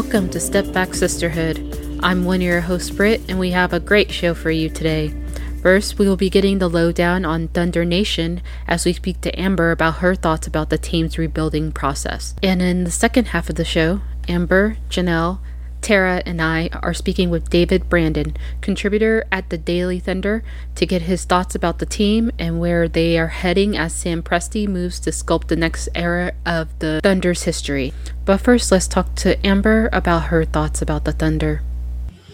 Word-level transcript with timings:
Welcome 0.00 0.30
to 0.30 0.38
Step 0.38 0.72
Back 0.72 0.94
Sisterhood. 0.94 1.98
I'm 2.04 2.24
one 2.24 2.36
of 2.36 2.42
your 2.42 2.60
hosts, 2.60 2.88
Britt, 2.88 3.20
and 3.28 3.36
we 3.36 3.50
have 3.50 3.72
a 3.72 3.80
great 3.80 4.12
show 4.12 4.32
for 4.32 4.52
you 4.52 4.70
today. 4.70 5.12
First, 5.60 5.98
we 5.98 6.08
will 6.08 6.16
be 6.16 6.30
getting 6.30 6.60
the 6.60 6.70
lowdown 6.70 7.24
on 7.24 7.48
Thunder 7.48 7.84
Nation 7.84 8.40
as 8.68 8.84
we 8.84 8.92
speak 8.92 9.20
to 9.22 9.36
Amber 9.36 9.72
about 9.72 9.96
her 9.96 10.14
thoughts 10.14 10.46
about 10.46 10.70
the 10.70 10.78
team's 10.78 11.18
rebuilding 11.18 11.72
process. 11.72 12.36
And 12.44 12.62
in 12.62 12.84
the 12.84 12.92
second 12.92 13.26
half 13.26 13.50
of 13.50 13.56
the 13.56 13.64
show, 13.64 14.00
Amber, 14.28 14.76
Janelle, 14.88 15.40
Tara, 15.80 16.22
and 16.26 16.40
I 16.40 16.68
are 16.82 16.94
speaking 16.94 17.30
with 17.30 17.50
David 17.50 17.88
Brandon, 17.88 18.36
contributor 18.60 19.26
at 19.32 19.50
the 19.50 19.58
Daily 19.58 19.98
Thunder, 19.98 20.42
to 20.74 20.86
get 20.86 21.02
his 21.02 21.24
thoughts 21.24 21.54
about 21.54 21.78
the 21.78 21.86
team 21.86 22.30
and 22.38 22.60
where 22.60 22.88
they 22.88 23.18
are 23.18 23.28
heading 23.28 23.76
as 23.76 23.92
Sam 23.92 24.22
Presti 24.22 24.66
moves 24.68 25.00
to 25.00 25.10
sculpt 25.10 25.48
the 25.48 25.56
next 25.56 25.88
era 25.94 26.32
of 26.44 26.78
the 26.78 27.00
Thunder's 27.02 27.44
history. 27.44 27.92
But 28.24 28.38
first, 28.38 28.70
let's 28.70 28.88
talk 28.88 29.14
to 29.16 29.46
Amber 29.46 29.88
about 29.92 30.24
her 30.24 30.44
thoughts 30.44 30.82
about 30.82 31.04
the 31.04 31.12
Thunder. 31.12 31.62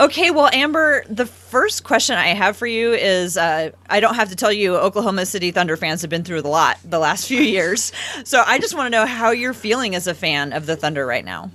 Okay, 0.01 0.33
well, 0.33 0.51
Amber, 0.53 1.05
the 1.09 1.25
first 1.25 1.85
question 1.85 2.17
I 2.17 2.29
have 2.29 2.57
for 2.57 2.67
you 2.67 2.93
is 2.93 3.37
uh, 3.37 3.71
I 3.89 4.01
don't 4.01 4.17
have 4.17 4.31
to 4.31 4.37
tell 4.37 4.51
you, 4.51 4.75
Oklahoma 4.75 5.25
City 5.25 5.53
Thunder 5.53 5.77
fans 5.77 6.01
have 6.01 6.11
been 6.11 6.25
through 6.25 6.41
a 6.41 6.49
lot 6.49 6.79
the 6.85 6.99
last 6.99 7.29
few 7.29 7.41
years. 7.41 7.93
So 8.25 8.43
I 8.45 8.59
just 8.59 8.75
want 8.75 8.87
to 8.87 8.91
know 8.91 9.07
how 9.07 9.31
you're 9.31 9.55
feeling 9.55 9.95
as 9.95 10.07
a 10.07 10.15
fan 10.15 10.53
of 10.53 10.67
the 10.67 10.77
Thunder 10.77 11.05
right 11.07 11.25
now. 11.25 11.51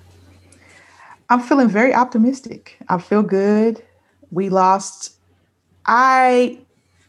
I'm 1.29 1.41
feeling 1.41 1.69
very 1.69 1.93
optimistic. 1.93 2.77
I 2.89 2.97
feel 2.97 3.21
good. 3.21 3.83
We 4.31 4.49
lost. 4.49 5.15
I 5.85 6.59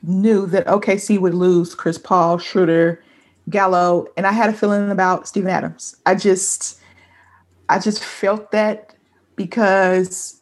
knew 0.02 0.46
that 0.46 0.66
OKC 0.66 1.18
would 1.18 1.34
lose 1.34 1.74
Chris 1.74 1.98
Paul, 1.98 2.38
Schroeder, 2.38 3.02
Gallo, 3.48 4.06
and 4.16 4.26
I 4.26 4.32
had 4.32 4.50
a 4.50 4.52
feeling 4.52 4.90
about 4.90 5.26
Steven 5.26 5.50
Adams. 5.50 5.96
I 6.06 6.14
just, 6.14 6.80
I 7.68 7.78
just 7.78 8.02
felt 8.02 8.52
that 8.52 8.94
because 9.36 10.40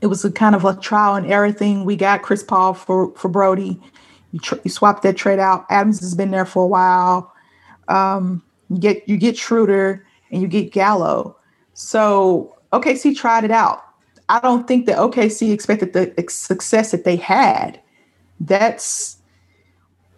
it 0.00 0.06
was 0.06 0.24
a 0.24 0.30
kind 0.30 0.54
of 0.54 0.64
a 0.64 0.76
trial 0.76 1.16
and 1.16 1.26
error 1.30 1.52
thing. 1.52 1.84
We 1.84 1.96
got 1.96 2.22
Chris 2.22 2.42
Paul 2.42 2.74
for 2.74 3.12
for 3.16 3.28
Brodie. 3.28 3.80
You, 4.32 4.40
tr- 4.40 4.56
you 4.62 4.70
swap 4.70 5.02
that 5.02 5.16
trade 5.16 5.38
out. 5.38 5.66
Adams 5.70 6.00
has 6.00 6.14
been 6.14 6.30
there 6.30 6.44
for 6.44 6.62
a 6.62 6.66
while. 6.66 7.32
Um, 7.88 8.42
you 8.68 8.78
get 8.78 9.08
you 9.08 9.16
get 9.16 9.36
Schroeder 9.36 10.06
and 10.30 10.40
you 10.40 10.48
get 10.48 10.72
Gallo. 10.72 11.36
So 11.74 12.57
OKC 12.72 13.16
tried 13.16 13.44
it 13.44 13.50
out. 13.50 13.84
I 14.28 14.40
don't 14.40 14.68
think 14.68 14.86
that 14.86 14.98
OKC 14.98 15.52
expected 15.52 15.92
the 15.92 16.12
success 16.28 16.90
that 16.90 17.04
they 17.04 17.16
had. 17.16 17.80
That's 18.40 19.16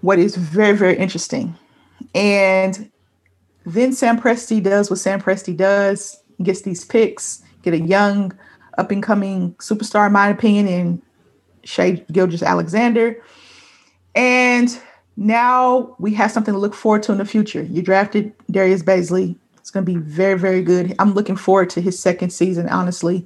what 0.00 0.18
is 0.18 0.36
very 0.36 0.76
very 0.76 0.96
interesting. 0.96 1.56
And 2.14 2.90
then 3.66 3.92
Sam 3.92 4.20
Presti 4.20 4.62
does 4.62 4.90
what 4.90 4.98
Sam 4.98 5.20
Presti 5.20 5.56
does. 5.56 6.16
Gets 6.42 6.62
these 6.62 6.86
picks, 6.86 7.42
get 7.62 7.74
a 7.74 7.80
young 7.80 8.32
up 8.78 8.90
and 8.90 9.02
coming 9.02 9.52
superstar, 9.56 10.06
in 10.06 10.12
my 10.14 10.28
opinion, 10.28 10.66
in 10.66 11.02
Shai 11.64 12.02
Gilgeous-Alexander. 12.10 13.22
And 14.14 14.80
now 15.18 15.94
we 15.98 16.14
have 16.14 16.30
something 16.30 16.54
to 16.54 16.58
look 16.58 16.74
forward 16.74 17.02
to 17.02 17.12
in 17.12 17.18
the 17.18 17.26
future. 17.26 17.62
You 17.62 17.82
drafted 17.82 18.32
Darius 18.50 18.82
Bazley. 18.82 19.36
It's 19.70 19.72
going 19.72 19.86
to 19.86 19.92
be 19.92 20.00
very, 20.00 20.36
very 20.36 20.62
good. 20.62 20.96
I'm 20.98 21.14
looking 21.14 21.36
forward 21.36 21.70
to 21.70 21.80
his 21.80 21.96
second 21.96 22.30
season, 22.30 22.68
honestly. 22.68 23.24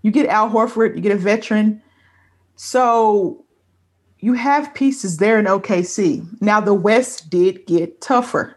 You 0.00 0.10
get 0.10 0.30
Al 0.30 0.48
Horford, 0.48 0.96
you 0.96 1.02
get 1.02 1.12
a 1.12 1.16
veteran. 1.16 1.82
So 2.56 3.44
you 4.20 4.32
have 4.32 4.72
pieces 4.72 5.18
there 5.18 5.38
in 5.38 5.44
OKC. 5.44 6.26
Now, 6.40 6.58
the 6.58 6.72
West 6.72 7.28
did 7.28 7.66
get 7.66 8.00
tougher. 8.00 8.56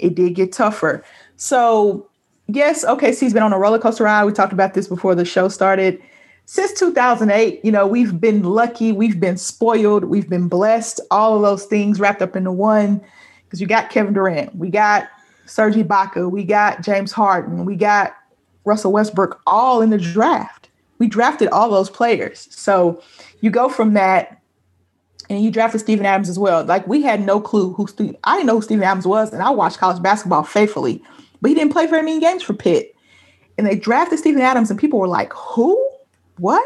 It 0.00 0.16
did 0.16 0.34
get 0.34 0.50
tougher. 0.50 1.04
So 1.36 2.10
yes, 2.48 2.84
OKC's 2.84 3.32
been 3.32 3.44
on 3.44 3.52
a 3.52 3.58
roller 3.58 3.78
coaster 3.78 4.02
ride. 4.02 4.24
We 4.24 4.32
talked 4.32 4.52
about 4.52 4.74
this 4.74 4.88
before 4.88 5.14
the 5.14 5.24
show 5.24 5.46
started. 5.46 6.02
Since 6.46 6.72
2008, 6.80 7.64
you 7.64 7.70
know, 7.70 7.86
we've 7.86 8.20
been 8.20 8.42
lucky, 8.42 8.90
we've 8.90 9.20
been 9.20 9.36
spoiled, 9.36 10.02
we've 10.02 10.28
been 10.28 10.48
blessed, 10.48 10.98
all 11.12 11.36
of 11.36 11.42
those 11.42 11.66
things 11.66 12.00
wrapped 12.00 12.20
up 12.20 12.34
into 12.34 12.50
one. 12.50 13.00
Because 13.44 13.60
you 13.60 13.68
got 13.68 13.90
Kevin 13.90 14.12
Durant, 14.12 14.56
we 14.56 14.70
got 14.70 15.08
Serge 15.48 15.74
Ibaka, 15.74 16.30
we 16.30 16.44
got 16.44 16.82
James 16.82 17.12
Harden, 17.12 17.64
we 17.64 17.76
got 17.76 18.14
Russell 18.64 18.92
Westbrook, 18.92 19.40
all 19.46 19.80
in 19.80 19.90
the 19.90 19.98
draft. 19.98 20.68
We 20.98 21.06
drafted 21.06 21.48
all 21.48 21.70
those 21.70 21.90
players. 21.90 22.48
So 22.50 23.02
you 23.40 23.50
go 23.50 23.68
from 23.68 23.94
that 23.94 24.42
and 25.30 25.42
you 25.42 25.50
drafted 25.50 25.80
Steven 25.80 26.06
Adams 26.06 26.28
as 26.28 26.38
well. 26.38 26.64
Like 26.64 26.86
we 26.86 27.02
had 27.02 27.24
no 27.24 27.40
clue 27.40 27.72
who 27.72 27.86
Steve, 27.86 28.16
I 28.24 28.36
didn't 28.36 28.46
know 28.46 28.56
who 28.56 28.62
Steven 28.62 28.82
Adams 28.82 29.06
was, 29.06 29.32
and 29.32 29.42
I 29.42 29.50
watched 29.50 29.78
college 29.78 30.02
basketball 30.02 30.42
faithfully 30.42 31.02
but 31.40 31.48
he 31.48 31.54
didn't 31.54 31.72
play 31.72 31.86
very 31.86 32.02
many 32.02 32.20
games 32.20 32.42
for 32.42 32.54
Pitt. 32.54 32.94
And 33.56 33.66
they 33.66 33.76
drafted 33.76 34.18
Steven 34.18 34.40
Adams, 34.40 34.70
and 34.70 34.78
people 34.78 34.98
were 34.98 35.08
like, 35.08 35.32
who? 35.32 35.76
What? 36.38 36.64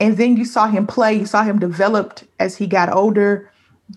And 0.00 0.16
then 0.16 0.36
you 0.36 0.44
saw 0.44 0.68
him 0.68 0.86
play, 0.86 1.14
you 1.14 1.26
saw 1.26 1.42
him 1.42 1.58
developed 1.58 2.24
as 2.38 2.56
he 2.56 2.66
got 2.66 2.92
older, 2.92 3.50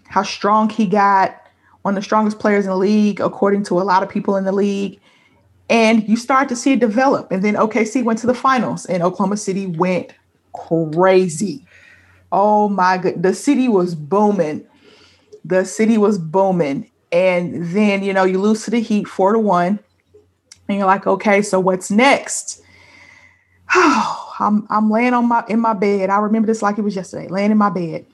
how 0.08 0.24
strong 0.24 0.70
he 0.70 0.86
got, 0.88 1.41
of 1.86 1.96
the 1.96 2.02
strongest 2.02 2.40
players 2.40 2.66
in 2.66 2.72
the 2.72 2.78
league, 2.78 3.20
according 3.20 3.64
to 3.64 3.80
a 3.80 3.84
lot 3.84 4.04
of 4.04 4.10
people 4.10 4.36
in 4.36 4.44
the 4.44 4.52
league. 4.52 5.00
And 5.70 6.08
you 6.08 6.18
start 6.18 6.50
to 6.50 6.56
see 6.56 6.74
it 6.74 6.80
develop. 6.80 7.32
And 7.32 7.44
then 7.44 7.56
OKC 7.56 8.04
went 8.04 8.20
to 8.20 8.28
the 8.28 8.34
finals, 8.34 8.86
and 8.86 9.02
Oklahoma 9.02 9.38
City 9.38 9.68
went 9.68 10.14
crazy. 10.54 11.66
Oh 12.32 12.70
my 12.70 12.98
god, 12.98 13.22
the 13.22 13.34
city 13.34 13.68
was 13.68 13.96
booming. 13.96 14.66
The 15.44 15.66
city 15.66 15.98
was 15.98 16.18
booming. 16.18 16.90
And 17.12 17.66
then, 17.74 18.04
you 18.04 18.14
know, 18.14 18.24
you 18.24 18.40
lose 18.40 18.64
to 18.66 18.72
the 18.72 18.80
Heat 18.80 19.08
four 19.08 19.34
to 19.34 19.40
one. 19.40 19.80
And 20.70 20.78
you're 20.78 20.88
like, 20.88 21.08
okay, 21.08 21.42
so 21.42 21.60
what's 21.60 21.92
next? 21.92 22.62
I'm 23.74 24.66
I'm 24.70 24.90
laying 24.90 25.14
on 25.14 25.28
my 25.28 25.44
in 25.48 25.60
my 25.60 25.74
bed. 25.74 26.10
I 26.10 26.20
remember 26.20 26.48
this 26.48 26.62
like 26.62 26.78
it 26.78 26.82
was 26.82 26.96
yesterday, 26.96 27.28
laying 27.28 27.52
in 27.52 27.58
my 27.58 27.70
bed. 27.70 28.06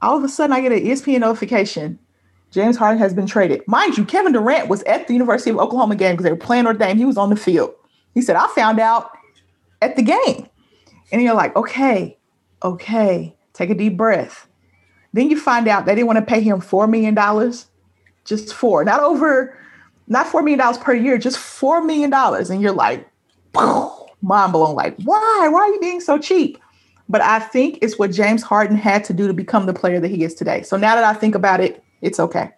All 0.00 0.16
of 0.16 0.24
a 0.24 0.28
sudden 0.28 0.52
I 0.52 0.60
get 0.60 0.72
an 0.72 0.80
ESPN 0.80 1.20
notification. 1.20 1.98
James 2.52 2.76
Harden 2.76 2.98
has 2.98 3.12
been 3.12 3.26
traded. 3.26 3.66
Mind 3.66 3.98
you, 3.98 4.04
Kevin 4.04 4.32
Durant 4.32 4.68
was 4.68 4.82
at 4.84 5.08
the 5.08 5.14
University 5.14 5.50
of 5.50 5.58
Oklahoma 5.58 5.96
game 5.96 6.12
because 6.12 6.24
they 6.24 6.30
were 6.30 6.36
playing 6.36 6.64
Notre 6.64 6.78
Dame. 6.78 6.96
He 6.96 7.04
was 7.04 7.16
on 7.16 7.30
the 7.30 7.36
field. 7.36 7.74
He 8.14 8.20
said, 8.20 8.36
I 8.36 8.46
found 8.48 8.78
out 8.78 9.10
at 9.80 9.96
the 9.96 10.02
game. 10.02 10.46
And 11.10 11.22
you're 11.22 11.34
like, 11.34 11.56
okay, 11.56 12.16
okay, 12.62 13.36
take 13.54 13.70
a 13.70 13.74
deep 13.74 13.96
breath. 13.96 14.46
Then 15.12 15.30
you 15.30 15.40
find 15.40 15.66
out 15.66 15.86
they 15.86 15.94
didn't 15.94 16.06
want 16.06 16.18
to 16.18 16.24
pay 16.24 16.40
him 16.40 16.60
$4 16.60 16.88
million 16.88 17.14
just 18.24 18.54
four, 18.54 18.84
not 18.84 19.00
over, 19.00 19.56
not 20.06 20.26
four 20.26 20.42
million 20.42 20.58
dollars 20.58 20.78
per 20.78 20.94
year, 20.94 21.18
just 21.18 21.38
four 21.38 21.82
million 21.82 22.10
dollars, 22.10 22.50
and 22.50 22.62
you're 22.62 22.72
like, 22.72 23.08
mind 23.54 24.52
blown. 24.52 24.74
Like, 24.74 24.96
why? 25.04 25.48
Why 25.50 25.60
are 25.60 25.68
you 25.68 25.80
being 25.80 26.00
so 26.00 26.18
cheap? 26.18 26.58
But 27.08 27.20
I 27.20 27.40
think 27.40 27.78
it's 27.82 27.98
what 27.98 28.10
James 28.10 28.42
Harden 28.42 28.76
had 28.76 29.04
to 29.04 29.12
do 29.12 29.26
to 29.26 29.34
become 29.34 29.66
the 29.66 29.74
player 29.74 30.00
that 30.00 30.08
he 30.08 30.24
is 30.24 30.34
today. 30.34 30.62
So 30.62 30.76
now 30.76 30.94
that 30.94 31.04
I 31.04 31.14
think 31.14 31.34
about 31.34 31.60
it, 31.60 31.82
it's 32.02 32.20
okay. 32.20 32.50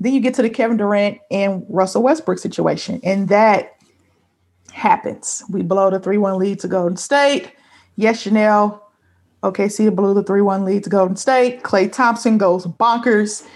Then 0.00 0.12
you 0.12 0.20
get 0.20 0.34
to 0.34 0.42
the 0.42 0.50
Kevin 0.50 0.76
Durant 0.76 1.18
and 1.30 1.64
Russell 1.68 2.02
Westbrook 2.02 2.38
situation, 2.38 3.00
and 3.04 3.28
that 3.28 3.76
happens. 4.72 5.44
We 5.50 5.62
blow 5.62 5.90
the 5.90 6.00
3 6.00 6.18
1 6.18 6.38
lead 6.38 6.58
to 6.60 6.68
Golden 6.68 6.96
State. 6.96 7.52
Yes, 7.96 8.24
Janelle. 8.24 8.80
OKC 9.42 9.94
blew 9.94 10.14
the 10.14 10.22
3 10.22 10.40
1 10.40 10.64
lead 10.64 10.84
to 10.84 10.90
Golden 10.90 11.16
State. 11.16 11.62
Klay 11.62 11.90
Thompson 11.92 12.38
goes 12.38 12.66
bonkers. 12.66 13.46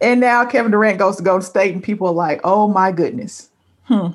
And 0.00 0.20
now 0.20 0.44
Kevin 0.44 0.72
Durant 0.72 0.98
goes 0.98 1.16
to 1.16 1.22
Golden 1.22 1.42
State, 1.42 1.74
and 1.74 1.82
people 1.82 2.06
are 2.08 2.14
like, 2.14 2.40
oh 2.44 2.68
my 2.68 2.92
goodness. 2.92 3.48
Hmm. 3.84 4.08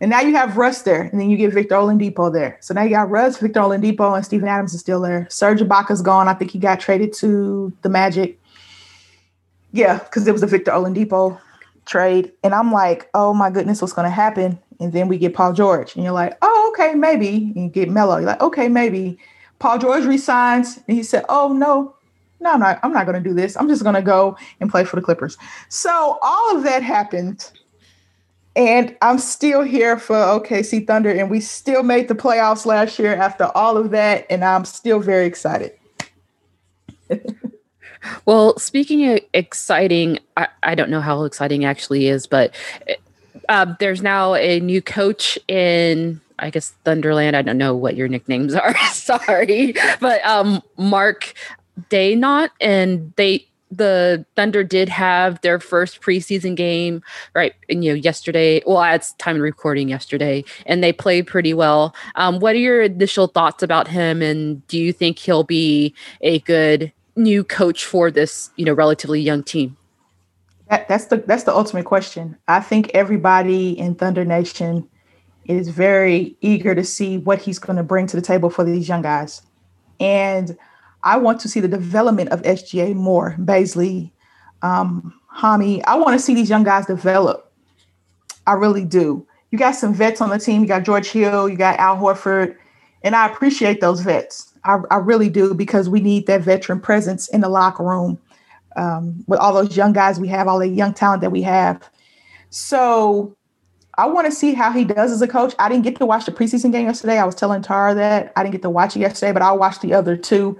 And 0.00 0.10
now 0.10 0.20
you 0.20 0.34
have 0.36 0.56
Russ 0.56 0.82
there, 0.82 1.02
and 1.02 1.20
then 1.20 1.28
you 1.28 1.36
get 1.36 1.52
Victor 1.52 1.74
Oladipo 1.74 2.32
there. 2.32 2.56
So 2.60 2.72
now 2.72 2.82
you 2.82 2.90
got 2.90 3.10
Russ, 3.10 3.38
Victor 3.38 3.60
Oladipo, 3.60 4.14
and 4.14 4.24
Steven 4.24 4.48
Adams 4.48 4.74
is 4.74 4.80
still 4.80 5.00
there. 5.00 5.26
Serge 5.28 5.60
Ibaka's 5.60 6.02
gone. 6.02 6.28
I 6.28 6.34
think 6.34 6.50
he 6.50 6.58
got 6.58 6.78
traded 6.78 7.12
to 7.14 7.72
the 7.82 7.88
Magic. 7.88 8.38
Yeah, 9.72 9.98
because 9.98 10.26
it 10.26 10.32
was 10.32 10.42
a 10.42 10.46
Victor 10.46 10.70
Oladipo 10.70 11.38
trade. 11.86 12.32
And 12.44 12.54
I'm 12.54 12.72
like, 12.72 13.08
oh 13.14 13.34
my 13.34 13.50
goodness, 13.50 13.80
what's 13.80 13.92
going 13.92 14.06
to 14.06 14.10
happen? 14.10 14.58
And 14.80 14.92
then 14.92 15.08
we 15.08 15.18
get 15.18 15.34
Paul 15.34 15.52
George. 15.52 15.94
And 15.94 16.04
you're 16.04 16.12
like, 16.12 16.36
oh, 16.42 16.72
okay, 16.72 16.94
maybe. 16.94 17.52
And 17.56 17.72
get 17.72 17.88
Melo. 17.88 18.18
You're 18.18 18.26
like, 18.26 18.42
okay, 18.42 18.68
maybe. 18.68 19.18
Paul 19.58 19.78
George 19.78 20.04
resigns. 20.04 20.76
And 20.86 20.96
he 20.96 21.02
said, 21.02 21.24
oh, 21.28 21.52
no, 21.52 21.96
no, 22.40 22.52
I'm 22.52 22.60
not, 22.60 22.78
I'm 22.82 22.92
not 22.92 23.06
going 23.06 23.22
to 23.22 23.28
do 23.28 23.34
this. 23.34 23.56
I'm 23.56 23.68
just 23.68 23.82
going 23.82 23.96
to 23.96 24.02
go 24.02 24.36
and 24.60 24.70
play 24.70 24.84
for 24.84 24.96
the 24.96 25.02
Clippers. 25.02 25.36
So 25.68 26.18
all 26.22 26.56
of 26.56 26.62
that 26.62 26.82
happened. 26.82 27.50
And 28.54 28.96
I'm 29.02 29.18
still 29.18 29.62
here 29.62 29.98
for 29.98 30.16
OKC 30.16 30.84
Thunder, 30.84 31.10
and 31.10 31.30
we 31.30 31.38
still 31.38 31.84
made 31.84 32.08
the 32.08 32.14
playoffs 32.16 32.66
last 32.66 32.98
year 32.98 33.14
after 33.14 33.44
all 33.54 33.76
of 33.76 33.90
that, 33.90 34.26
and 34.30 34.44
I'm 34.44 34.64
still 34.64 34.98
very 34.98 35.26
excited. 35.26 35.74
well, 38.26 38.58
speaking 38.58 39.08
of 39.10 39.20
exciting, 39.34 40.18
I, 40.36 40.48
I, 40.62 40.74
don't 40.74 40.90
know 40.90 41.00
how 41.00 41.24
exciting 41.24 41.64
actually 41.64 42.08
is, 42.08 42.26
but 42.26 42.54
uh, 43.48 43.74
there's 43.80 44.02
now 44.02 44.34
a 44.34 44.60
new 44.60 44.82
coach 44.82 45.38
in 45.48 46.20
I 46.38 46.50
guess 46.50 46.72
Thunderland. 46.84 47.34
I 47.34 47.42
don't 47.42 47.58
know 47.58 47.74
what 47.74 47.96
your 47.96 48.08
nicknames 48.08 48.54
are. 48.54 48.76
Sorry, 48.92 49.74
but 50.00 50.24
um, 50.24 50.62
Mark 50.76 51.34
Daigneault, 51.90 52.50
and 52.60 53.12
they 53.16 53.48
the 53.70 54.24
Thunder 54.34 54.64
did 54.64 54.88
have 54.88 55.40
their 55.42 55.60
first 55.60 56.00
preseason 56.00 56.56
game, 56.56 57.02
right? 57.34 57.54
And, 57.68 57.84
you 57.84 57.92
know, 57.92 57.96
yesterday, 57.96 58.62
well, 58.66 58.82
it's 58.94 59.12
time 59.14 59.36
of 59.36 59.42
recording 59.42 59.88
yesterday, 59.88 60.44
and 60.64 60.82
they 60.82 60.92
played 60.92 61.26
pretty 61.26 61.52
well. 61.52 61.94
Um, 62.14 62.38
what 62.40 62.54
are 62.54 62.58
your 62.58 62.82
initial 62.82 63.26
thoughts 63.26 63.62
about 63.62 63.88
him? 63.88 64.22
And 64.22 64.66
do 64.68 64.78
you 64.78 64.92
think 64.92 65.18
he'll 65.18 65.44
be 65.44 65.94
a 66.22 66.38
good 66.40 66.92
new 67.18 67.44
coach 67.44 67.84
for 67.84 68.10
this, 68.10 68.50
you 68.56 68.64
know, 68.64 68.72
relatively 68.72 69.20
young 69.20 69.42
team? 69.42 69.76
That, 70.70 70.88
that's 70.88 71.06
the 71.06 71.18
that's 71.18 71.44
the 71.44 71.54
ultimate 71.54 71.84
question. 71.84 72.36
I 72.46 72.60
think 72.60 72.90
everybody 72.94 73.78
in 73.78 73.94
Thunder 73.94 74.24
Nation 74.24 74.88
is 75.46 75.70
very 75.70 76.36
eager 76.40 76.74
to 76.74 76.84
see 76.84 77.18
what 77.18 77.40
he's 77.40 77.58
going 77.58 77.78
to 77.78 77.82
bring 77.82 78.06
to 78.06 78.16
the 78.16 78.22
table 78.22 78.50
for 78.50 78.64
these 78.64 78.88
young 78.88 79.02
guys. 79.02 79.42
And 79.98 80.56
I 81.02 81.16
want 81.16 81.40
to 81.40 81.48
see 81.48 81.60
the 81.60 81.68
development 81.68 82.30
of 82.30 82.42
SGA 82.42 82.94
more, 82.94 83.34
Bazley, 83.38 84.12
um, 84.62 85.18
Hami. 85.34 85.82
I 85.86 85.96
want 85.96 86.18
to 86.18 86.24
see 86.24 86.34
these 86.34 86.50
young 86.50 86.64
guys 86.64 86.86
develop. 86.86 87.52
I 88.46 88.52
really 88.52 88.84
do. 88.84 89.26
You 89.50 89.58
got 89.58 89.72
some 89.72 89.94
vets 89.94 90.20
on 90.20 90.28
the 90.28 90.38
team. 90.38 90.62
You 90.62 90.68
got 90.68 90.84
George 90.84 91.08
Hill, 91.08 91.48
you 91.48 91.56
got 91.56 91.78
Al 91.78 91.96
Horford, 91.96 92.56
and 93.02 93.14
I 93.14 93.26
appreciate 93.26 93.80
those 93.80 94.00
vets. 94.00 94.52
I, 94.64 94.78
I 94.90 94.96
really 94.96 95.28
do 95.28 95.54
because 95.54 95.88
we 95.88 96.00
need 96.00 96.26
that 96.26 96.42
veteran 96.42 96.80
presence 96.80 97.28
in 97.28 97.40
the 97.40 97.48
locker 97.48 97.84
room 97.84 98.18
um, 98.76 99.24
with 99.26 99.38
all 99.38 99.52
those 99.52 99.76
young 99.76 99.92
guys 99.92 100.20
we 100.20 100.28
have, 100.28 100.48
all 100.48 100.58
the 100.58 100.68
young 100.68 100.94
talent 100.94 101.20
that 101.22 101.30
we 101.30 101.42
have. 101.42 101.88
So 102.50 103.36
I 103.96 104.06
want 104.06 104.26
to 104.26 104.32
see 104.32 104.54
how 104.54 104.70
he 104.70 104.84
does 104.84 105.10
as 105.10 105.22
a 105.22 105.28
coach. 105.28 105.54
I 105.58 105.68
didn't 105.68 105.84
get 105.84 105.96
to 105.96 106.06
watch 106.06 106.24
the 106.24 106.32
preseason 106.32 106.72
game 106.72 106.86
yesterday. 106.86 107.18
I 107.18 107.24
was 107.24 107.34
telling 107.34 107.62
Tara 107.62 107.94
that 107.94 108.32
I 108.36 108.42
didn't 108.42 108.52
get 108.52 108.62
to 108.62 108.70
watch 108.70 108.96
it 108.96 109.00
yesterday, 109.00 109.32
but 109.32 109.42
I'll 109.42 109.58
watch 109.58 109.80
the 109.80 109.94
other 109.94 110.16
two 110.16 110.58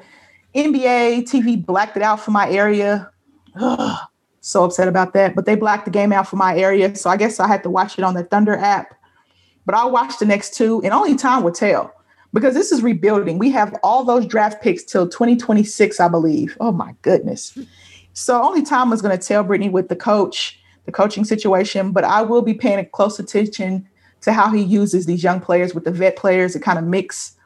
NBA 0.55 1.23
TV 1.23 1.65
blacked 1.65 1.97
it 1.97 2.03
out 2.03 2.21
for 2.21 2.31
my 2.31 2.51
area. 2.51 3.11
Ugh, 3.55 3.99
so 4.41 4.65
upset 4.65 4.89
about 4.89 5.13
that. 5.15 5.35
But 5.35 5.47
they 5.47 5.55
blacked 5.55 5.85
the 5.85 5.91
game 5.91 6.13
out 6.13 6.27
for 6.27 6.37
my 6.37 6.57
area. 6.57 6.95
So 6.97 7.11
I 7.11 7.17
guess 7.17 7.39
I 7.39 7.47
had 7.47 7.63
to 7.63 7.71
watch 7.71 7.99
it 7.99 8.05
on 8.05 8.15
the 8.15 8.25
Thunder 8.25 8.57
app. 8.57 8.95
But 9.67 9.75
I'll 9.75 9.91
watch 9.91 10.19
the 10.19 10.25
next 10.25 10.55
two, 10.55 10.81
and 10.83 10.95
only 10.95 11.15
time 11.15 11.43
will 11.43 11.53
tell 11.53 11.93
because 12.33 12.55
this 12.55 12.73
is 12.73 12.83
rebuilding. 12.83 13.39
We 13.39 13.51
have 13.51 13.75
all 13.83 14.05
those 14.05 14.27
draft 14.27 14.63
picks 14.63 14.85
till 14.85 15.09
2026, 15.09 16.01
I 16.01 16.09
believe. 16.09 16.57
Oh 16.61 16.73
my 16.73 16.95
goodness. 17.03 17.57
So 18.13 18.43
only 18.43 18.63
time 18.63 18.93
is 18.93 19.03
going 19.03 19.17
to 19.17 19.25
tell 19.25 19.43
Brittany 19.43 19.71
with 19.71 19.89
the 19.89 19.97
coach, 19.97 20.61
the 20.85 20.93
coaching 20.93 21.25
situation. 21.25 21.93
But 21.93 22.05
I 22.05 22.23
will 22.23 22.43
be 22.43 22.55
paying 22.55 22.85
close 22.93 23.19
attention 23.19 23.89
to 24.23 24.33
how 24.33 24.51
he 24.51 24.61
uses 24.61 25.07
these 25.07 25.23
young 25.23 25.41
players 25.41 25.75
with 25.75 25.85
the 25.85 25.91
vet 25.91 26.17
players 26.17 26.53
to 26.53 26.61
kind 26.61 26.79
of 26.79 26.85
mix 26.85 27.37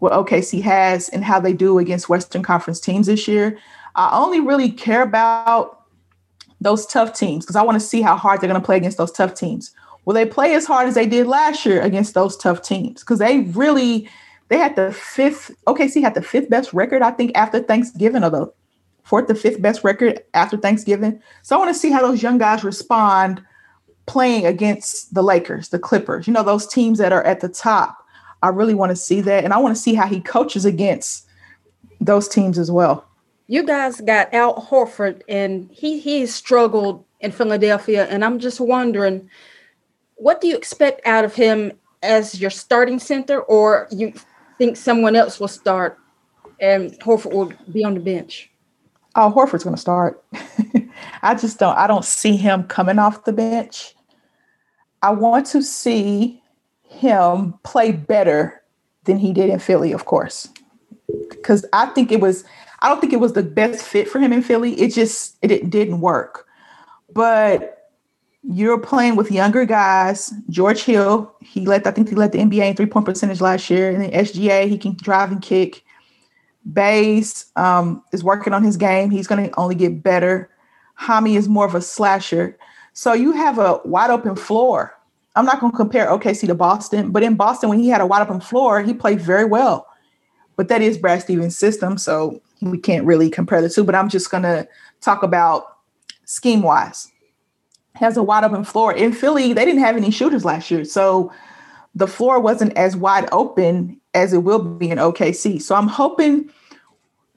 what 0.00 0.12
OKC 0.12 0.60
has 0.62 1.08
and 1.08 1.24
how 1.24 1.40
they 1.40 1.52
do 1.52 1.78
against 1.78 2.08
Western 2.08 2.42
Conference 2.42 2.80
teams 2.80 3.06
this 3.06 3.26
year. 3.26 3.58
I 3.94 4.18
only 4.18 4.40
really 4.40 4.70
care 4.70 5.02
about 5.02 5.84
those 6.60 6.86
tough 6.86 7.14
teams 7.14 7.44
because 7.44 7.56
I 7.56 7.62
want 7.62 7.80
to 7.80 7.86
see 7.86 8.02
how 8.02 8.16
hard 8.16 8.40
they're 8.40 8.48
going 8.48 8.60
to 8.60 8.64
play 8.64 8.76
against 8.76 8.98
those 8.98 9.12
tough 9.12 9.34
teams. 9.34 9.72
Will 10.04 10.14
they 10.14 10.26
play 10.26 10.54
as 10.54 10.66
hard 10.66 10.88
as 10.88 10.94
they 10.94 11.06
did 11.06 11.26
last 11.26 11.64
year 11.64 11.80
against 11.80 12.14
those 12.14 12.36
tough 12.36 12.62
teams? 12.62 13.00
Because 13.00 13.18
they 13.18 13.40
really 13.40 14.08
they 14.48 14.58
had 14.58 14.76
the 14.76 14.92
fifth 14.92 15.50
OKC 15.66 16.02
had 16.02 16.14
the 16.14 16.22
fifth 16.22 16.48
best 16.48 16.72
record 16.72 17.02
I 17.02 17.10
think 17.10 17.32
after 17.34 17.60
Thanksgiving 17.60 18.24
or 18.24 18.30
the 18.30 18.52
fourth 19.02 19.28
to 19.28 19.34
fifth 19.34 19.62
best 19.62 19.84
record 19.84 20.22
after 20.34 20.56
Thanksgiving. 20.56 21.20
So 21.42 21.56
I 21.56 21.58
want 21.58 21.72
to 21.74 21.78
see 21.78 21.90
how 21.90 22.02
those 22.02 22.22
young 22.22 22.38
guys 22.38 22.64
respond 22.64 23.42
playing 24.06 24.46
against 24.46 25.14
the 25.14 25.22
Lakers, 25.22 25.68
the 25.68 25.78
Clippers, 25.78 26.26
you 26.26 26.32
know, 26.32 26.42
those 26.42 26.66
teams 26.66 26.98
that 26.98 27.12
are 27.12 27.24
at 27.24 27.40
the 27.40 27.48
top 27.48 28.06
I 28.42 28.48
really 28.50 28.74
want 28.74 28.90
to 28.90 28.96
see 28.96 29.20
that. 29.22 29.44
And 29.44 29.52
I 29.52 29.58
want 29.58 29.76
to 29.76 29.82
see 29.82 29.94
how 29.94 30.06
he 30.06 30.20
coaches 30.20 30.64
against 30.64 31.26
those 32.00 32.28
teams 32.28 32.58
as 32.58 32.70
well. 32.70 33.04
You 33.48 33.64
guys 33.64 34.00
got 34.00 34.32
Al 34.34 34.56
Horford, 34.56 35.22
and 35.28 35.70
he 35.72 36.00
he 36.00 36.26
struggled 36.26 37.04
in 37.20 37.32
Philadelphia. 37.32 38.06
And 38.06 38.24
I'm 38.24 38.38
just 38.38 38.60
wondering, 38.60 39.30
what 40.16 40.40
do 40.40 40.48
you 40.48 40.56
expect 40.56 41.06
out 41.06 41.24
of 41.24 41.34
him 41.34 41.72
as 42.02 42.40
your 42.40 42.50
starting 42.50 42.98
center, 42.98 43.40
or 43.40 43.88
you 43.90 44.12
think 44.58 44.76
someone 44.76 45.16
else 45.16 45.40
will 45.40 45.48
start 45.48 45.98
and 46.60 46.92
Horford 47.00 47.32
will 47.32 47.52
be 47.70 47.84
on 47.84 47.94
the 47.94 48.00
bench? 48.00 48.50
Oh, 49.14 49.32
Horford's 49.34 49.64
going 49.64 49.76
to 49.76 49.80
start. 49.80 50.22
I 51.22 51.34
just 51.34 51.58
don't. 51.58 51.76
I 51.76 51.86
don't 51.86 52.04
see 52.04 52.36
him 52.36 52.64
coming 52.64 52.98
off 52.98 53.24
the 53.24 53.32
bench. 53.32 53.94
I 55.02 55.10
want 55.10 55.46
to 55.48 55.62
see 55.62 56.42
him 56.82 57.54
play 57.62 57.92
better 57.92 58.62
than 59.04 59.18
he 59.18 59.32
did 59.32 59.50
in 59.50 59.58
Philly, 59.58 59.92
of 59.92 60.04
course. 60.04 60.48
Because 61.30 61.64
I 61.72 61.86
think 61.86 62.12
it 62.12 62.20
was, 62.20 62.44
I 62.80 62.88
don't 62.88 63.00
think 63.00 63.12
it 63.12 63.20
was 63.20 63.32
the 63.32 63.42
best 63.42 63.84
fit 63.84 64.08
for 64.08 64.18
him 64.18 64.32
in 64.32 64.42
Philly. 64.42 64.78
It 64.80 64.92
just, 64.92 65.36
it, 65.42 65.50
it 65.50 65.70
didn't 65.70 66.00
work. 66.00 66.46
But 67.12 67.75
you're 68.48 68.78
playing 68.78 69.16
with 69.16 69.30
younger 69.30 69.64
guys. 69.64 70.32
George 70.48 70.82
Hill, 70.82 71.34
he 71.40 71.66
led, 71.66 71.86
I 71.86 71.90
think 71.90 72.08
he 72.08 72.14
led 72.14 72.32
the 72.32 72.38
NBA 72.38 72.70
in 72.70 72.76
three 72.76 72.86
point 72.86 73.06
percentage 73.06 73.40
last 73.40 73.68
year. 73.70 73.90
And 73.90 74.02
then 74.02 74.10
SGA, 74.10 74.68
he 74.68 74.78
can 74.78 74.94
drive 74.94 75.32
and 75.32 75.42
kick. 75.42 75.82
Bays 76.72 77.46
um, 77.54 78.02
is 78.12 78.24
working 78.24 78.52
on 78.52 78.64
his 78.64 78.76
game. 78.76 79.10
He's 79.10 79.26
going 79.26 79.48
to 79.48 79.56
only 79.58 79.74
get 79.74 80.02
better. 80.02 80.50
Hami 81.00 81.36
is 81.36 81.48
more 81.48 81.64
of 81.64 81.74
a 81.74 81.80
slasher. 81.80 82.58
So 82.92 83.12
you 83.12 83.32
have 83.32 83.58
a 83.58 83.80
wide 83.84 84.10
open 84.10 84.34
floor 84.34 84.96
I'm 85.36 85.44
not 85.44 85.60
going 85.60 85.70
to 85.70 85.76
compare 85.76 86.06
OKC 86.06 86.46
to 86.46 86.54
Boston, 86.54 87.12
but 87.12 87.22
in 87.22 87.36
Boston, 87.36 87.68
when 87.68 87.78
he 87.78 87.90
had 87.90 88.00
a 88.00 88.06
wide 88.06 88.22
open 88.22 88.40
floor, 88.40 88.80
he 88.80 88.94
played 88.94 89.20
very 89.20 89.44
well. 89.44 89.86
But 90.56 90.68
that 90.68 90.80
is 90.80 90.96
Brad 90.96 91.20
Stevens' 91.20 91.58
system, 91.58 91.98
so 91.98 92.40
we 92.62 92.78
can't 92.78 93.04
really 93.04 93.28
compare 93.28 93.60
the 93.60 93.68
two. 93.68 93.84
But 93.84 93.94
I'm 93.94 94.08
just 94.08 94.30
going 94.30 94.44
to 94.44 94.66
talk 95.02 95.22
about 95.22 95.76
scheme 96.24 96.62
wise. 96.62 97.12
Has 97.96 98.16
a 98.16 98.22
wide 98.22 98.44
open 98.44 98.64
floor 98.64 98.92
in 98.92 99.12
Philly. 99.12 99.52
They 99.52 99.64
didn't 99.64 99.80
have 99.80 99.96
any 99.96 100.10
shooters 100.10 100.44
last 100.44 100.70
year, 100.70 100.84
so 100.84 101.32
the 101.94 102.06
floor 102.06 102.38
wasn't 102.38 102.76
as 102.76 102.96
wide 102.96 103.28
open 103.32 104.00
as 104.14 104.32
it 104.32 104.38
will 104.38 104.58
be 104.58 104.90
in 104.90 104.98
OKC. 104.98 105.60
So 105.60 105.74
I'm 105.74 105.88
hoping 105.88 106.50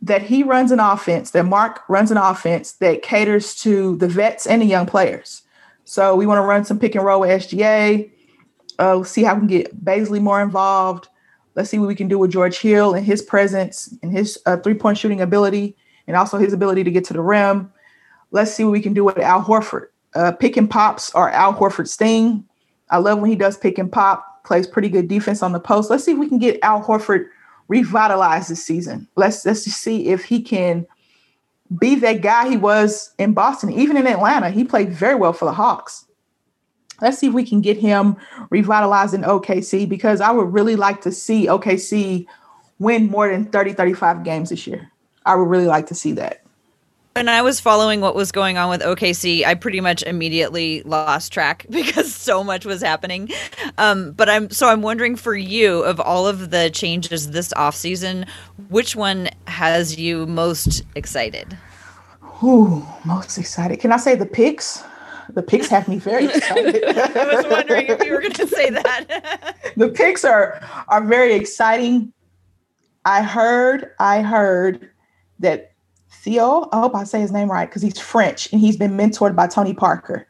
that 0.02 0.22
he 0.22 0.44
runs 0.44 0.72
an 0.72 0.80
offense, 0.80 1.32
that 1.32 1.46
Mark 1.46 1.84
runs 1.90 2.12
an 2.12 2.18
offense 2.18 2.74
that 2.74 3.02
caters 3.02 3.56
to 3.56 3.98
the 3.98 4.08
vets 4.08 4.48
and 4.48 4.62
the 4.62 4.66
young 4.66 4.86
players. 4.86 5.44
So 5.84 6.16
we 6.16 6.26
want 6.26 6.38
to 6.38 6.44
run 6.44 6.66
some 6.66 6.80
pick 6.80 6.96
and 6.96 7.04
roll 7.04 7.22
with 7.22 7.30
SGA. 7.30 8.12
Uh, 8.78 9.04
see 9.04 9.24
how 9.24 9.34
we 9.34 9.40
can 9.40 9.48
get 9.48 9.84
Bazley 9.84 10.22
more 10.22 10.42
involved. 10.42 11.08
Let's 11.56 11.70
see 11.70 11.80
what 11.80 11.88
we 11.88 11.96
can 11.96 12.08
do 12.08 12.18
with 12.18 12.32
George 12.32 12.60
Hill 12.60 12.94
and 12.94 13.06
his 13.06 13.22
presence 13.22 13.94
and 14.02 14.12
his 14.12 14.40
uh, 14.46 14.58
three 14.58 14.76
point 14.76 14.98
shooting 14.98 15.20
ability 15.20 15.76
and 16.08 16.16
also 16.16 16.38
his 16.38 16.54
ability 16.54 16.84
to 16.84 16.92
get 16.92 17.04
to 17.06 17.14
the 17.14 17.22
rim. 17.22 17.72
Let's 18.32 18.54
see 18.54 18.64
what 18.64 18.72
we 18.72 18.82
can 18.82 18.94
do 18.94 19.04
with 19.04 19.18
Al 19.18 19.44
Horford. 19.44 19.88
Uh, 20.16 20.32
pick 20.32 20.58
and 20.58 20.70
pops 20.70 21.14
are 21.14 21.30
Al 21.30 21.54
Horford's 21.54 21.96
thing. 21.96 22.44
I 22.90 22.98
love 22.98 23.20
when 23.20 23.30
he 23.30 23.36
does 23.36 23.58
pick 23.58 23.78
and 23.78 23.92
pop, 23.92 24.44
plays 24.44 24.66
pretty 24.66 24.90
good 24.90 25.08
defense 25.08 25.44
on 25.44 25.52
the 25.52 25.60
post. 25.60 25.90
Let's 25.90 26.04
see 26.04 26.14
if 26.14 26.18
we 26.18 26.28
can 26.28 26.40
get 26.40 26.60
Al 26.64 26.84
Horford 26.84 27.28
revitalized 27.68 28.50
this 28.50 28.64
season. 28.66 29.08
Let's 29.16 29.46
let's 29.46 29.64
just 29.64 29.82
see 29.82 30.08
if 30.08 30.26
he 30.26 30.42
can 30.42 30.88
be 31.78 31.96
that 31.96 32.22
guy 32.22 32.50
he 32.50 32.58
was 32.58 33.14
in 33.20 33.34
Boston. 33.34 33.72
Even 33.72 33.96
in 33.96 34.08
Atlanta, 34.08 34.50
he 34.50 34.64
played 34.64 34.92
very 34.92 35.16
well 35.16 35.34
for 35.34 35.46
the 35.46 35.54
Hawks. 35.54 36.06
Let's 37.02 37.20
see 37.20 37.28
if 37.28 37.34
we 37.34 37.46
can 37.46 37.62
get 37.62 37.78
him 37.78 38.18
revitalized 38.50 39.14
in 39.14 39.22
OKC 39.22 39.88
because 39.88 40.20
I 40.20 40.32
would 40.32 40.52
really 40.52 40.76
like 40.76 41.02
to 41.02 41.12
see 41.12 41.46
OKC 41.46 42.26
win 42.80 43.08
more 43.08 43.30
than 43.30 43.46
30, 43.46 43.74
35 43.74 44.24
games 44.24 44.50
this 44.50 44.68
year. 44.68 44.92
I 45.26 45.36
would 45.36 45.48
really 45.48 45.68
like 45.68 45.88
to 45.88 45.96
see 45.96 46.12
that. 46.14 46.44
When 47.20 47.28
I 47.28 47.42
was 47.42 47.60
following 47.60 48.00
what 48.00 48.16
was 48.16 48.32
going 48.32 48.58
on 48.58 48.70
with 48.70 48.80
OKC, 48.80 49.44
I 49.44 49.54
pretty 49.54 49.82
much 49.82 50.04
immediately 50.04 50.84
lost 50.84 51.34
track 51.34 51.66
because 51.70 52.16
so 52.16 52.46
much 52.46 52.66
was 52.66 52.82
happening. 52.82 53.30
Um, 53.78 54.14
but 54.14 54.30
I'm 54.30 54.50
so 54.52 54.70
I'm 54.70 54.82
wondering 54.82 55.18
for 55.18 55.36
you 55.36 55.84
of 55.84 56.00
all 56.00 56.28
of 56.28 56.50
the 56.52 56.70
changes 56.70 57.32
this 57.32 57.54
offseason, 57.56 58.26
which 58.70 58.96
one 58.96 59.28
has 59.48 60.00
you 60.00 60.28
most 60.28 60.82
excited? 60.96 61.58
Ooh, 62.42 62.88
most 63.04 63.38
excited. 63.38 63.82
Can 63.82 63.92
I 63.92 63.98
say 63.98 64.16
the 64.16 64.26
picks? 64.26 64.82
The 65.34 65.44
picks 65.44 65.68
have 65.68 65.90
me 65.90 65.98
very 65.98 66.24
excited. 66.34 66.86
I 66.86 67.36
was 67.36 67.46
wondering 67.48 67.88
if 67.88 68.02
you 68.02 68.14
were 68.14 68.22
going 68.22 68.32
to 68.32 68.48
say 68.48 68.70
that. 68.70 69.58
the 69.76 69.90
picks 69.90 70.24
are 70.24 70.62
are 70.88 71.04
very 71.04 71.34
exciting. 71.34 72.14
I 73.04 73.24
heard 73.24 73.92
I 74.00 74.22
heard 74.22 74.90
that 75.40 75.69
Theo, 76.30 76.70
I 76.72 76.80
hope 76.82 76.94
I 76.94 77.06
say 77.06 77.22
his 77.22 77.32
name 77.32 77.50
right 77.50 77.68
because 77.68 77.82
he's 77.82 77.98
French 77.98 78.54
and 78.54 78.62
he's 78.62 78.78
been 78.78 78.92
mentored 78.92 79.36
by 79.36 79.48
Tony 79.48 79.74
Parker. 79.74 80.28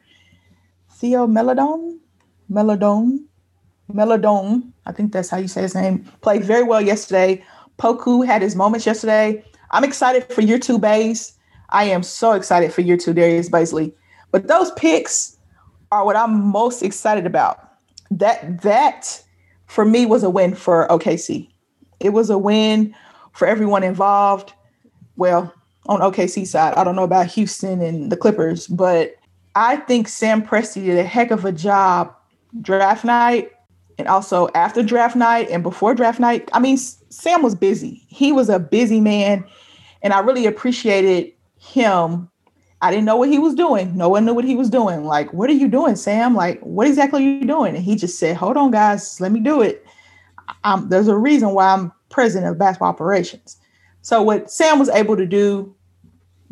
Theo 0.92 1.26
Maledon, 1.26 2.00
Maledon, 2.48 3.28
Maledon, 3.92 4.72
I 4.86 4.92
think 4.92 5.12
that's 5.12 5.28
how 5.28 5.36
you 5.36 5.46
say 5.46 5.60
his 5.60 5.74
name, 5.74 6.10
played 6.22 6.42
very 6.42 6.62
well 6.62 6.80
yesterday. 6.80 7.44
Poku 7.78 8.24
had 8.24 8.40
his 8.40 8.56
moments 8.56 8.86
yesterday. 8.86 9.44
I'm 9.72 9.84
excited 9.84 10.24
for 10.32 10.40
year 10.40 10.58
two 10.58 10.78
Bays. 10.78 11.34
I 11.68 11.84
am 11.84 12.02
so 12.02 12.32
excited 12.32 12.72
for 12.72 12.80
year 12.80 12.96
two 12.96 13.12
Darius 13.12 13.50
Bazley. 13.50 13.92
But 14.30 14.48
those 14.48 14.70
picks 14.72 15.36
are 15.92 16.06
what 16.06 16.16
I'm 16.16 16.46
most 16.46 16.82
excited 16.82 17.26
about. 17.26 17.72
That 18.10 18.62
that 18.62 19.22
for 19.66 19.84
me 19.84 20.06
was 20.06 20.22
a 20.22 20.30
win 20.30 20.54
for 20.54 20.88
OKC. 20.88 21.50
It 22.00 22.14
was 22.14 22.30
a 22.30 22.38
win 22.38 22.94
for 23.34 23.46
everyone 23.46 23.82
involved. 23.82 24.54
Well, 25.16 25.52
on 25.86 26.00
OKC 26.00 26.46
side. 26.46 26.74
I 26.74 26.84
don't 26.84 26.96
know 26.96 27.04
about 27.04 27.26
Houston 27.26 27.80
and 27.80 28.10
the 28.10 28.16
Clippers, 28.16 28.66
but 28.66 29.14
I 29.54 29.76
think 29.76 30.08
Sam 30.08 30.42
Presti 30.42 30.84
did 30.84 30.98
a 30.98 31.04
heck 31.04 31.30
of 31.30 31.44
a 31.44 31.52
job 31.52 32.14
draft 32.60 33.04
night 33.04 33.52
and 33.98 34.08
also 34.08 34.48
after 34.54 34.82
draft 34.82 35.16
night 35.16 35.48
and 35.50 35.62
before 35.62 35.94
draft 35.94 36.20
night. 36.20 36.48
I 36.52 36.58
mean, 36.58 36.76
Sam 36.76 37.42
was 37.42 37.54
busy. 37.54 38.02
He 38.08 38.32
was 38.32 38.48
a 38.48 38.58
busy 38.58 39.00
man, 39.00 39.44
and 40.02 40.12
I 40.12 40.20
really 40.20 40.46
appreciated 40.46 41.32
him. 41.58 42.28
I 42.82 42.90
didn't 42.90 43.04
know 43.04 43.16
what 43.16 43.28
he 43.28 43.38
was 43.38 43.54
doing. 43.54 43.94
No 43.94 44.08
one 44.08 44.24
knew 44.24 44.32
what 44.32 44.44
he 44.44 44.56
was 44.56 44.70
doing. 44.70 45.04
Like, 45.04 45.30
what 45.34 45.50
are 45.50 45.54
you 45.54 45.68
doing, 45.68 45.96
Sam? 45.96 46.34
Like, 46.34 46.60
what 46.60 46.86
exactly 46.86 47.20
are 47.20 47.28
you 47.28 47.44
doing? 47.44 47.74
And 47.74 47.84
he 47.84 47.94
just 47.94 48.18
said, 48.18 48.36
"Hold 48.36 48.56
on, 48.56 48.70
guys, 48.70 49.20
let 49.20 49.32
me 49.32 49.40
do 49.40 49.60
it." 49.60 49.84
I'm, 50.64 50.88
there's 50.88 51.08
a 51.08 51.16
reason 51.16 51.50
why 51.50 51.72
I'm 51.72 51.92
president 52.08 52.50
of 52.50 52.58
basketball 52.58 52.88
operations. 52.88 53.56
So 54.02 54.22
what 54.22 54.50
Sam 54.50 54.78
was 54.78 54.88
able 54.88 55.16
to 55.16 55.26
do, 55.26 55.74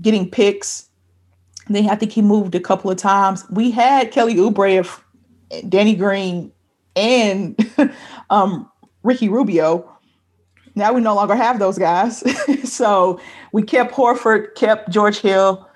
getting 0.01 0.31
picks. 0.31 0.89
Then 1.69 1.89
I 1.89 1.95
think 1.95 2.13
he 2.13 2.23
moved 2.23 2.55
a 2.55 2.61
couple 2.61 2.91
of 2.91 2.97
times. 2.97 3.45
We 3.51 3.71
had 3.71 4.11
Kelly 4.11 4.37
Oubre, 4.37 4.89
Danny 5.69 5.95
Green, 5.95 6.53
and 6.97 7.59
um, 8.31 8.71
Ricky 9.03 9.29
Rubio. 9.29 9.91
Now 10.75 10.93
we 10.93 11.01
no 11.01 11.15
longer 11.15 11.35
have 11.35 11.59
those 11.59 11.79
guys. 11.79 12.23
so 12.65 13.21
we 13.53 13.63
kept 13.63 13.93
Horford, 13.93 14.55
kept 14.55 14.91
George 14.91 15.19
Hill. 15.19 15.67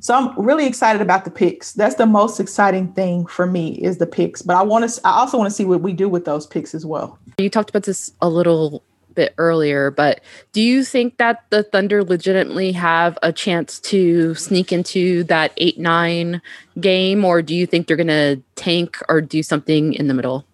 So 0.00 0.14
I'm 0.14 0.38
really 0.40 0.66
excited 0.66 1.02
about 1.02 1.24
the 1.24 1.30
picks. 1.30 1.72
That's 1.72 1.96
the 1.96 2.06
most 2.06 2.38
exciting 2.38 2.92
thing 2.92 3.26
for 3.26 3.46
me 3.46 3.74
is 3.74 3.98
the 3.98 4.06
picks. 4.06 4.42
But 4.42 4.56
I 4.56 4.62
want 4.62 4.88
to 4.88 5.00
I 5.04 5.10
also 5.10 5.38
want 5.38 5.50
to 5.50 5.54
see 5.54 5.64
what 5.64 5.80
we 5.80 5.92
do 5.92 6.08
with 6.08 6.24
those 6.24 6.46
picks 6.46 6.74
as 6.74 6.86
well. 6.86 7.18
You 7.38 7.50
talked 7.50 7.70
about 7.70 7.84
this 7.84 8.12
a 8.20 8.28
little 8.28 8.82
bit 9.18 9.34
earlier, 9.36 9.90
but 9.90 10.20
do 10.52 10.62
you 10.62 10.84
think 10.84 11.16
that 11.18 11.44
the 11.50 11.64
Thunder 11.64 12.04
legitimately 12.04 12.70
have 12.72 13.18
a 13.22 13.32
chance 13.32 13.80
to 13.80 14.34
sneak 14.36 14.72
into 14.72 15.24
that 15.24 15.52
8 15.56 15.78
9 15.78 16.40
game, 16.80 17.24
or 17.24 17.42
do 17.42 17.54
you 17.54 17.66
think 17.66 17.86
they're 17.86 17.96
going 17.96 18.06
to 18.06 18.40
tank 18.54 18.96
or 19.08 19.20
do 19.20 19.42
something 19.42 19.92
in 19.94 20.06
the 20.06 20.14
middle? 20.14 20.46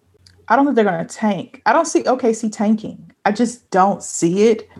I 0.47 0.55
don't 0.55 0.65
think 0.65 0.75
they're 0.75 0.85
going 0.85 1.05
to 1.05 1.15
tank. 1.15 1.61
I 1.65 1.73
don't 1.73 1.85
see 1.85 2.03
OKC 2.03 2.51
tanking. 2.51 3.11
I 3.23 3.31
just 3.31 3.69
don't 3.69 4.03
see 4.03 4.47
it. 4.49 4.67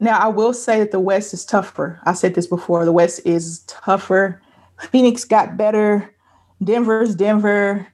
Now, 0.00 0.18
I 0.18 0.26
will 0.26 0.52
say 0.52 0.80
that 0.80 0.90
the 0.90 0.98
West 0.98 1.32
is 1.32 1.44
tougher. 1.44 2.00
I 2.02 2.14
said 2.14 2.34
this 2.34 2.48
before. 2.48 2.84
The 2.84 2.90
West 2.90 3.20
is 3.24 3.60
tougher. 3.68 4.42
Phoenix 4.90 5.24
got 5.24 5.56
better. 5.56 6.12
Denver's 6.64 7.14
Denver. 7.14 7.86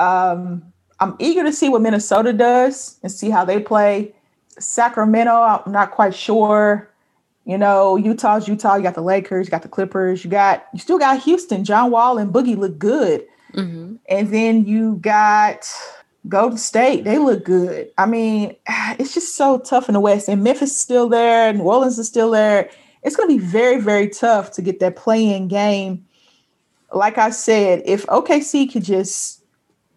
Um, 0.00 0.72
I'm 1.00 1.14
eager 1.18 1.44
to 1.44 1.52
see 1.52 1.68
what 1.68 1.82
Minnesota 1.82 2.32
does 2.32 2.98
and 3.02 3.12
see 3.12 3.30
how 3.30 3.44
they 3.44 3.60
play. 3.60 4.14
Sacramento, 4.58 5.32
I'm 5.32 5.72
not 5.72 5.90
quite 5.90 6.14
sure. 6.14 6.90
You 7.44 7.56
know, 7.56 7.96
Utah's 7.96 8.46
Utah. 8.46 8.76
You 8.76 8.82
got 8.82 8.94
the 8.94 9.00
Lakers, 9.00 9.46
you 9.46 9.50
got 9.50 9.62
the 9.62 9.68
Clippers, 9.68 10.22
you 10.22 10.30
got 10.30 10.66
you 10.74 10.78
still 10.78 10.98
got 10.98 11.22
Houston. 11.22 11.64
John 11.64 11.90
Wall 11.90 12.18
and 12.18 12.32
Boogie 12.32 12.58
look 12.58 12.78
good, 12.78 13.26
mm-hmm. 13.54 13.96
and 14.08 14.28
then 14.28 14.66
you 14.66 14.96
got 14.96 15.66
Golden 16.28 16.58
State. 16.58 17.04
They 17.04 17.18
look 17.18 17.44
good. 17.44 17.90
I 17.96 18.06
mean, 18.06 18.54
it's 18.98 19.14
just 19.14 19.36
so 19.36 19.58
tough 19.60 19.88
in 19.88 19.94
the 19.94 20.00
West. 20.00 20.28
And 20.28 20.44
Memphis 20.44 20.72
is 20.72 20.80
still 20.80 21.08
there, 21.08 21.52
New 21.52 21.64
Orleans 21.64 21.98
is 21.98 22.08
still 22.08 22.30
there. 22.30 22.70
It's 23.02 23.16
going 23.16 23.28
to 23.28 23.38
be 23.38 23.44
very, 23.44 23.80
very 23.80 24.08
tough 24.08 24.52
to 24.52 24.62
get 24.62 24.80
that 24.80 24.96
play-in 24.96 25.48
game. 25.48 26.04
Like 26.92 27.16
I 27.16 27.30
said, 27.30 27.82
if 27.86 28.04
OKC 28.06 28.70
could 28.72 28.82
just 28.82 29.42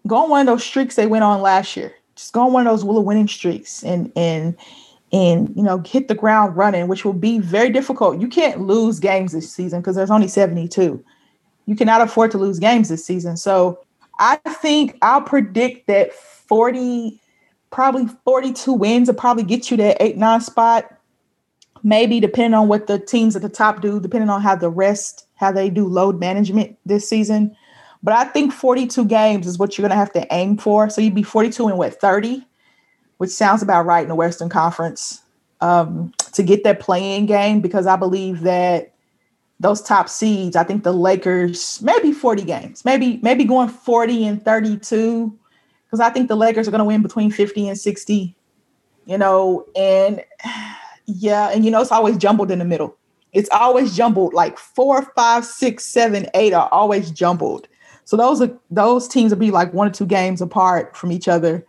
go 0.07 0.17
on 0.17 0.29
one 0.29 0.41
of 0.41 0.47
those 0.47 0.63
streaks 0.63 0.95
they 0.95 1.07
went 1.07 1.23
on 1.23 1.41
last 1.41 1.75
year, 1.75 1.93
just 2.21 2.33
go 2.33 2.41
on 2.41 2.53
one 2.53 2.67
of 2.67 2.71
those 2.71 2.83
little 2.83 3.03
winning 3.03 3.27
streaks 3.27 3.83
and 3.83 4.11
and 4.15 4.55
and 5.11 5.51
you 5.55 5.63
know 5.63 5.79
hit 5.79 6.07
the 6.07 6.15
ground 6.15 6.55
running, 6.55 6.87
which 6.87 7.03
will 7.03 7.13
be 7.13 7.39
very 7.39 7.71
difficult. 7.71 8.21
You 8.21 8.27
can't 8.27 8.61
lose 8.61 8.99
games 8.99 9.31
this 9.31 9.51
season 9.51 9.81
because 9.81 9.95
there's 9.95 10.11
only 10.11 10.27
72. 10.27 11.03
You 11.65 11.75
cannot 11.75 12.01
afford 12.01 12.31
to 12.31 12.37
lose 12.37 12.59
games 12.59 12.89
this 12.89 13.03
season. 13.03 13.37
So 13.37 13.79
I 14.19 14.37
think 14.37 14.97
I'll 15.01 15.21
predict 15.21 15.87
that 15.87 16.13
40, 16.13 17.19
probably 17.71 18.07
42 18.23 18.71
wins 18.71 19.07
will 19.07 19.15
probably 19.15 19.43
get 19.43 19.71
you 19.71 19.77
that 19.77 19.97
eight 19.99 20.17
nine 20.17 20.41
spot. 20.41 20.95
Maybe 21.83 22.19
depending 22.19 22.53
on 22.53 22.67
what 22.67 22.85
the 22.85 22.99
teams 22.99 23.35
at 23.35 23.41
the 23.41 23.49
top 23.49 23.81
do, 23.81 23.99
depending 23.99 24.29
on 24.29 24.41
how 24.41 24.55
the 24.55 24.69
rest 24.69 25.25
how 25.37 25.51
they 25.51 25.71
do 25.71 25.87
load 25.87 26.19
management 26.19 26.77
this 26.85 27.09
season. 27.09 27.57
But 28.03 28.13
I 28.13 28.25
think 28.25 28.51
42 28.51 29.05
games 29.05 29.45
is 29.45 29.59
what 29.59 29.77
you're 29.77 29.83
going 29.83 29.91
to 29.91 29.95
have 29.95 30.13
to 30.13 30.27
aim 30.33 30.57
for. 30.57 30.89
So 30.89 31.01
you'd 31.01 31.15
be 31.15 31.23
42 31.23 31.67
and 31.67 31.77
what 31.77 31.99
30, 31.99 32.45
which 33.17 33.29
sounds 33.29 33.61
about 33.61 33.85
right 33.85 34.01
in 34.01 34.09
the 34.09 34.15
Western 34.15 34.49
Conference 34.49 35.21
um, 35.61 36.11
to 36.33 36.43
get 36.43 36.63
that 36.63 36.79
play-in 36.79 37.27
game 37.27 37.61
because 37.61 37.85
I 37.85 37.95
believe 37.95 38.41
that 38.41 38.93
those 39.59 39.81
top 39.81 40.09
seeds, 40.09 40.55
I 40.55 40.63
think 40.63 40.83
the 40.83 40.93
Lakers 40.93 41.79
maybe 41.83 42.11
40 42.11 42.43
games, 42.43 42.83
maybe 42.83 43.19
maybe 43.21 43.43
going 43.43 43.69
40 43.69 44.25
and 44.25 44.43
32 44.43 45.37
because 45.85 45.99
I 45.99 46.09
think 46.09 46.29
the 46.29 46.35
Lakers 46.35 46.67
are 46.67 46.71
going 46.71 46.79
to 46.79 46.85
win 46.85 47.03
between 47.03 47.29
50 47.29 47.67
and 47.69 47.77
60, 47.77 48.35
you 49.05 49.17
know, 49.17 49.65
and 49.75 50.23
yeah, 51.05 51.49
and 51.49 51.63
you 51.63 51.69
know 51.69 51.81
it's 51.81 51.91
always 51.91 52.17
jumbled 52.17 52.49
in 52.49 52.57
the 52.57 52.65
middle. 52.65 52.97
It's 53.33 53.49
always 53.51 53.95
jumbled 53.95 54.33
like 54.33 54.57
four, 54.57 55.03
five, 55.15 55.45
six, 55.45 55.85
seven, 55.85 56.27
eight 56.33 56.53
are 56.53 56.67
always 56.71 57.11
jumbled. 57.11 57.67
So 58.05 58.17
those 58.17 58.41
are 58.41 58.51
those 58.69 59.07
teams 59.07 59.31
will 59.31 59.39
be 59.39 59.51
like 59.51 59.73
one 59.73 59.87
or 59.87 59.91
two 59.91 60.05
games 60.05 60.41
apart 60.41 60.95
from 60.95 61.11
each 61.11 61.27
other. 61.27 61.65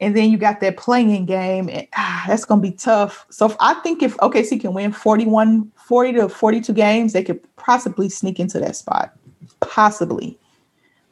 And 0.00 0.16
then 0.16 0.30
you 0.30 0.38
got 0.38 0.60
that 0.60 0.78
play-in 0.78 1.26
game, 1.26 1.68
and 1.68 1.86
ah, 1.94 2.24
that's 2.26 2.46
gonna 2.46 2.62
be 2.62 2.72
tough. 2.72 3.26
So 3.30 3.54
I 3.60 3.74
think 3.74 4.02
if 4.02 4.16
OKC 4.18 4.58
can 4.58 4.72
win 4.72 4.92
41, 4.92 5.70
40 5.76 6.12
to 6.14 6.28
42 6.28 6.72
games, 6.72 7.12
they 7.12 7.22
could 7.22 7.40
possibly 7.56 8.08
sneak 8.08 8.40
into 8.40 8.58
that 8.60 8.76
spot. 8.76 9.14
Possibly. 9.60 10.38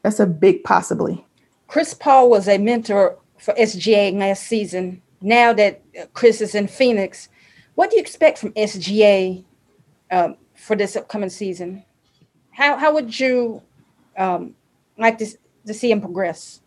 That's 0.03 0.21
a 0.21 0.27
big 0.27 0.65
possibly. 0.65 1.25
Chris 1.67 1.93
Paul 1.93 2.31
was 2.31 2.49
a 2.49 2.57
mentor 2.57 3.19
for 3.39 3.53
SGA 3.55 4.19
last 4.19 4.45
season. 4.45 5.03
Now 5.21 5.53
that 5.53 5.83
Chris 6.15 6.41
is 6.41 6.55
in 6.55 6.67
Phoenix, 6.67 7.29
what 7.75 7.91
do 7.91 7.97
you 7.97 8.03
expect 8.03 8.39
from 8.39 8.53
SGA 8.53 9.45
um, 10.11 10.37
for 10.55 10.77
this 10.77 10.97
upcoming 10.97 11.31
season? 11.31 11.85
How 12.51 12.77
how 12.77 12.95
would 12.95 13.21
you 13.21 13.63
um, 14.19 14.55
like 14.99 15.19
to, 15.19 15.27
to 15.67 15.73
see 15.73 15.91
him 15.91 16.01
progress? 16.01 16.61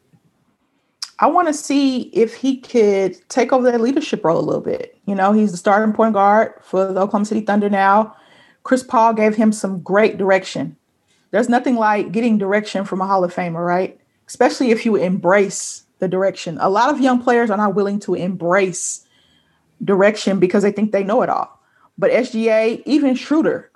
I 1.19 1.27
want 1.27 1.47
to 1.47 1.53
see 1.53 2.03
if 2.13 2.35
he 2.35 2.57
could 2.57 3.17
take 3.29 3.53
over 3.53 3.71
that 3.71 3.79
leadership 3.79 4.25
role 4.25 4.39
a 4.39 4.41
little 4.41 4.61
bit. 4.61 4.97
You 5.05 5.13
know, 5.13 5.33
he's 5.33 5.51
the 5.51 5.57
starting 5.57 5.93
point 5.93 6.13
guard 6.13 6.53
for 6.63 6.91
the 6.91 6.99
Oklahoma 6.99 7.25
City 7.25 7.41
Thunder 7.41 7.69
now. 7.69 8.15
Chris 8.63 8.81
Paul 8.81 9.13
gave 9.13 9.35
him 9.35 9.51
some 9.51 9.81
great 9.81 10.17
direction. 10.17 10.75
There's 11.29 11.49
nothing 11.49 11.75
like 11.75 12.11
getting 12.11 12.37
direction 12.37 12.85
from 12.85 13.01
a 13.01 13.07
Hall 13.07 13.23
of 13.23 13.33
Famer, 13.33 13.65
right? 13.65 13.99
Especially 14.27 14.71
if 14.71 14.85
you 14.85 14.95
embrace 14.95 15.83
the 15.99 16.07
direction. 16.07 16.57
A 16.59 16.69
lot 16.69 16.89
of 16.89 16.99
young 16.99 17.21
players 17.21 17.49
are 17.49 17.57
not 17.57 17.75
willing 17.75 17.99
to 18.01 18.15
embrace 18.15 19.05
direction 19.83 20.39
because 20.39 20.63
they 20.63 20.71
think 20.71 20.91
they 20.91 21.03
know 21.03 21.21
it 21.21 21.29
all. 21.29 21.59
But 21.97 22.11
SGA, 22.11 22.81
even 22.85 23.15
Schroeder, 23.15 23.70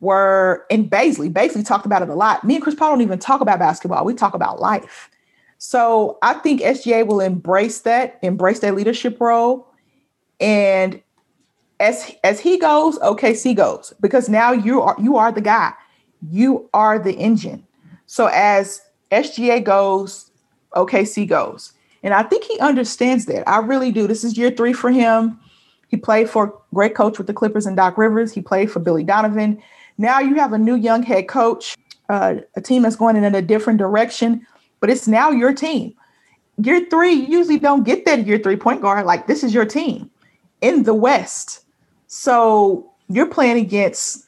were 0.00 0.64
in 0.70 0.88
Bazley. 0.88 1.32
Bazley 1.32 1.66
talked 1.66 1.86
about 1.86 2.02
it 2.02 2.08
a 2.08 2.14
lot. 2.14 2.44
Me 2.44 2.54
and 2.54 2.62
Chris 2.62 2.74
Paul 2.74 2.90
don't 2.90 3.00
even 3.02 3.18
talk 3.18 3.40
about 3.40 3.58
basketball. 3.58 4.04
We 4.04 4.14
talk 4.14 4.34
about 4.34 4.60
life. 4.60 5.10
So 5.58 6.18
I 6.22 6.34
think 6.34 6.60
SGA 6.60 7.06
will 7.06 7.20
embrace 7.20 7.80
that, 7.80 8.18
embrace 8.22 8.60
that 8.60 8.74
leadership 8.74 9.20
role. 9.20 9.66
And 10.40 11.02
as 11.80 12.14
as 12.22 12.40
he 12.40 12.58
goes, 12.58 12.98
OKC 13.00 13.56
goes 13.56 13.92
because 14.00 14.28
now 14.28 14.52
you 14.52 14.80
are 14.80 14.96
you 15.00 15.16
are 15.16 15.32
the 15.32 15.40
guy. 15.40 15.72
You 16.30 16.68
are 16.74 16.98
the 16.98 17.12
engine. 17.12 17.66
So 18.06 18.26
as 18.26 18.80
SGA 19.10 19.62
goes, 19.62 20.30
OKC 20.74 21.28
goes. 21.28 21.72
And 22.02 22.14
I 22.14 22.22
think 22.22 22.44
he 22.44 22.58
understands 22.60 23.26
that. 23.26 23.48
I 23.48 23.58
really 23.58 23.90
do. 23.90 24.06
This 24.06 24.24
is 24.24 24.38
year 24.38 24.50
three 24.50 24.72
for 24.72 24.90
him. 24.90 25.38
He 25.88 25.96
played 25.96 26.30
for 26.30 26.60
great 26.72 26.94
coach 26.94 27.18
with 27.18 27.26
the 27.26 27.32
Clippers 27.32 27.66
and 27.66 27.76
Doc 27.76 27.98
Rivers. 27.98 28.32
He 28.32 28.40
played 28.40 28.70
for 28.70 28.78
Billy 28.78 29.02
Donovan. 29.02 29.60
Now 29.98 30.20
you 30.20 30.36
have 30.36 30.52
a 30.52 30.58
new 30.58 30.76
young 30.76 31.02
head 31.02 31.28
coach, 31.28 31.76
uh, 32.08 32.36
a 32.56 32.60
team 32.60 32.82
that's 32.82 32.96
going 32.96 33.16
in 33.16 33.34
a 33.34 33.42
different 33.42 33.78
direction, 33.78 34.46
but 34.80 34.88
it's 34.88 35.08
now 35.08 35.30
your 35.30 35.52
team. 35.52 35.94
Year 36.62 36.86
three, 36.88 37.12
you 37.12 37.38
usually 37.38 37.58
don't 37.58 37.84
get 37.84 38.04
that 38.04 38.26
year 38.26 38.38
three 38.38 38.56
point 38.56 38.80
guard. 38.80 39.04
Like 39.06 39.26
this 39.26 39.44
is 39.44 39.52
your 39.52 39.64
team 39.64 40.10
in 40.60 40.84
the 40.84 40.94
West. 40.94 41.64
So 42.06 42.92
you're 43.08 43.26
playing 43.28 43.58
against 43.58 44.26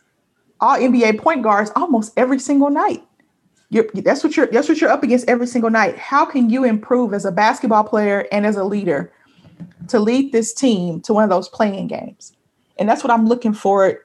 all 0.61 0.77
NBA 0.77 1.19
point 1.19 1.43
guards 1.43 1.71
almost 1.77 2.13
every 2.17 2.39
single 2.39 2.71
night. 2.71 3.03
You're, 3.71 3.87
that's 3.95 4.25
what 4.25 4.37
you're 4.37 4.49
that's 4.49 4.69
what 4.69 4.81
you're 4.81 4.91
up 4.91 5.05
against 5.05 5.29
every 5.29 5.47
single 5.47 5.71
night. 5.71 5.97
How 5.97 6.25
can 6.25 6.51
you 6.51 6.65
improve 6.65 7.15
as 7.15 7.25
a 7.25 7.33
basketball 7.33 7.85
player 7.85 8.27
and 8.33 8.45
as 8.45 8.57
a 8.57 8.65
leader 8.65 9.13
to 9.89 10.01
lead 10.01 10.33
this 10.33 10.53
team 10.53 11.01
to 11.03 11.15
one 11.15 11.23
of 11.23 11.31
those 11.31 11.49
play-in 11.49 11.87
games? 11.87 12.33
And 12.79 12.89
that's 12.89 13.05
what 13.05 13.13
I'm 13.13 13.27
looking 13.27 13.53
for 13.53 14.01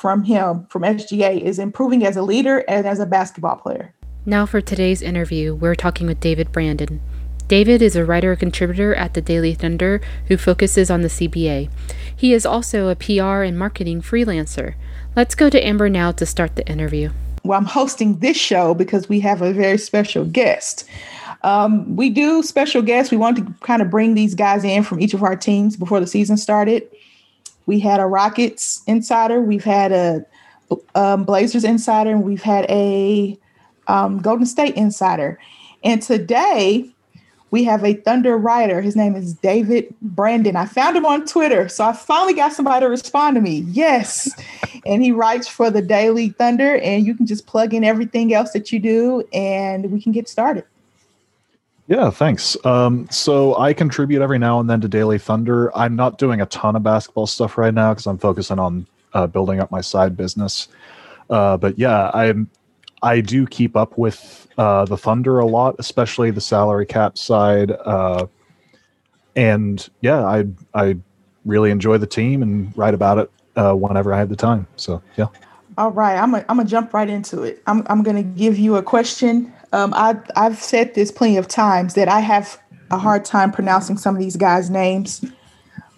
from 0.00 0.24
him, 0.24 0.66
from 0.70 0.82
SGA, 0.82 1.40
is 1.40 1.58
improving 1.58 2.06
as 2.06 2.16
a 2.16 2.22
leader 2.22 2.64
and 2.66 2.86
as 2.86 2.98
a 2.98 3.06
basketball 3.06 3.56
player. 3.56 3.92
Now, 4.24 4.46
for 4.46 4.62
today's 4.62 5.02
interview, 5.02 5.54
we're 5.54 5.74
talking 5.74 6.06
with 6.06 6.20
David 6.20 6.50
Brandon. 6.52 7.02
David 7.48 7.82
is 7.82 7.96
a 7.96 8.04
writer 8.04 8.30
and 8.30 8.40
contributor 8.40 8.94
at 8.94 9.12
the 9.12 9.20
Daily 9.20 9.54
Thunder 9.54 10.00
who 10.28 10.38
focuses 10.38 10.90
on 10.90 11.02
the 11.02 11.08
CBA. 11.08 11.68
He 12.16 12.32
is 12.32 12.46
also 12.46 12.88
a 12.88 12.96
PR 12.96 13.42
and 13.42 13.58
marketing 13.58 14.00
freelancer. 14.00 14.74
Let's 15.16 15.34
go 15.34 15.50
to 15.50 15.66
Amber 15.66 15.90
now 15.90 16.12
to 16.12 16.24
start 16.24 16.56
the 16.56 16.66
interview. 16.66 17.10
Well, 17.44 17.58
I'm 17.58 17.66
hosting 17.66 18.20
this 18.20 18.36
show 18.36 18.72
because 18.72 19.08
we 19.08 19.20
have 19.20 19.42
a 19.42 19.52
very 19.52 19.78
special 19.78 20.24
guest. 20.24 20.88
Um, 21.42 21.96
we 21.96 22.08
do 22.08 22.42
special 22.42 22.82
guests. 22.82 23.10
We 23.10 23.16
want 23.18 23.36
to 23.38 23.54
kind 23.60 23.82
of 23.82 23.90
bring 23.90 24.14
these 24.14 24.34
guys 24.34 24.64
in 24.64 24.82
from 24.82 25.00
each 25.00 25.14
of 25.14 25.22
our 25.22 25.36
teams 25.36 25.76
before 25.76 26.00
the 26.00 26.06
season 26.06 26.36
started. 26.36 26.88
We 27.66 27.80
had 27.80 28.00
a 28.00 28.06
Rockets 28.06 28.82
insider, 28.86 29.40
we've 29.40 29.64
had 29.64 29.92
a 29.92 30.24
um, 30.94 31.24
Blazers 31.24 31.64
insider, 31.64 32.10
and 32.10 32.22
we've 32.22 32.42
had 32.42 32.66
a 32.70 33.38
um, 33.88 34.18
Golden 34.18 34.46
State 34.46 34.74
insider. 34.76 35.38
And 35.82 36.00
today 36.02 36.90
we 37.50 37.64
have 37.64 37.84
a 37.84 37.94
Thunder 37.94 38.38
writer. 38.38 38.80
His 38.80 38.94
name 38.94 39.16
is 39.16 39.34
David 39.34 39.92
Brandon. 40.00 40.56
I 40.56 40.66
found 40.66 40.96
him 40.96 41.04
on 41.04 41.26
Twitter. 41.26 41.68
So 41.68 41.84
I 41.84 41.92
finally 41.92 42.34
got 42.34 42.52
somebody 42.52 42.84
to 42.84 42.88
respond 42.88 43.34
to 43.36 43.40
me. 43.40 43.64
Yes. 43.68 44.30
and 44.86 45.02
he 45.02 45.10
writes 45.10 45.48
for 45.48 45.70
the 45.70 45.82
Daily 45.82 46.30
Thunder. 46.30 46.76
And 46.76 47.06
you 47.06 47.14
can 47.14 47.26
just 47.26 47.46
plug 47.46 47.74
in 47.74 47.82
everything 47.82 48.32
else 48.32 48.52
that 48.52 48.70
you 48.70 48.78
do 48.78 49.24
and 49.32 49.90
we 49.90 50.00
can 50.00 50.12
get 50.12 50.28
started. 50.28 50.64
Yeah, 51.90 52.10
thanks. 52.10 52.56
Um, 52.64 53.08
so 53.10 53.56
I 53.56 53.72
contribute 53.72 54.22
every 54.22 54.38
now 54.38 54.60
and 54.60 54.70
then 54.70 54.80
to 54.80 54.86
Daily 54.86 55.18
Thunder. 55.18 55.76
I'm 55.76 55.96
not 55.96 56.18
doing 56.18 56.40
a 56.40 56.46
ton 56.46 56.76
of 56.76 56.84
basketball 56.84 57.26
stuff 57.26 57.58
right 57.58 57.74
now 57.74 57.92
because 57.92 58.06
I'm 58.06 58.16
focusing 58.16 58.60
on 58.60 58.86
uh, 59.12 59.26
building 59.26 59.58
up 59.58 59.72
my 59.72 59.80
side 59.80 60.16
business. 60.16 60.68
Uh, 61.30 61.56
but 61.56 61.76
yeah, 61.80 62.12
I'm 62.14 62.48
I 63.02 63.20
do 63.20 63.44
keep 63.44 63.76
up 63.76 63.98
with 63.98 64.46
uh, 64.56 64.84
the 64.84 64.96
Thunder 64.96 65.40
a 65.40 65.46
lot, 65.46 65.74
especially 65.80 66.30
the 66.30 66.40
salary 66.40 66.86
cap 66.86 67.18
side. 67.18 67.72
Uh, 67.72 68.28
and 69.34 69.90
yeah, 70.00 70.24
I 70.24 70.44
I 70.74 70.96
really 71.44 71.72
enjoy 71.72 71.98
the 71.98 72.06
team 72.06 72.40
and 72.40 72.72
write 72.78 72.94
about 72.94 73.18
it 73.18 73.32
uh, 73.56 73.74
whenever 73.74 74.14
I 74.14 74.18
have 74.18 74.28
the 74.28 74.36
time. 74.36 74.68
So 74.76 75.02
yeah. 75.16 75.26
All 75.76 75.90
right, 75.90 76.16
I'm 76.16 76.30
gonna 76.30 76.44
I'm 76.48 76.58
gonna 76.58 76.68
jump 76.68 76.94
right 76.94 77.10
into 77.10 77.42
it. 77.42 77.60
I'm 77.66 77.84
I'm 77.88 78.04
gonna 78.04 78.22
give 78.22 78.60
you 78.60 78.76
a 78.76 78.82
question. 78.82 79.52
Um, 79.72 79.92
I 79.94 80.16
I've 80.36 80.60
said 80.60 80.94
this 80.94 81.10
plenty 81.12 81.36
of 81.36 81.48
times 81.48 81.94
that 81.94 82.08
I 82.08 82.20
have 82.20 82.60
a 82.90 82.98
hard 82.98 83.24
time 83.24 83.52
pronouncing 83.52 83.96
some 83.96 84.14
of 84.14 84.20
these 84.20 84.36
guys' 84.36 84.68
names, 84.68 85.24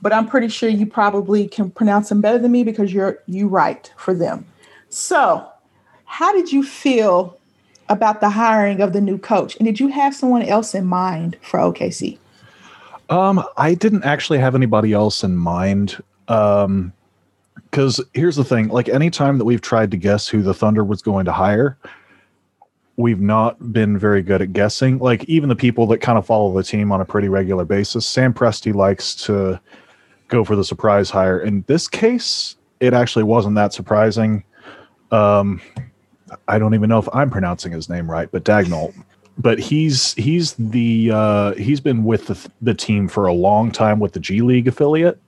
but 0.03 0.13
I'm 0.13 0.27
pretty 0.27 0.49
sure 0.49 0.69
you 0.69 0.87
probably 0.87 1.49
can 1.49 1.71
pronounce 1.71 2.11
them 2.11 2.21
better 2.21 2.39
than 2.39 2.53
me 2.53 2.65
because 2.65 2.93
you're 2.93 3.19
you 3.27 3.49
write 3.49 3.93
for 3.97 4.15
them. 4.15 4.45
So 4.91 5.47
how 6.05 6.33
did 6.33 6.53
you 6.53 6.63
feel 6.63 7.39
about 7.89 8.21
the 8.21 8.31
hiring 8.31 8.81
of 8.81 8.93
the 8.93 9.01
new 9.01 9.19
coach? 9.19 9.57
And 9.57 9.67
did 9.67 9.81
you 9.81 9.89
have 9.89 10.15
someone 10.15 10.43
else 10.43 10.75
in 10.75 10.85
mind 10.85 11.37
for 11.41 11.59
OKC? 11.59 12.19
Um, 13.09 13.45
I 13.57 13.75
didn't 13.75 14.05
actually 14.05 14.39
have 14.39 14.55
anybody 14.55 14.93
else 14.93 15.25
in 15.25 15.37
mind. 15.37 16.03
Um, 16.29 16.93
because 17.71 18.03
here's 18.13 18.37
the 18.37 18.45
thing 18.45 18.69
like 18.69 18.91
anytime 18.91 19.39
that 19.39 19.47
we've 19.47 19.63
tried 19.63 19.91
to 19.93 19.97
guess 19.97 20.29
who 20.29 20.43
the 20.43 20.53
Thunder 20.53 20.85
was 20.85 21.01
going 21.01 21.25
to 21.25 21.33
hire, 21.33 21.79
we've 23.03 23.21
not 23.21 23.73
been 23.73 23.99
very 23.99 24.23
good 24.23 24.41
at 24.41 24.53
guessing. 24.53 24.99
Like 24.99 25.25
even 25.25 25.49
the 25.49 25.57
people 25.57 25.87
that 25.89 25.99
kind 25.99 26.17
of 26.17 26.25
follow 26.25 26.53
the 26.53 26.63
team 26.63 26.93
on 26.93 27.01
a 27.01 27.05
pretty 27.05 27.29
regular 27.29 27.65
basis, 27.65 28.07
Sam 28.07 28.33
Presti 28.33 28.73
likes 28.73 29.15
to 29.27 29.61
go 30.29 30.45
for 30.45 30.57
the 30.57 30.65
surprise 30.65 31.11
hire. 31.11 31.41
In 31.41 31.65
this 31.67 31.89
case, 31.89 32.57
it 32.81 32.95
actually 32.95 33.25
wasn't 33.25 33.57
that 33.57 33.73
surprising. 33.73 34.45
Um, 35.11 35.61
I 36.49 36.59
don't 36.59 36.75
even 36.75 36.89
know 36.89 36.99
if 36.99 37.09
I'm 37.13 37.29
pronouncing 37.29 37.73
his 37.73 37.89
name 37.89 38.11
right, 38.11 38.31
but 38.31 38.45
Dagnall. 38.45 38.95
But 39.39 39.59
he's 39.59 40.15
he's 40.15 40.55
the 40.55 41.11
uh, 41.13 41.55
he's 41.55 41.81
been 41.81 42.05
with 42.05 42.27
the, 42.27 42.51
the 42.61 42.75
team 42.75 43.09
for 43.09 43.27
a 43.27 43.33
long 43.33 43.73
time 43.73 43.99
with 43.99 44.13
the 44.13 44.21
G 44.21 44.43
League 44.43 44.69
affiliate. 44.69 45.21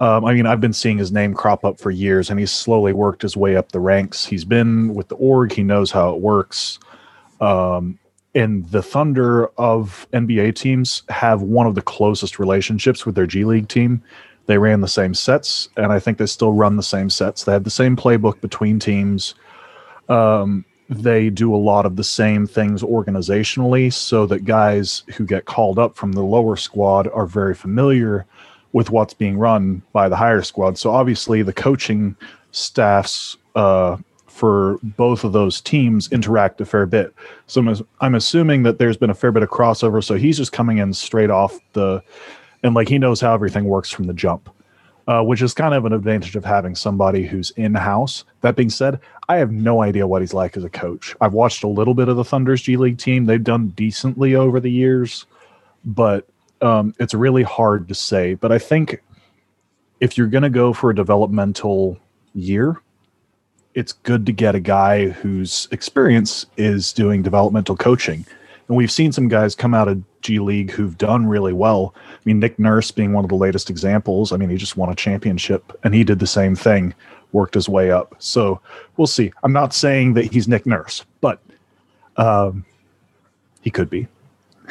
Um, 0.00 0.24
I 0.24 0.34
mean, 0.34 0.46
I've 0.46 0.60
been 0.60 0.72
seeing 0.72 0.98
his 0.98 1.12
name 1.12 1.34
crop 1.34 1.64
up 1.64 1.78
for 1.78 1.90
years, 1.90 2.30
and 2.30 2.40
he's 2.40 2.50
slowly 2.50 2.92
worked 2.92 3.22
his 3.22 3.36
way 3.36 3.54
up 3.54 3.70
the 3.70 3.80
ranks. 3.80 4.24
He's 4.24 4.44
been 4.44 4.94
with 4.94 5.08
the 5.08 5.14
org; 5.16 5.52
he 5.52 5.62
knows 5.62 5.90
how 5.90 6.14
it 6.14 6.20
works. 6.20 6.78
Um, 7.44 7.98
and 8.34 8.68
the 8.70 8.82
Thunder 8.82 9.46
of 9.58 10.08
NBA 10.12 10.56
teams 10.56 11.02
have 11.08 11.42
one 11.42 11.66
of 11.66 11.76
the 11.76 11.82
closest 11.82 12.38
relationships 12.38 13.06
with 13.06 13.14
their 13.14 13.26
G 13.26 13.44
League 13.44 13.68
team. 13.68 14.02
They 14.46 14.58
ran 14.58 14.80
the 14.80 14.88
same 14.88 15.14
sets, 15.14 15.68
and 15.76 15.92
I 15.92 15.98
think 15.98 16.18
they 16.18 16.26
still 16.26 16.52
run 16.52 16.76
the 16.76 16.82
same 16.82 17.08
sets. 17.08 17.44
They 17.44 17.52
have 17.52 17.64
the 17.64 17.70
same 17.70 17.96
playbook 17.96 18.40
between 18.40 18.78
teams 18.78 19.34
um, 20.08 20.64
they 20.88 21.30
do 21.30 21.54
a 21.54 21.56
lot 21.56 21.86
of 21.86 21.96
the 21.96 22.04
same 22.04 22.46
things 22.46 22.82
organizationally 22.82 23.92
so 23.92 24.26
that 24.26 24.44
guys 24.44 25.02
who 25.16 25.24
get 25.24 25.46
called 25.46 25.78
up 25.78 25.96
from 25.96 26.12
the 26.12 26.22
lower 26.22 26.56
squad 26.56 27.08
are 27.08 27.26
very 27.26 27.54
familiar 27.54 28.26
with 28.72 28.90
what's 28.90 29.14
being 29.14 29.38
run 29.38 29.82
by 29.92 30.08
the 30.08 30.16
higher 30.16 30.42
squad. 30.42 30.76
So 30.76 30.90
obviously 30.90 31.42
the 31.42 31.52
coaching 31.52 32.16
staffs 32.50 33.36
uh, 33.54 33.96
for 34.34 34.78
both 34.82 35.22
of 35.22 35.32
those 35.32 35.60
teams 35.60 36.10
interact 36.10 36.60
a 36.60 36.64
fair 36.64 36.86
bit. 36.86 37.14
So 37.46 37.60
I'm, 37.60 37.86
I'm 38.00 38.14
assuming 38.14 38.64
that 38.64 38.78
there's 38.78 38.96
been 38.96 39.10
a 39.10 39.14
fair 39.14 39.30
bit 39.30 39.42
of 39.42 39.48
crossover. 39.48 40.02
So 40.02 40.16
he's 40.16 40.36
just 40.36 40.52
coming 40.52 40.78
in 40.78 40.92
straight 40.92 41.30
off 41.30 41.58
the, 41.72 42.02
and 42.62 42.74
like 42.74 42.88
he 42.88 42.98
knows 42.98 43.20
how 43.20 43.32
everything 43.32 43.64
works 43.64 43.90
from 43.90 44.06
the 44.06 44.12
jump 44.12 44.50
uh, 45.06 45.22
which 45.22 45.42
is 45.42 45.52
kind 45.52 45.74
of 45.74 45.84
an 45.84 45.92
advantage 45.92 46.36
of 46.36 46.44
having 46.44 46.74
somebody 46.74 47.26
who's 47.26 47.50
in 47.52 47.74
house. 47.74 48.24
That 48.40 48.56
being 48.56 48.70
said, 48.70 49.00
I 49.28 49.36
have 49.36 49.52
no 49.52 49.82
idea 49.82 50.06
what 50.06 50.22
he's 50.22 50.34
like 50.34 50.56
as 50.56 50.64
a 50.64 50.70
coach. 50.70 51.14
I've 51.20 51.34
watched 51.34 51.62
a 51.62 51.68
little 51.68 51.94
bit 51.94 52.08
of 52.08 52.16
the 52.16 52.24
Thunder's 52.24 52.62
G 52.62 52.76
League 52.76 52.98
team. 52.98 53.26
They've 53.26 53.42
done 53.42 53.68
decently 53.68 54.34
over 54.34 54.60
the 54.60 54.70
years, 54.70 55.26
but 55.84 56.26
um, 56.62 56.94
it's 56.98 57.14
really 57.14 57.42
hard 57.42 57.88
to 57.88 57.94
say. 57.94 58.34
But 58.34 58.52
I 58.52 58.58
think 58.58 59.02
if 60.00 60.16
you're 60.16 60.26
going 60.26 60.42
to 60.42 60.50
go 60.50 60.72
for 60.72 60.90
a 60.90 60.94
developmental 60.94 61.98
year, 62.34 62.80
it's 63.74 63.92
good 63.92 64.24
to 64.26 64.32
get 64.32 64.54
a 64.54 64.60
guy 64.60 65.08
whose 65.08 65.68
experience 65.70 66.46
is 66.56 66.92
doing 66.92 67.22
developmental 67.22 67.76
coaching. 67.76 68.24
And 68.68 68.76
we've 68.76 68.90
seen 68.90 69.12
some 69.12 69.28
guys 69.28 69.54
come 69.54 69.74
out 69.74 69.88
of 69.88 70.02
G 70.22 70.38
League 70.38 70.70
who've 70.70 70.96
done 70.96 71.26
really 71.26 71.52
well. 71.52 71.94
I 71.96 72.18
mean, 72.24 72.38
Nick 72.40 72.58
Nurse 72.58 72.90
being 72.90 73.12
one 73.12 73.24
of 73.24 73.28
the 73.28 73.36
latest 73.36 73.68
examples. 73.68 74.32
I 74.32 74.36
mean, 74.36 74.48
he 74.48 74.56
just 74.56 74.76
won 74.76 74.90
a 74.90 74.94
championship 74.94 75.78
and 75.84 75.94
he 75.94 76.04
did 76.04 76.18
the 76.18 76.26
same 76.26 76.54
thing, 76.54 76.94
worked 77.32 77.54
his 77.54 77.68
way 77.68 77.90
up. 77.90 78.14
So 78.20 78.60
we'll 78.96 79.06
see. 79.06 79.32
I'm 79.42 79.52
not 79.52 79.74
saying 79.74 80.14
that 80.14 80.32
he's 80.32 80.48
Nick 80.48 80.66
Nurse, 80.66 81.04
but 81.20 81.40
um, 82.16 82.64
he 83.60 83.70
could 83.70 83.90
be. 83.90 84.06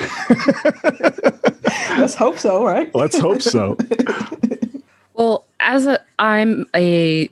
Let's 1.99 2.15
hope 2.15 2.39
so, 2.39 2.65
right? 2.65 2.93
Let's 2.95 3.19
hope 3.19 3.43
so. 3.43 3.77
well, 5.13 5.45
as 5.59 5.85
a, 5.85 6.03
I'm 6.17 6.65
a 6.73 7.29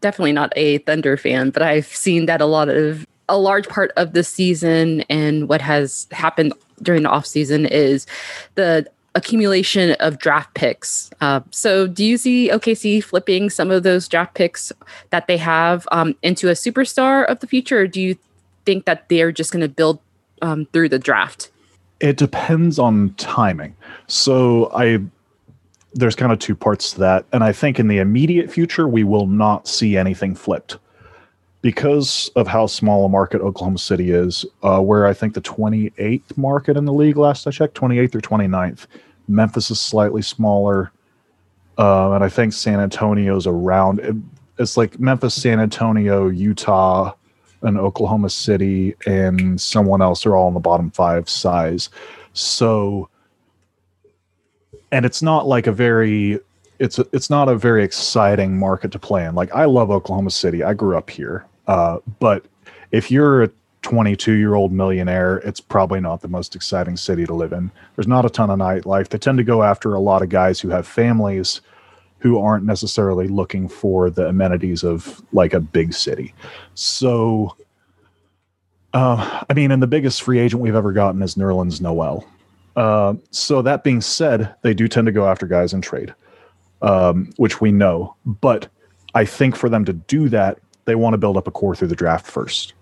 definitely 0.00 0.32
not 0.32 0.52
a 0.56 0.78
Thunder 0.78 1.16
fan, 1.16 1.50
but 1.50 1.62
I've 1.62 1.86
seen 1.86 2.26
that 2.26 2.40
a 2.40 2.46
lot 2.46 2.68
of 2.68 3.06
a 3.28 3.38
large 3.38 3.68
part 3.68 3.92
of 3.96 4.12
the 4.12 4.24
season 4.24 5.02
and 5.02 5.48
what 5.48 5.60
has 5.60 6.08
happened 6.10 6.52
during 6.82 7.04
the 7.04 7.08
off 7.08 7.26
season 7.26 7.64
is 7.64 8.06
the 8.56 8.86
accumulation 9.14 9.92
of 10.00 10.18
draft 10.18 10.54
picks. 10.54 11.10
Uh, 11.20 11.40
so, 11.50 11.86
do 11.86 12.04
you 12.04 12.16
see 12.16 12.50
OKC 12.50 13.02
flipping 13.02 13.50
some 13.50 13.70
of 13.70 13.82
those 13.82 14.08
draft 14.08 14.34
picks 14.34 14.72
that 15.10 15.26
they 15.26 15.36
have 15.36 15.86
um, 15.92 16.14
into 16.22 16.48
a 16.48 16.52
superstar 16.52 17.24
of 17.26 17.40
the 17.40 17.46
future, 17.46 17.80
or 17.80 17.86
do 17.86 18.00
you 18.00 18.16
think 18.64 18.84
that 18.84 19.08
they're 19.08 19.32
just 19.32 19.52
going 19.52 19.62
to 19.62 19.68
build 19.68 20.00
um, 20.42 20.66
through 20.72 20.88
the 20.88 20.98
draft? 20.98 21.50
It 22.00 22.16
depends 22.16 22.78
on 22.78 23.14
timing. 23.14 23.76
So, 24.06 24.70
I 24.74 25.00
there's 25.94 26.14
kind 26.14 26.32
of 26.32 26.38
two 26.38 26.54
parts 26.54 26.92
to 26.92 27.00
that, 27.00 27.26
and 27.32 27.42
I 27.42 27.52
think 27.52 27.78
in 27.78 27.88
the 27.88 27.98
immediate 27.98 28.50
future 28.50 28.86
we 28.86 29.04
will 29.04 29.26
not 29.26 29.66
see 29.66 29.96
anything 29.96 30.34
flipped 30.34 30.78
because 31.62 32.30
of 32.36 32.46
how 32.46 32.66
small 32.66 33.04
a 33.04 33.08
market 33.08 33.40
Oklahoma 33.40 33.78
City 33.78 34.12
is, 34.12 34.46
uh, 34.62 34.80
where 34.80 35.06
I 35.06 35.12
think 35.12 35.34
the 35.34 35.42
28th 35.42 36.36
market 36.36 36.76
in 36.76 36.84
the 36.84 36.92
league 36.92 37.16
last 37.16 37.46
I 37.46 37.50
checked, 37.50 37.74
28th 37.74 38.14
or 38.14 38.20
29th. 38.20 38.86
Memphis 39.28 39.70
is 39.70 39.80
slightly 39.80 40.22
smaller, 40.22 40.90
uh, 41.78 42.12
and 42.12 42.24
I 42.24 42.28
think 42.28 42.52
San 42.52 42.80
Antonio's 42.80 43.46
around. 43.46 44.00
It, 44.00 44.16
it's 44.58 44.76
like 44.76 44.98
Memphis, 44.98 45.34
San 45.34 45.60
Antonio, 45.60 46.28
Utah, 46.28 47.14
and 47.62 47.78
Oklahoma 47.78 48.30
City, 48.30 48.94
and 49.06 49.60
someone 49.60 50.02
else 50.02 50.24
are 50.24 50.36
all 50.36 50.48
in 50.48 50.54
the 50.54 50.60
bottom 50.60 50.90
five 50.90 51.28
size. 51.28 51.90
So, 52.32 53.08
and 54.92 55.04
it's 55.04 55.22
not 55.22 55.46
like 55.46 55.66
a 55.66 55.72
very 55.72 56.40
it's 56.78 56.98
a, 56.98 57.06
it's 57.12 57.28
not 57.28 57.48
a 57.48 57.56
very 57.56 57.84
exciting 57.84 58.58
market 58.58 58.90
to 58.92 58.98
play 58.98 59.24
in. 59.24 59.34
Like 59.34 59.52
I 59.54 59.66
love 59.66 59.90
Oklahoma 59.90 60.30
City. 60.30 60.62
I 60.62 60.74
grew 60.74 60.96
up 60.96 61.10
here. 61.10 61.46
Uh, 61.66 61.98
but 62.18 62.46
if 62.90 63.10
you're 63.10 63.42
a 63.44 63.50
22 63.82 64.32
year 64.32 64.54
old 64.54 64.72
millionaire, 64.72 65.38
it's 65.38 65.60
probably 65.60 66.00
not 66.00 66.22
the 66.22 66.28
most 66.28 66.56
exciting 66.56 66.96
city 66.96 67.26
to 67.26 67.34
live 67.34 67.52
in. 67.52 67.70
There's 67.96 68.08
not 68.08 68.24
a 68.24 68.30
ton 68.30 68.50
of 68.50 68.58
nightlife. 68.58 69.08
They 69.08 69.18
tend 69.18 69.38
to 69.38 69.44
go 69.44 69.62
after 69.62 69.94
a 69.94 70.00
lot 70.00 70.22
of 70.22 70.28
guys 70.28 70.60
who 70.60 70.68
have 70.70 70.86
families 70.86 71.60
who 72.18 72.38
aren't 72.38 72.64
necessarily 72.64 73.28
looking 73.28 73.68
for 73.68 74.10
the 74.10 74.28
amenities 74.28 74.84
of 74.84 75.22
like 75.32 75.54
a 75.54 75.60
big 75.60 75.94
city. 75.94 76.34
So, 76.74 77.56
uh, 78.92 79.42
I 79.48 79.54
mean, 79.54 79.70
and 79.70 79.82
the 79.82 79.86
biggest 79.86 80.22
free 80.22 80.38
agent 80.38 80.60
we've 80.60 80.74
ever 80.74 80.92
gotten 80.92 81.22
is 81.22 81.34
Nerlens 81.34 81.80
Noel. 81.80 82.26
Uh, 82.76 83.14
so 83.30 83.62
that 83.62 83.84
being 83.84 84.00
said, 84.00 84.54
they 84.62 84.74
do 84.74 84.88
tend 84.88 85.06
to 85.06 85.12
go 85.12 85.26
after 85.26 85.46
guys 85.46 85.72
in 85.72 85.80
trade, 85.80 86.14
um, 86.82 87.30
which 87.36 87.60
we 87.60 87.72
know. 87.72 88.14
But 88.24 88.68
I 89.14 89.24
think 89.24 89.56
for 89.56 89.68
them 89.68 89.84
to 89.84 89.92
do 89.92 90.28
that, 90.28 90.58
they 90.84 90.94
want 90.94 91.14
to 91.14 91.18
build 91.18 91.36
up 91.36 91.46
a 91.46 91.50
core 91.50 91.74
through 91.74 91.88
the 91.88 91.96
draft 91.96 92.26
first. 92.26 92.74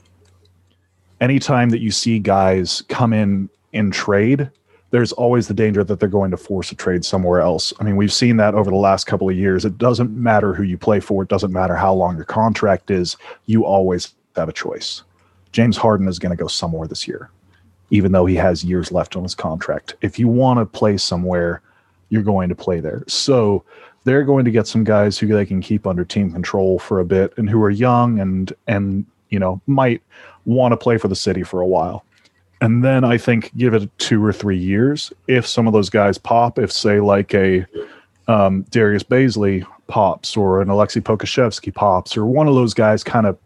Anytime 1.21 1.71
that 1.71 1.81
you 1.81 1.91
see 1.91 2.19
guys 2.19 2.83
come 2.89 3.13
in 3.13 3.49
in 3.73 3.91
trade, 3.91 4.51
there's 4.91 5.13
always 5.13 5.49
the 5.49 5.55
danger 5.55 5.85
that 5.85 6.01
they're 6.01 6.09
going 6.09 6.31
to 6.31 6.37
force 6.37 6.73
a 6.73 6.75
trade 6.75 7.05
somewhere 7.05 7.41
else. 7.41 7.73
I 7.79 7.85
mean, 7.85 7.97
we've 7.97 8.13
seen 8.13 8.37
that 8.39 8.55
over 8.55 8.71
the 8.71 8.77
last 8.77 9.05
couple 9.05 9.29
of 9.29 9.37
years. 9.37 9.65
It 9.65 9.79
doesn't 9.79 10.11
matter 10.11 10.55
who 10.55 10.63
you 10.63 10.79
play 10.79 11.01
for, 11.01 11.23
it 11.23 11.29
doesn't 11.29 11.53
matter 11.53 11.75
how 11.75 11.93
long 11.93 12.17
your 12.17 12.25
contract 12.25 12.91
is, 12.91 13.17
you 13.47 13.65
always 13.65 14.15
have 14.37 14.49
a 14.49 14.53
choice. 14.53 15.03
James 15.53 15.77
Harden 15.77 16.09
is 16.09 16.19
going 16.19 16.35
to 16.35 16.43
go 16.43 16.49
somewhere 16.49 16.87
this 16.87 17.07
year, 17.09 17.31
even 17.91 18.13
though 18.13 18.27
he 18.27 18.35
has 18.35 18.65
years 18.65 18.93
left 18.93 19.17
on 19.17 19.23
his 19.23 19.35
contract. 19.35 19.95
If 20.03 20.19
you 20.19 20.29
want 20.29 20.59
to 20.59 20.67
play 20.67 20.97
somewhere, 20.97 21.63
you're 22.11 22.23
going 22.23 22.49
to 22.49 22.55
play 22.55 22.81
there. 22.81 23.05
So 23.07 23.65
they're 24.05 24.25
going 24.25 24.45
to 24.45 24.51
get 24.51 24.67
some 24.67 24.85
guys 24.85 25.19
who 25.19 25.27
they 25.29 25.45
can 25.45 25.61
keep 25.61 25.87
under 25.87 26.05
team 26.05 26.33
control 26.33 26.79
for 26.79 27.01
a 27.01 27.05
bit 27.05 27.33
and 27.37 27.49
who 27.49 27.63
are 27.63 27.71
young 27.71 28.19
and 28.21 28.53
and 28.67 29.05
you 29.31 29.39
know 29.39 29.61
might 29.67 30.03
want 30.45 30.73
to 30.73 30.77
play 30.77 30.97
for 30.97 31.09
the 31.09 31.17
city 31.17 31.43
for 31.43 31.61
a 31.61 31.67
while. 31.67 32.05
And 32.61 32.85
then 32.85 33.05
I 33.05 33.19
think 33.19 33.57
give 33.57 33.75
it 33.75 33.89
two 33.99 34.25
or 34.25 34.33
three 34.33 34.59
years. 34.59 35.13
If 35.29 35.47
some 35.47 35.67
of 35.67 35.73
those 35.73 35.91
guys 35.91 36.19
pop, 36.19 36.59
if 36.59 36.73
say 36.73 37.01
like 37.01 37.35
a 37.35 37.67
um, 38.27 38.63
Darius 38.71 39.03
Bazley 39.03 39.67
pops 39.87 40.37
or 40.37 40.61
an 40.61 40.69
Aleksej 40.69 41.03
Pokusevski 41.03 41.75
pops 41.75 42.17
or 42.17 42.27
one 42.27 42.49
of 42.49 42.55
those 42.55 42.75
guys 42.75 43.05
kind 43.05 43.27
of 43.27 43.39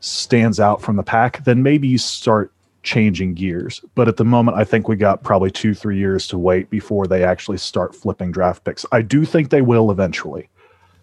stands 0.00 0.60
out 0.60 0.80
from 0.80 0.96
the 0.96 1.02
pack, 1.02 1.44
then 1.44 1.62
maybe 1.62 1.88
you 1.88 1.98
start 1.98 2.52
changing 2.86 3.34
gears. 3.34 3.82
But 3.96 4.08
at 4.08 4.16
the 4.16 4.24
moment, 4.24 4.56
I 4.56 4.64
think 4.64 4.88
we 4.88 4.96
got 4.96 5.22
probably 5.22 5.50
two, 5.50 5.74
three 5.74 5.98
years 5.98 6.26
to 6.28 6.38
wait 6.38 6.70
before 6.70 7.06
they 7.06 7.24
actually 7.24 7.58
start 7.58 7.94
flipping 7.94 8.30
draft 8.30 8.64
picks. 8.64 8.86
I 8.92 9.02
do 9.02 9.26
think 9.26 9.50
they 9.50 9.60
will 9.60 9.90
eventually 9.90 10.48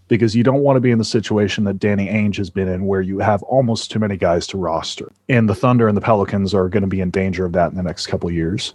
because 0.08 0.36
you 0.36 0.44
don't 0.44 0.62
want 0.62 0.78
to 0.78 0.82
be 0.82 0.92
in 0.92 0.98
the 0.98 1.06
situation 1.06 1.66
that 1.66 1.80
Danny 1.80 2.08
Ainge 2.08 2.38
has 2.38 2.50
been 2.50 2.68
in 2.68 2.86
where 2.86 3.02
you 3.02 3.20
have 3.20 3.44
almost 3.44 3.92
too 3.92 4.00
many 4.00 4.18
guys 4.18 4.48
to 4.48 4.58
roster. 4.58 5.12
And 5.28 5.50
the 5.50 5.56
Thunder 5.56 5.88
and 5.88 5.98
the 5.98 6.02
Pelicans 6.02 6.54
are 6.54 6.70
going 6.70 6.82
to 6.82 6.88
be 6.88 7.02
in 7.02 7.10
danger 7.10 7.46
of 7.46 7.52
that 7.54 7.72
in 7.72 7.78
the 7.78 7.84
next 7.84 8.08
couple 8.08 8.32
years. 8.32 8.74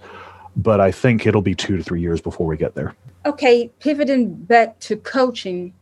But 0.56 0.80
I 0.80 0.90
think 0.92 1.26
it'll 1.26 1.42
be 1.42 1.54
two 1.54 1.76
to 1.76 1.82
three 1.82 2.00
years 2.00 2.20
before 2.20 2.46
we 2.46 2.56
get 2.56 2.74
there. 2.74 2.94
Okay, 3.24 3.70
pivoting 3.78 4.34
back 4.34 4.78
to 4.80 4.96
coaching, 4.96 5.72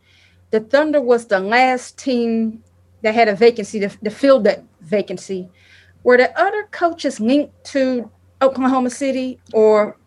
the 0.51 0.59
Thunder 0.59 1.01
was 1.01 1.25
the 1.25 1.39
last 1.39 1.97
team 1.97 2.63
that 3.01 3.15
had 3.15 3.27
a 3.27 3.35
vacancy 3.35 3.79
to, 3.79 3.89
to 3.89 4.09
fill 4.09 4.39
that 4.41 4.63
vacancy. 4.81 5.49
Were 6.07 6.15
the 6.15 6.39
other 6.39 6.63
coaches 6.71 7.19
linked 7.19 7.65
to 7.65 8.09
Oklahoma 8.41 8.89
City, 8.89 9.41
or 9.51 9.97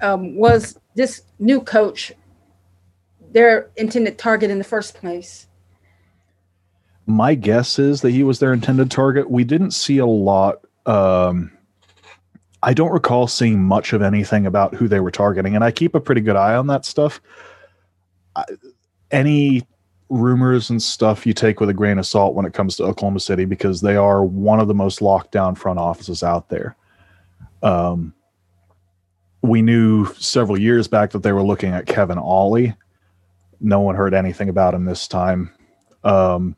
um, 0.00 0.34
was 0.34 0.76
this 0.96 1.22
new 1.38 1.60
coach 1.60 2.10
their 3.30 3.70
intended 3.76 4.18
target 4.18 4.50
in 4.50 4.58
the 4.58 4.64
first 4.64 4.94
place? 4.96 5.46
My 7.06 7.36
guess 7.36 7.78
is 7.78 8.00
that 8.00 8.10
he 8.10 8.24
was 8.24 8.40
their 8.40 8.52
intended 8.52 8.90
target. 8.90 9.30
We 9.30 9.44
didn't 9.44 9.70
see 9.70 9.98
a 9.98 10.06
lot. 10.06 10.62
Um, 10.84 11.56
I 12.64 12.74
don't 12.74 12.90
recall 12.90 13.28
seeing 13.28 13.62
much 13.62 13.92
of 13.92 14.02
anything 14.02 14.46
about 14.46 14.74
who 14.74 14.88
they 14.88 14.98
were 14.98 15.12
targeting, 15.12 15.54
and 15.54 15.62
I 15.62 15.70
keep 15.70 15.94
a 15.94 16.00
pretty 16.00 16.22
good 16.22 16.34
eye 16.34 16.56
on 16.56 16.66
that 16.66 16.84
stuff. 16.84 17.20
I, 18.34 18.46
any 19.12 19.62
rumors 20.12 20.70
and 20.70 20.82
stuff 20.82 21.26
you 21.26 21.32
take 21.32 21.60
with 21.60 21.68
a 21.68 21.74
grain 21.74 21.98
of 21.98 22.06
salt 22.06 22.34
when 22.34 22.46
it 22.46 22.52
comes 22.52 22.76
to 22.76 22.84
Oklahoma 22.84 23.20
City 23.20 23.44
because 23.44 23.80
they 23.80 23.96
are 23.96 24.24
one 24.24 24.60
of 24.60 24.68
the 24.68 24.74
most 24.74 25.02
locked 25.02 25.32
down 25.32 25.54
front 25.54 25.78
offices 25.78 26.22
out 26.22 26.48
there. 26.48 26.76
Um, 27.62 28.14
we 29.42 29.62
knew 29.62 30.06
several 30.14 30.58
years 30.58 30.86
back 30.86 31.10
that 31.10 31.22
they 31.22 31.32
were 31.32 31.42
looking 31.42 31.72
at 31.72 31.86
Kevin 31.86 32.18
Ollie 32.18 32.74
no 33.62 33.80
one 33.80 33.94
heard 33.94 34.12
anything 34.12 34.48
about 34.48 34.74
him 34.74 34.84
this 34.84 35.06
time. 35.06 35.50
Um, 36.04 36.56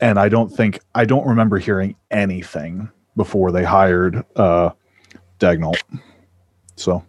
and 0.00 0.18
I 0.18 0.28
don't 0.28 0.48
think 0.48 0.80
I 0.94 1.04
don't 1.04 1.26
remember 1.26 1.58
hearing 1.58 1.96
anything 2.10 2.90
before 3.16 3.52
they 3.52 3.64
hired 3.64 4.24
uh, 4.36 4.70
Daigneault. 5.38 5.80
So. 6.76 7.04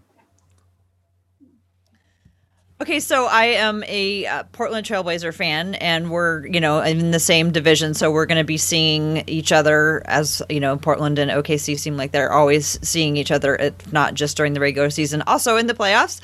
Okay, 2.82 3.02
so 3.02 3.26
I 3.26 3.46
am 3.46 3.84
a 3.88 4.26
uh, 4.26 4.44
Portland 4.54 4.88
Trailblazer 4.88 5.34
fan, 5.34 5.76
and 5.76 6.10
we're 6.10 6.48
you 6.48 6.62
know 6.62 6.80
in 6.80 7.12
the 7.12 7.20
same 7.20 7.52
division, 7.52 7.94
so 7.94 8.10
we're 8.10 8.26
going 8.26 8.38
to 8.38 8.46
be 8.46 8.56
seeing 8.56 9.26
each 9.28 9.52
other 9.52 10.02
as 10.06 10.42
you 10.50 10.62
know 10.62 10.78
Portland 10.78 11.20
and 11.20 11.30
OKC 11.30 11.78
seem 11.78 11.98
like 11.98 12.14
they're 12.14 12.32
always 12.32 12.80
seeing 12.82 13.18
each 13.18 13.32
other, 13.32 13.58
if 13.58 13.92
not 13.92 14.14
just 14.14 14.38
during 14.38 14.54
the 14.54 14.62
regular 14.62 14.90
season, 14.90 15.22
also 15.28 15.58
in 15.58 15.68
the 15.68 15.74
playoffs. 15.74 16.22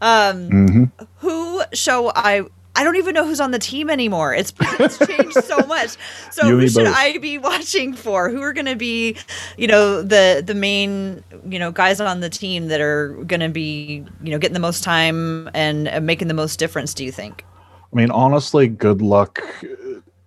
Um, 0.00 0.48
mm-hmm. 0.48 0.84
Who 1.18 1.62
show 1.74 2.10
I 2.16 2.46
I 2.78 2.84
don't 2.84 2.94
even 2.94 3.12
know 3.12 3.24
who's 3.24 3.40
on 3.40 3.50
the 3.50 3.58
team 3.58 3.90
anymore. 3.90 4.32
It's, 4.32 4.52
it's 4.60 5.04
changed 5.04 5.42
so 5.42 5.58
much. 5.66 5.96
So 6.30 6.46
you 6.46 6.60
who 6.60 6.68
should 6.68 6.84
both. 6.84 6.94
I 6.96 7.18
be 7.18 7.36
watching 7.36 7.92
for? 7.92 8.30
Who 8.30 8.40
are 8.40 8.52
going 8.52 8.66
to 8.66 8.76
be, 8.76 9.16
you 9.56 9.66
know, 9.66 10.00
the 10.00 10.44
the 10.46 10.54
main, 10.54 11.24
you 11.44 11.58
know, 11.58 11.72
guys 11.72 12.00
on 12.00 12.20
the 12.20 12.30
team 12.30 12.68
that 12.68 12.80
are 12.80 13.14
going 13.26 13.40
to 13.40 13.48
be, 13.48 14.04
you 14.22 14.30
know, 14.30 14.38
getting 14.38 14.54
the 14.54 14.60
most 14.60 14.84
time 14.84 15.50
and 15.54 15.88
uh, 15.88 16.00
making 16.00 16.28
the 16.28 16.34
most 16.34 16.60
difference? 16.60 16.94
Do 16.94 17.04
you 17.04 17.10
think? 17.10 17.44
I 17.92 17.96
mean, 17.96 18.12
honestly, 18.12 18.68
good 18.68 19.02
luck 19.02 19.42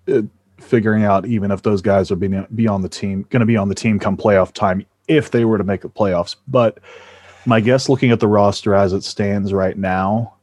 uh, 0.09 0.23
figuring 0.59 1.05
out 1.05 1.25
even 1.25 1.51
if 1.51 1.61
those 1.61 1.81
guys 1.81 2.11
are 2.11 2.17
being 2.17 2.45
be 2.53 2.67
on 2.67 2.81
the 2.81 2.89
team, 2.89 3.25
going 3.29 3.39
to 3.39 3.45
be 3.45 3.55
on 3.55 3.69
the 3.69 3.75
team 3.75 3.97
come 3.97 4.17
playoff 4.17 4.51
time 4.51 4.85
if 5.07 5.31
they 5.31 5.45
were 5.45 5.57
to 5.57 5.63
make 5.63 5.83
the 5.83 5.89
playoffs. 5.89 6.35
But 6.49 6.79
my 7.45 7.61
guess, 7.61 7.87
looking 7.87 8.11
at 8.11 8.19
the 8.19 8.27
roster 8.27 8.75
as 8.75 8.91
it 8.91 9.05
stands 9.05 9.53
right 9.53 9.77
now 9.77 10.33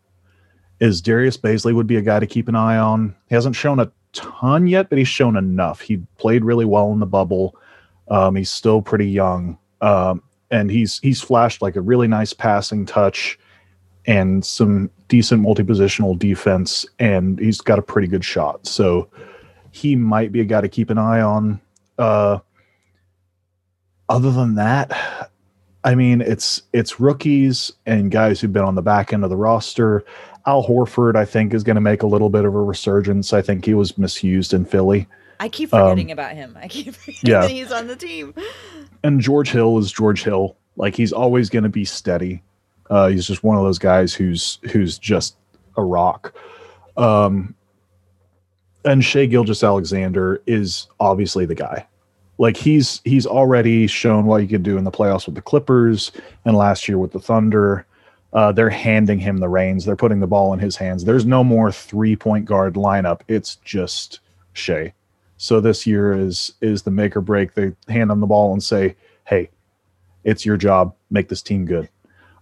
is 0.81 1.01
Darius 1.01 1.37
Bazley 1.37 1.75
would 1.75 1.87
be 1.87 1.97
a 1.97 2.03
guy 2.03 2.21
to 2.21 2.27
keep 2.27 2.49
an 2.49 2.55
eye 2.55 2.79
on. 2.79 3.14
He 3.29 3.35
hasn't 3.35 3.57
shown 3.57 3.81
a 3.81 3.91
ton 4.12 4.67
yet, 4.67 4.88
but 4.88 4.99
he's 4.99 5.09
shown 5.09 5.37
enough. 5.37 5.81
He 5.81 5.99
played 6.17 6.45
really 6.45 6.64
well 6.64 6.93
in 6.93 7.01
the 7.01 7.07
bubble. 7.07 7.57
Um, 8.09 8.37
he's 8.37 8.51
still 8.51 8.81
pretty 8.81 9.09
young, 9.09 9.59
um, 9.81 10.23
and 10.51 10.71
he's 10.71 10.99
he's 11.01 11.21
flashed 11.21 11.61
like 11.61 11.77
a 11.77 11.81
really 11.81 12.09
nice 12.09 12.33
passing 12.33 12.87
touch 12.87 13.38
and 14.07 14.45
some 14.45 14.91
decent 15.09 15.43
multi-positional 15.43 16.19
defense, 16.19 16.87
and 16.99 17.38
he's 17.38 17.61
got 17.61 17.79
a 17.79 17.83
pretty 17.83 18.09
good 18.09 18.25
shot. 18.25 18.67
So 18.67 19.11
he 19.71 19.95
might 19.95 20.33
be 20.33 20.41
a 20.41 20.45
guy 20.45 20.62
to 20.62 20.69
keep 20.69 20.88
an 20.88 20.99
eye 20.99 21.21
on. 21.21 21.61
Uh, 21.99 22.38
other 24.09 24.31
than 24.31 24.55
that, 24.55 25.28
I 25.88 25.94
mean, 25.94 26.20
it's 26.20 26.61
it's 26.74 27.01
rookies 27.01 27.72
and 27.87 28.11
guys 28.11 28.42
who've 28.42 28.53
been 28.53 28.62
on 28.62 28.74
the 28.74 28.83
back 28.83 29.14
end 29.14 29.24
of 29.24 29.31
the 29.31 29.38
roster. 29.38 30.05
Al 30.46 30.62
Horford, 30.62 31.16
I 31.16 31.24
think, 31.24 31.55
is 31.55 31.64
going 31.64 31.77
to 31.77 31.81
make 31.81 32.03
a 32.03 32.07
little 32.07 32.29
bit 32.29 32.44
of 32.44 32.55
a 32.55 32.62
resurgence. 32.62 33.33
I 33.33 33.40
think 33.40 33.64
he 33.64 33.72
was 33.72 33.96
misused 33.96 34.53
in 34.53 34.66
Philly. 34.66 35.09
I 35.40 35.48
keep 35.48 35.70
forgetting 35.70 36.11
um, 36.11 36.12
about 36.12 36.35
him. 36.35 36.59
I 36.61 36.68
keep 36.68 36.94
forgetting 36.94 37.31
yeah. 37.31 37.40
that 37.40 37.51
he's 37.51 37.72
on 37.72 37.87
the 37.87 37.96
team. 37.96 38.35
And 39.03 39.22
George 39.22 39.51
Hill 39.51 39.79
is 39.79 39.90
George 39.90 40.24
Hill. 40.24 40.59
Like 40.77 40.94
he's 40.94 41.11
always 41.11 41.48
going 41.48 41.62
to 41.62 41.70
be 41.70 41.87
steady. 41.87 42.42
Uh, 42.90 43.09
he's 43.09 43.27
just 43.27 43.42
one 43.42 43.57
of 43.57 43.64
those 43.64 43.79
guys 43.79 44.12
who's 44.12 44.59
who's 44.70 44.98
just 44.98 45.38
a 45.79 45.83
rock. 45.83 46.35
Um, 46.98 47.55
and 48.85 49.03
Shai 49.03 49.24
Gilgeous-Alexander 49.24 50.42
is 50.46 50.87
obviously 51.01 51.46
the 51.46 51.55
guy. 51.55 51.87
Like 52.38 52.57
he's 52.57 53.01
he's 53.05 53.27
already 53.27 53.87
shown 53.88 54.27
what 54.27 54.40
he 54.40 54.46
could 54.46 54.62
do 54.62 54.79
in 54.79 54.85
the 54.85 54.92
playoffs 54.92 55.27
with 55.27 55.35
the 55.35 55.42
Clippers 55.42 56.12
and 56.44 56.57
last 56.57 56.88
year 56.88 56.98
with 56.98 57.12
the 57.12 57.20
Thunder. 57.20 57.85
Uh, 58.33 58.53
they're 58.53 58.70
handing 58.70 59.18
him 59.18 59.38
the 59.38 59.48
reins. 59.48 59.85
They're 59.85 59.96
putting 59.96 60.20
the 60.20 60.27
ball 60.27 60.53
in 60.53 60.59
his 60.59 60.77
hands. 60.77 61.05
There's 61.05 61.27
no 61.27 61.42
more 61.42 61.72
three 61.72 62.14
point 62.14 62.44
guard 62.44 62.74
lineup. 62.74 63.22
It's 63.27 63.57
just 63.57 64.20
Shai. 64.53 64.92
So 65.37 65.61
this 65.61 65.87
year 65.87 66.12
is 66.12 66.53
is 66.61 66.83
the 66.83 66.90
make 66.90 67.16
or 67.16 67.20
break. 67.20 67.55
They 67.55 67.72
hand 67.88 68.11
him 68.11 68.20
the 68.20 68.27
ball 68.27 68.53
and 68.53 68.62
say, 68.62 68.96
"Hey, 69.24 69.51
it's 70.24 70.46
your 70.46 70.57
job. 70.57 70.94
Make 71.11 71.29
this 71.29 71.42
team 71.42 71.64
good." 71.64 71.88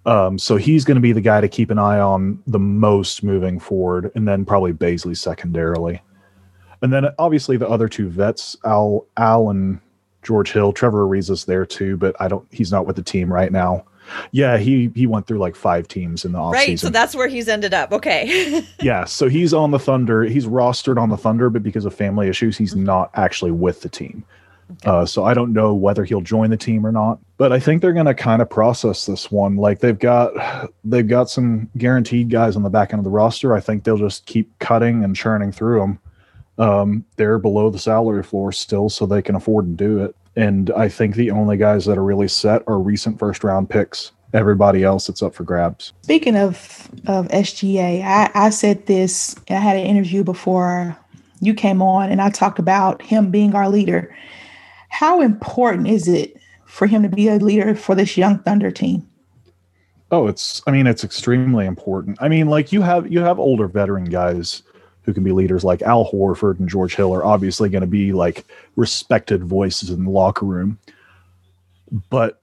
Um, 0.05 0.39
so 0.39 0.57
he's 0.57 0.85
going 0.85 0.97
to 0.97 1.01
be 1.01 1.13
the 1.13 1.21
guy 1.21 1.41
to 1.41 1.49
keep 1.49 1.71
an 1.71 1.79
eye 1.79 1.99
on 1.99 2.43
the 2.47 2.61
most 2.61 3.25
moving 3.25 3.59
forward, 3.59 4.13
and 4.15 4.27
then 4.27 4.45
probably 4.45 4.73
Bazley 4.73 5.17
secondarily, 5.17 6.01
and 6.81 6.93
then 6.93 7.07
obviously 7.19 7.57
the 7.57 7.69
other 7.69 7.89
two 7.89 8.09
vets, 8.09 8.57
Al 8.65 9.07
Al 9.17 9.51
and 9.51 9.81
George 10.27 10.53
Hill. 10.53 10.73
Trevor 10.73 11.07
Ariza's 11.07 11.45
there 11.45 11.65
too, 11.65 11.97
but 11.97 12.17
I 12.21 12.27
don't. 12.27 12.45
He's 12.51 12.73
not 12.73 12.85
with 12.85 12.97
the 12.97 13.03
team 13.03 13.33
right 13.33 13.53
now. 13.53 13.85
Yeah, 14.33 14.59
he 14.59 14.91
he 14.95 15.07
went 15.07 15.29
through 15.29 15.39
like 15.39 15.55
five 15.55 15.87
teams 15.87 16.25
in 16.25 16.33
the 16.33 16.39
offseason. 16.39 16.53
Right, 16.53 16.79
so 16.81 16.91
that's 16.91 17.15
where 17.15 17.29
he's 17.29 17.49
ended 17.49 17.73
up. 17.73 17.93
Okay. 17.93 18.65
yeah, 18.81 19.05
so 19.05 19.29
he's 19.29 19.55
on 19.55 19.71
the 19.71 19.79
Thunder. 19.79 20.25
He's 20.25 20.47
rostered 20.47 20.99
on 21.01 21.11
the 21.11 21.17
Thunder, 21.17 21.49
but 21.49 21.63
because 21.63 21.85
of 21.85 21.95
family 21.95 22.29
issues, 22.29 22.59
he's 22.59 22.75
mm-hmm. 22.75 22.85
not 22.85 23.11
actually 23.15 23.53
with 23.53 23.83
the 23.83 23.89
team. 23.89 24.25
Okay. 24.73 24.91
Uh, 24.91 25.07
so 25.07 25.25
I 25.25 25.33
don't 25.33 25.53
know 25.53 25.75
whether 25.75 26.05
he'll 26.05 26.21
join 26.21 26.51
the 26.51 26.57
team 26.57 26.85
or 26.85 26.91
not. 26.91 27.21
But 27.37 27.53
I 27.53 27.61
think 27.61 27.83
they're 27.83 27.93
going 27.93 28.07
to 28.07 28.15
kind 28.15 28.43
of 28.43 28.51
process 28.51 29.07
this 29.07 29.31
one. 29.31 29.57
Like 29.57 29.79
they've 29.79 29.99
got 29.99 30.33
they've 30.85 31.07
got 31.07 31.31
some 31.31 31.71
guaranteed 31.77 32.31
guys 32.31 32.57
on 32.57 32.65
the 32.65 32.71
back 32.71 32.93
end 32.93 32.99
of 32.99 33.05
the 33.05 33.11
roster. 33.11 33.55
I 33.55 33.61
think 33.61 33.85
they'll 33.85 33.97
just 33.97 34.27
keep 34.27 34.59
cutting 34.59 35.05
and 35.05 35.15
churning 35.15 35.53
through 35.53 35.81
them. 35.81 36.01
Um, 36.59 37.05
they're 37.17 37.39
below 37.39 37.71
the 37.71 37.79
salary 37.79 38.23
floor 38.23 38.51
still, 38.53 38.89
so 38.89 39.05
they 39.05 39.23
can 39.23 39.35
afford 39.35 39.67
to 39.67 39.85
do 39.85 40.03
it 40.03 40.17
And 40.37 40.71
I 40.71 40.89
think 40.89 41.15
the 41.15 41.31
only 41.31 41.57
guys 41.57 41.85
that 41.87 41.99
are 41.99 42.05
really 42.05 42.29
set 42.29 42.63
are 42.67 42.79
recent 42.79 43.19
first 43.19 43.45
round 43.45 43.69
picks. 43.69 44.13
Everybody 44.33 44.83
else, 44.83 45.09
it's 45.09 45.23
up 45.23 45.35
for 45.35 45.45
grabs. 45.45 45.93
Speaking 46.03 46.37
of 46.37 46.89
of 47.07 47.29
SGA, 47.29 48.03
I, 48.03 48.31
I 48.35 48.51
said 48.51 48.87
this. 48.87 49.37
I 49.49 49.55
had 49.55 49.77
an 49.77 49.87
interview 49.87 50.25
before 50.25 50.97
you 51.41 51.55
came 51.55 51.81
on, 51.81 52.11
and 52.11 52.21
I 52.21 52.31
talked 52.31 52.59
about 52.59 53.03
him 53.03 53.31
being 53.31 53.55
our 53.55 53.69
leader. 53.69 54.15
How 54.89 55.21
important 55.21 55.89
is 55.89 56.09
it 56.09 56.37
for 56.67 56.87
him 56.87 57.03
to 57.03 57.09
be 57.09 57.29
a 57.29 57.37
leader 57.37 57.75
for 57.75 57.95
this 57.95 58.17
young 58.17 58.39
Thunder 58.41 58.71
team? 58.71 59.09
Oh, 60.11 60.27
it's 60.27 60.63
I 60.67 60.71
mean 60.71 60.87
it's 60.87 61.05
extremely 61.05 61.67
important. 61.67 62.19
I 62.21 62.29
mean, 62.29 62.49
like 62.49 62.73
you 62.73 62.83
have 62.83 63.11
you 63.11 63.21
have 63.21 63.39
older 63.39 63.69
veteran 63.69 64.05
guys 64.05 64.63
who 65.07 65.15
can 65.15 65.25
be 65.25 65.33
leaders 65.33 65.65
like 65.65 65.81
Al 65.83 66.11
Horford 66.11 66.59
and 66.59 66.69
George 66.69 66.97
Hill 66.97 67.15
are 67.15 67.25
obviously 67.25 67.69
going 67.69 67.83
to 67.83 67.87
be 67.87 68.13
like 68.13 68.45
respected 68.75 69.45
voices 69.45 69.89
in 69.89 70.05
the 70.05 70.11
locker 70.11 70.45
room. 70.45 70.79
But 72.11 72.43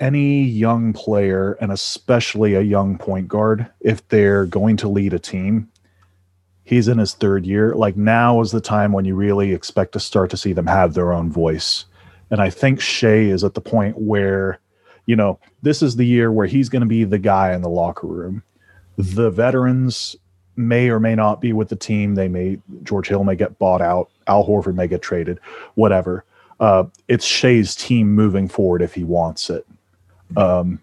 any 0.00 0.44
young 0.44 0.92
player 0.92 1.58
and 1.60 1.72
especially 1.72 2.54
a 2.54 2.62
young 2.62 2.96
point 2.96 3.28
guard, 3.28 3.68
if 3.80 4.06
they're 4.08 4.46
going 4.46 4.76
to 4.78 4.88
lead 4.88 5.12
a 5.12 5.18
team, 5.18 5.68
he's 6.62 6.88
in 6.88 6.98
his 6.98 7.14
third 7.14 7.44
year. 7.44 7.74
Like 7.74 7.96
now 7.96 8.40
is 8.40 8.52
the 8.52 8.60
time 8.60 8.92
when 8.92 9.04
you 9.04 9.16
really 9.16 9.52
expect 9.52 9.92
to 9.92 10.00
start 10.00 10.30
to 10.30 10.36
see 10.36 10.52
them 10.52 10.66
have 10.66 10.94
their 10.94 11.12
own 11.12 11.30
voice. 11.30 11.84
And 12.30 12.40
I 12.40 12.48
think 12.48 12.80
Shai 12.80 13.08
is 13.08 13.44
at 13.44 13.54
the 13.54 13.60
point 13.60 13.98
where 13.98 14.60
you 15.06 15.16
know, 15.16 15.38
this 15.62 15.82
is 15.82 15.96
the 15.96 16.06
year 16.06 16.32
where 16.32 16.46
he's 16.46 16.68
going 16.68 16.80
to 16.80 16.86
be 16.86 17.04
the 17.04 17.18
guy 17.18 17.52
in 17.52 17.62
the 17.62 17.68
locker 17.68 18.06
room. 18.06 18.42
The 18.96 19.30
veterans 19.30 20.16
may 20.56 20.88
or 20.88 21.00
may 21.00 21.14
not 21.14 21.40
be 21.40 21.52
with 21.52 21.68
the 21.68 21.76
team. 21.76 22.14
They 22.14 22.28
may, 22.28 22.58
George 22.82 23.08
Hill 23.08 23.24
may 23.24 23.36
get 23.36 23.58
bought 23.58 23.82
out. 23.82 24.10
Al 24.26 24.46
Horford 24.46 24.74
may 24.74 24.86
get 24.86 25.02
traded, 25.02 25.38
whatever. 25.74 26.24
Uh, 26.60 26.84
it's 27.08 27.24
Shai's 27.24 27.74
team 27.74 28.14
moving 28.14 28.48
forward 28.48 28.82
if 28.82 28.94
he 28.94 29.04
wants 29.04 29.50
it. 29.50 29.66
Um, 30.36 30.80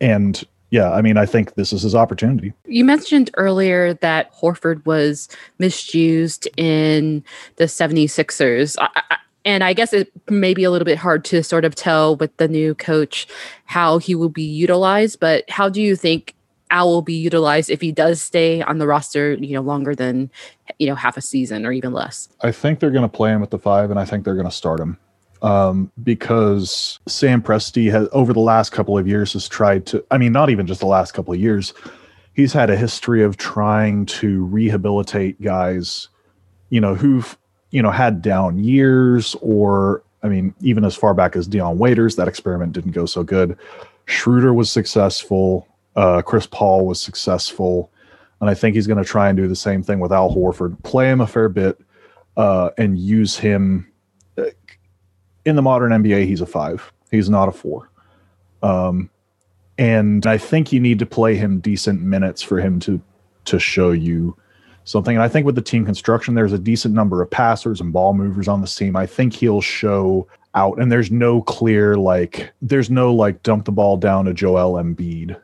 and 0.00 0.42
yeah, 0.70 0.92
I 0.92 1.00
mean, 1.00 1.16
I 1.16 1.26
think 1.26 1.54
this 1.54 1.72
is 1.72 1.82
his 1.82 1.94
opportunity. 1.94 2.52
You 2.66 2.84
mentioned 2.84 3.30
earlier 3.36 3.94
that 3.94 4.32
Horford 4.34 4.84
was 4.84 5.28
misused 5.58 6.48
in 6.56 7.24
the 7.56 7.64
76ers. 7.64 8.76
I, 8.80 8.88
I, 9.10 9.16
and 9.44 9.64
I 9.64 9.72
guess 9.72 9.94
it 9.94 10.12
may 10.28 10.52
be 10.52 10.64
a 10.64 10.70
little 10.70 10.84
bit 10.84 10.98
hard 10.98 11.24
to 11.26 11.42
sort 11.42 11.64
of 11.64 11.74
tell 11.74 12.16
with 12.16 12.36
the 12.36 12.48
new 12.48 12.74
coach 12.74 13.26
how 13.64 13.96
he 13.98 14.14
will 14.14 14.28
be 14.28 14.42
utilized, 14.42 15.20
but 15.20 15.48
how 15.48 15.70
do 15.70 15.80
you 15.80 15.96
think 15.96 16.34
Will 16.70 17.02
be 17.02 17.14
utilized 17.14 17.70
if 17.70 17.80
he 17.80 17.92
does 17.92 18.20
stay 18.20 18.62
on 18.62 18.78
the 18.78 18.86
roster, 18.86 19.34
you 19.34 19.54
know, 19.54 19.62
longer 19.62 19.94
than 19.94 20.30
you 20.78 20.86
know 20.86 20.94
half 20.94 21.16
a 21.16 21.20
season 21.20 21.66
or 21.66 21.72
even 21.72 21.92
less? 21.92 22.28
I 22.40 22.52
think 22.52 22.80
they're 22.80 22.90
going 22.90 23.02
to 23.02 23.08
play 23.08 23.30
him 23.30 23.42
at 23.42 23.50
the 23.50 23.58
five, 23.58 23.90
and 23.90 23.98
I 23.98 24.04
think 24.04 24.24
they're 24.24 24.34
going 24.34 24.46
to 24.46 24.52
start 24.52 24.80
him 24.80 24.98
um, 25.42 25.90
because 26.02 26.98
Sam 27.06 27.42
Presti 27.42 27.90
has 27.90 28.08
over 28.12 28.32
the 28.32 28.40
last 28.40 28.70
couple 28.70 28.96
of 28.96 29.08
years 29.08 29.32
has 29.32 29.48
tried 29.48 29.86
to. 29.86 30.04
I 30.10 30.18
mean, 30.18 30.32
not 30.32 30.50
even 30.50 30.66
just 30.66 30.80
the 30.80 30.86
last 30.86 31.12
couple 31.12 31.34
of 31.34 31.40
years. 31.40 31.74
He's 32.34 32.52
had 32.52 32.70
a 32.70 32.76
history 32.76 33.22
of 33.24 33.36
trying 33.36 34.06
to 34.06 34.44
rehabilitate 34.44 35.42
guys, 35.42 36.08
you 36.70 36.80
know, 36.80 36.94
who've 36.94 37.36
you 37.70 37.82
know, 37.82 37.90
had 37.90 38.22
down 38.22 38.58
years, 38.58 39.36
or 39.40 40.02
I 40.22 40.28
mean, 40.28 40.54
even 40.60 40.84
as 40.84 40.96
far 40.96 41.14
back 41.14 41.36
as 41.36 41.46
Dion 41.46 41.78
Waiters, 41.78 42.16
that 42.16 42.28
experiment 42.28 42.72
didn't 42.72 42.92
go 42.92 43.06
so 43.06 43.22
good. 43.22 43.56
Schroeder 44.06 44.54
was 44.54 44.70
successful. 44.70 45.68
Uh, 45.96 46.22
Chris 46.22 46.46
Paul 46.46 46.86
was 46.86 47.00
successful. 47.00 47.90
And 48.40 48.48
I 48.48 48.54
think 48.54 48.74
he's 48.74 48.86
going 48.86 49.02
to 49.02 49.08
try 49.08 49.28
and 49.28 49.36
do 49.36 49.48
the 49.48 49.56
same 49.56 49.82
thing 49.82 50.00
with 50.00 50.12
Al 50.12 50.34
Horford, 50.34 50.82
play 50.84 51.10
him 51.10 51.20
a 51.20 51.26
fair 51.26 51.48
bit, 51.48 51.80
uh, 52.36 52.70
and 52.78 52.98
use 52.98 53.36
him. 53.36 53.90
Uh, 54.36 54.44
in 55.44 55.56
the 55.56 55.62
modern 55.62 55.90
NBA, 55.90 56.26
he's 56.26 56.40
a 56.40 56.46
five. 56.46 56.92
He's 57.10 57.28
not 57.28 57.48
a 57.48 57.52
four. 57.52 57.90
Um, 58.62 59.10
and 59.76 60.26
I 60.26 60.38
think 60.38 60.72
you 60.72 60.80
need 60.80 60.98
to 60.98 61.06
play 61.06 61.36
him 61.36 61.60
decent 61.60 62.02
minutes 62.02 62.42
for 62.42 62.60
him 62.60 62.80
to 62.80 63.00
to 63.44 63.58
show 63.58 63.92
you 63.92 64.36
something. 64.84 65.16
And 65.16 65.22
I 65.22 65.28
think 65.28 65.46
with 65.46 65.54
the 65.54 65.62
team 65.62 65.84
construction, 65.84 66.34
there's 66.34 66.52
a 66.52 66.58
decent 66.58 66.94
number 66.94 67.22
of 67.22 67.30
passers 67.30 67.80
and 67.80 67.92
ball 67.92 68.14
movers 68.14 68.48
on 68.48 68.60
the 68.60 68.66
team. 68.66 68.96
I 68.96 69.06
think 69.06 69.34
he'll 69.34 69.60
show 69.60 70.26
out. 70.54 70.80
And 70.80 70.90
there's 70.90 71.10
no 71.10 71.42
clear 71.42 71.96
like 71.96 72.52
there's 72.62 72.90
no 72.90 73.14
like 73.14 73.42
dump 73.42 73.64
the 73.64 73.72
ball 73.72 73.96
down 73.96 74.26
to 74.26 74.34
Joel 74.34 74.82
Embiid. 74.82 75.40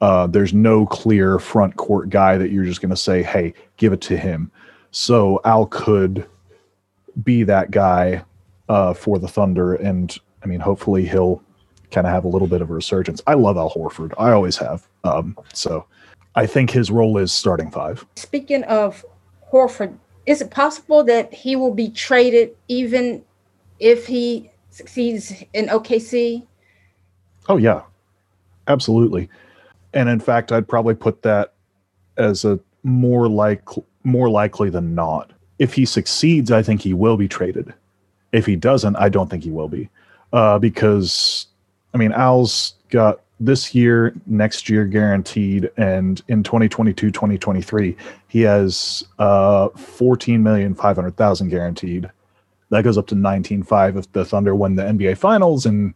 Uh, 0.00 0.26
there's 0.26 0.52
no 0.52 0.86
clear 0.86 1.38
front 1.38 1.76
court 1.76 2.10
guy 2.10 2.36
that 2.36 2.50
you're 2.50 2.64
just 2.64 2.80
going 2.80 2.90
to 2.90 2.96
say, 2.96 3.22
"Hey, 3.22 3.54
give 3.76 3.92
it 3.92 4.00
to 4.02 4.16
him." 4.16 4.50
So 4.90 5.40
Al 5.44 5.66
could 5.66 6.26
be 7.22 7.42
that 7.44 7.70
guy 7.70 8.22
uh, 8.68 8.94
for 8.94 9.18
the 9.18 9.28
Thunder, 9.28 9.74
and 9.74 10.16
I 10.42 10.46
mean, 10.46 10.60
hopefully 10.60 11.06
he'll 11.06 11.42
kind 11.90 12.06
of 12.06 12.12
have 12.12 12.24
a 12.24 12.28
little 12.28 12.48
bit 12.48 12.60
of 12.60 12.70
a 12.70 12.74
resurgence. 12.74 13.22
I 13.26 13.34
love 13.34 13.56
Al 13.56 13.70
Horford. 13.70 14.12
I 14.18 14.32
always 14.32 14.56
have. 14.58 14.86
Um, 15.04 15.38
so 15.52 15.86
I 16.34 16.46
think 16.46 16.70
his 16.70 16.90
role 16.90 17.16
is 17.16 17.32
starting 17.32 17.70
five. 17.70 18.04
Speaking 18.16 18.64
of 18.64 19.04
Horford, 19.52 19.96
is 20.26 20.42
it 20.42 20.50
possible 20.50 21.04
that 21.04 21.32
he 21.32 21.56
will 21.56 21.72
be 21.72 21.88
traded 21.88 22.54
even 22.68 23.24
if 23.78 24.06
he 24.06 24.50
succeeds 24.70 25.32
in 25.54 25.68
OKC? 25.68 26.44
Oh 27.48 27.56
yeah, 27.56 27.82
absolutely. 28.68 29.28
And 29.96 30.10
in 30.10 30.20
fact, 30.20 30.52
I'd 30.52 30.68
probably 30.68 30.94
put 30.94 31.22
that 31.22 31.54
as 32.18 32.44
a 32.44 32.60
more 32.82 33.28
like 33.28 33.62
more 34.04 34.28
likely 34.28 34.68
than 34.68 34.94
not. 34.94 35.32
If 35.58 35.72
he 35.72 35.86
succeeds, 35.86 36.52
I 36.52 36.62
think 36.62 36.82
he 36.82 36.92
will 36.92 37.16
be 37.16 37.26
traded. 37.26 37.72
If 38.30 38.44
he 38.44 38.56
doesn't, 38.56 38.94
I 38.96 39.08
don't 39.08 39.30
think 39.30 39.42
he 39.42 39.50
will 39.50 39.68
be, 39.68 39.88
uh, 40.34 40.58
because 40.58 41.46
I 41.94 41.96
mean, 41.96 42.12
Al's 42.12 42.74
got 42.90 43.20
this 43.40 43.74
year, 43.74 44.14
next 44.26 44.68
year 44.68 44.84
guaranteed, 44.84 45.70
and 45.78 46.22
in 46.28 46.42
2022, 46.42 47.10
2023, 47.10 47.96
he 48.28 48.42
has 48.42 49.02
uh 49.18 49.70
14 49.70 50.42
million 50.42 50.74
500,000 50.74 51.48
guaranteed. 51.48 52.10
That 52.68 52.84
goes 52.84 52.98
up 52.98 53.06
to 53.06 53.14
19.5 53.14 53.96
if 53.96 54.12
the 54.12 54.26
Thunder 54.26 54.54
win 54.54 54.76
the 54.76 54.82
NBA 54.82 55.16
Finals 55.16 55.64
in 55.64 55.94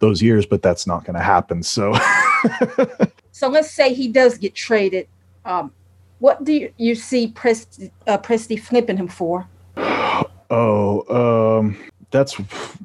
those 0.00 0.20
years, 0.20 0.46
but 0.46 0.62
that's 0.62 0.86
not 0.86 1.04
going 1.04 1.16
to 1.16 1.22
happen. 1.22 1.62
So, 1.62 1.92
so 3.32 3.48
let's 3.48 3.70
say 3.70 3.94
he 3.94 4.08
does 4.08 4.38
get 4.38 4.54
traded. 4.54 5.08
Um, 5.44 5.72
what 6.18 6.44
do 6.44 6.52
you, 6.52 6.72
you 6.76 6.94
see 6.94 7.28
Presti, 7.28 7.90
uh, 8.06 8.18
Presti 8.18 8.60
flipping 8.60 8.96
him 8.96 9.08
for? 9.08 9.46
Oh, 10.48 11.58
um, 11.58 11.76
that's 12.10 12.36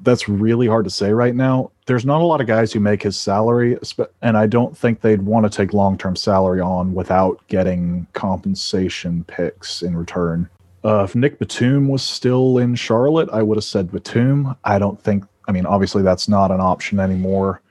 that's 0.01 0.27
really 0.27 0.67
hard 0.67 0.83
to 0.85 0.89
say 0.89 1.11
right 1.11 1.35
now. 1.35 1.71
There's 1.85 2.05
not 2.05 2.21
a 2.21 2.25
lot 2.25 2.41
of 2.41 2.47
guys 2.47 2.73
who 2.73 2.79
make 2.79 3.03
his 3.03 3.19
salary, 3.19 3.77
and 4.21 4.37
I 4.37 4.47
don't 4.47 4.77
think 4.77 5.01
they'd 5.01 5.21
want 5.21 5.45
to 5.45 5.49
take 5.49 5.73
long 5.73 5.97
term 5.97 6.15
salary 6.15 6.59
on 6.59 6.93
without 6.93 7.39
getting 7.47 8.07
compensation 8.13 9.23
picks 9.25 9.81
in 9.81 9.95
return. 9.95 10.49
Uh, 10.83 11.03
if 11.03 11.15
Nic 11.15 11.37
Batum 11.37 11.87
was 11.87 12.01
still 12.01 12.57
in 12.57 12.73
Charlotte, 12.75 13.29
I 13.31 13.43
would 13.43 13.57
have 13.57 13.63
said 13.63 13.91
Batum. 13.91 14.55
I 14.63 14.79
don't 14.79 15.01
think. 15.01 15.25
I 15.47 15.51
mean, 15.51 15.65
obviously 15.65 16.01
that's 16.01 16.27
not 16.27 16.51
an 16.51 16.59
option 16.61 16.99
anymore. 16.99 17.61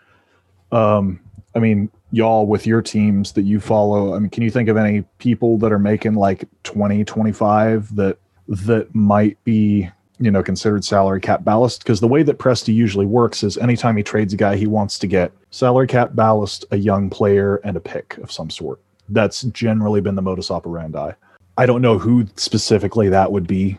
Um, 0.73 1.21
I 1.55 1.59
mean, 1.59 1.91
y'all 2.13 2.47
with 2.47 2.67
your 2.67 2.83
teams 2.83 3.33
that 3.33 3.43
you 3.43 3.61
follow. 3.61 4.15
I 4.15 4.19
mean, 4.19 4.31
can 4.31 4.43
you 4.43 4.51
think 4.51 4.69
of 4.69 4.77
any 4.77 5.03
people 5.19 5.59
that 5.59 5.73
are 5.73 5.79
making 5.79 6.15
like 6.15 6.45
20, 6.63 7.05
25 7.05 7.97
that 7.97 8.19
that 8.49 8.95
might 8.95 9.43
be 9.45 9.89
you 10.19 10.31
know 10.31 10.43
considered 10.43 10.85
salary 10.85 11.21
cap 11.21 11.45
ballast? 11.45 11.83
Because 11.83 12.01
the 12.01 12.09
way 12.09 12.23
that 12.23 12.39
Presti 12.39 12.75
usually 12.75 13.07
works 13.07 13.43
is 13.43 13.57
anytime 13.59 13.97
he 13.97 14.03
trades 14.03 14.33
a 14.33 14.37
guy 14.37 14.57
he 14.57 14.67
wants 14.67 14.99
to 15.01 15.07
get 15.07 15.33
salary 15.51 15.87
cap 15.87 16.15
ballast 16.15 16.65
a 16.71 16.77
young 16.77 17.11
player 17.11 17.57
and 17.57 17.77
a 17.77 17.81
pick 17.81 18.17
of 18.19 18.31
some 18.31 18.51
sort. 18.51 18.81
That's 19.09 19.43
generally 19.43 20.01
been 20.01 20.15
the 20.15 20.23
modus 20.23 20.51
operandi. 20.51 21.13
I 21.59 21.67
don't 21.67 21.83
know 21.83 21.99
who 21.99 22.27
specifically 22.37 23.09
that 23.09 23.33
would 23.33 23.47
be 23.47 23.79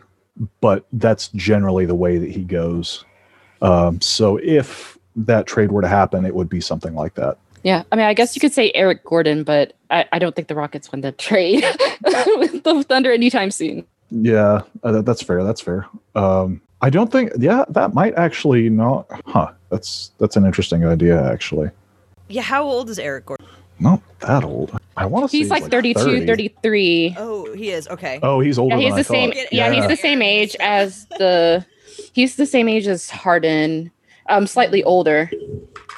but 0.60 0.86
that's 0.92 1.28
generally 1.28 1.84
the 1.84 1.94
way 1.94 2.16
that 2.16 2.30
he 2.30 2.42
goes. 2.42 3.04
Um, 3.60 4.00
so 4.00 4.38
if 4.42 4.98
that 5.14 5.46
trade 5.46 5.70
were 5.70 5.82
to 5.82 5.88
happen 5.88 6.24
it 6.24 6.34
would 6.34 6.48
be 6.48 6.60
something 6.60 6.94
like 6.94 7.14
that 7.14 7.38
yeah, 7.62 7.84
I 7.92 7.96
mean, 7.96 8.06
I 8.06 8.14
guess 8.14 8.34
you 8.34 8.40
could 8.40 8.52
say 8.52 8.72
Eric 8.74 9.04
Gordon, 9.04 9.44
but 9.44 9.74
I, 9.90 10.06
I 10.12 10.18
don't 10.18 10.34
think 10.34 10.48
the 10.48 10.54
Rockets 10.54 10.90
win 10.90 11.00
the 11.00 11.12
trade 11.12 11.64
with 12.04 12.64
the 12.64 12.84
Thunder 12.88 13.12
anytime 13.12 13.50
soon. 13.50 13.86
Yeah, 14.10 14.62
uh, 14.82 15.02
that's 15.02 15.22
fair. 15.22 15.42
That's 15.44 15.60
fair. 15.60 15.86
Um, 16.14 16.60
I 16.82 16.90
don't 16.90 17.10
think. 17.10 17.32
Yeah, 17.38 17.64
that 17.68 17.94
might 17.94 18.14
actually 18.14 18.68
not. 18.68 19.06
Huh. 19.26 19.52
That's 19.70 20.10
that's 20.18 20.36
an 20.36 20.44
interesting 20.44 20.84
idea, 20.84 21.22
actually. 21.32 21.70
Yeah. 22.28 22.42
How 22.42 22.64
old 22.64 22.90
is 22.90 22.98
Eric 22.98 23.26
Gordon? 23.26 23.46
Not 23.78 24.02
that 24.20 24.44
old. 24.44 24.78
I 24.96 25.06
want 25.06 25.30
to. 25.30 25.36
He's 25.36 25.48
like, 25.48 25.62
like 25.62 25.70
32, 25.70 26.00
30. 26.00 26.26
33. 26.26 27.16
Oh, 27.18 27.52
he 27.54 27.70
is. 27.70 27.88
Okay. 27.88 28.20
Oh, 28.22 28.40
he's 28.40 28.58
older. 28.58 28.76
Yeah, 28.76 28.88
he's 28.88 28.96
the 28.96 29.04
same. 29.04 29.32
Yeah, 29.34 29.44
yeah, 29.50 29.72
he's 29.72 29.88
the 29.88 29.96
same 29.96 30.20
age 30.20 30.56
as 30.60 31.06
the. 31.18 31.64
He's 32.12 32.36
the 32.36 32.46
same 32.46 32.68
age 32.68 32.86
as 32.86 33.08
Harden. 33.08 33.90
Um, 34.28 34.46
slightly 34.46 34.84
older. 34.84 35.30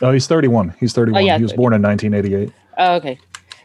Oh, 0.05 0.13
he's 0.13 0.27
31. 0.27 0.75
He's 0.79 0.93
31. 0.93 1.23
Oh, 1.23 1.27
yeah, 1.27 1.37
he 1.39 1.43
was 1.43 1.53
30. 1.53 1.57
born 1.57 1.73
in 1.73 1.83
1988. 1.83 2.53
Oh, 2.79 2.95
okay. 2.97 3.19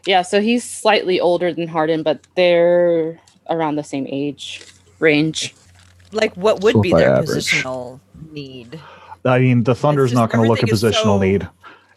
Yeah, 0.06 0.22
so 0.22 0.40
he's 0.40 0.64
slightly 0.64 1.20
older 1.20 1.52
than 1.52 1.68
Harden, 1.68 2.02
but 2.02 2.26
they're 2.34 3.20
around 3.50 3.76
the 3.76 3.84
same 3.84 4.06
age 4.08 4.62
range. 4.98 5.54
Like, 6.12 6.34
what 6.36 6.62
would 6.62 6.72
so 6.74 6.80
be 6.80 6.92
their 6.92 7.14
average. 7.16 7.28
positional 7.44 8.00
need? 8.30 8.80
I 9.24 9.38
mean, 9.38 9.64
the 9.64 9.74
Thunder's 9.74 10.10
just- 10.10 10.18
not 10.18 10.30
going 10.30 10.42
to 10.42 10.48
look 10.48 10.62
at 10.62 10.68
positional 10.70 11.02
so- 11.02 11.18
need. 11.20 11.48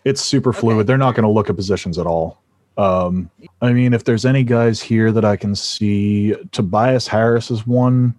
It's 0.03 0.19
super 0.21 0.51
fluid. 0.51 0.79
Okay. 0.79 0.87
They're 0.87 0.97
not 0.97 1.15
going 1.15 1.23
to 1.23 1.29
look 1.29 1.49
at 1.49 1.55
positions 1.55 1.97
at 1.97 2.05
all. 2.05 2.41
Um, 2.77 3.29
I 3.61 3.71
mean, 3.71 3.93
if 3.93 4.03
there's 4.03 4.25
any 4.25 4.43
guys 4.43 4.81
here 4.81 5.13
that 5.13 5.23
I 5.23 5.37
can 5.37 5.55
see, 5.55 6.35
Tobias 6.51 7.07
Harris 7.07 7.49
is 7.49 7.65
one. 7.65 8.13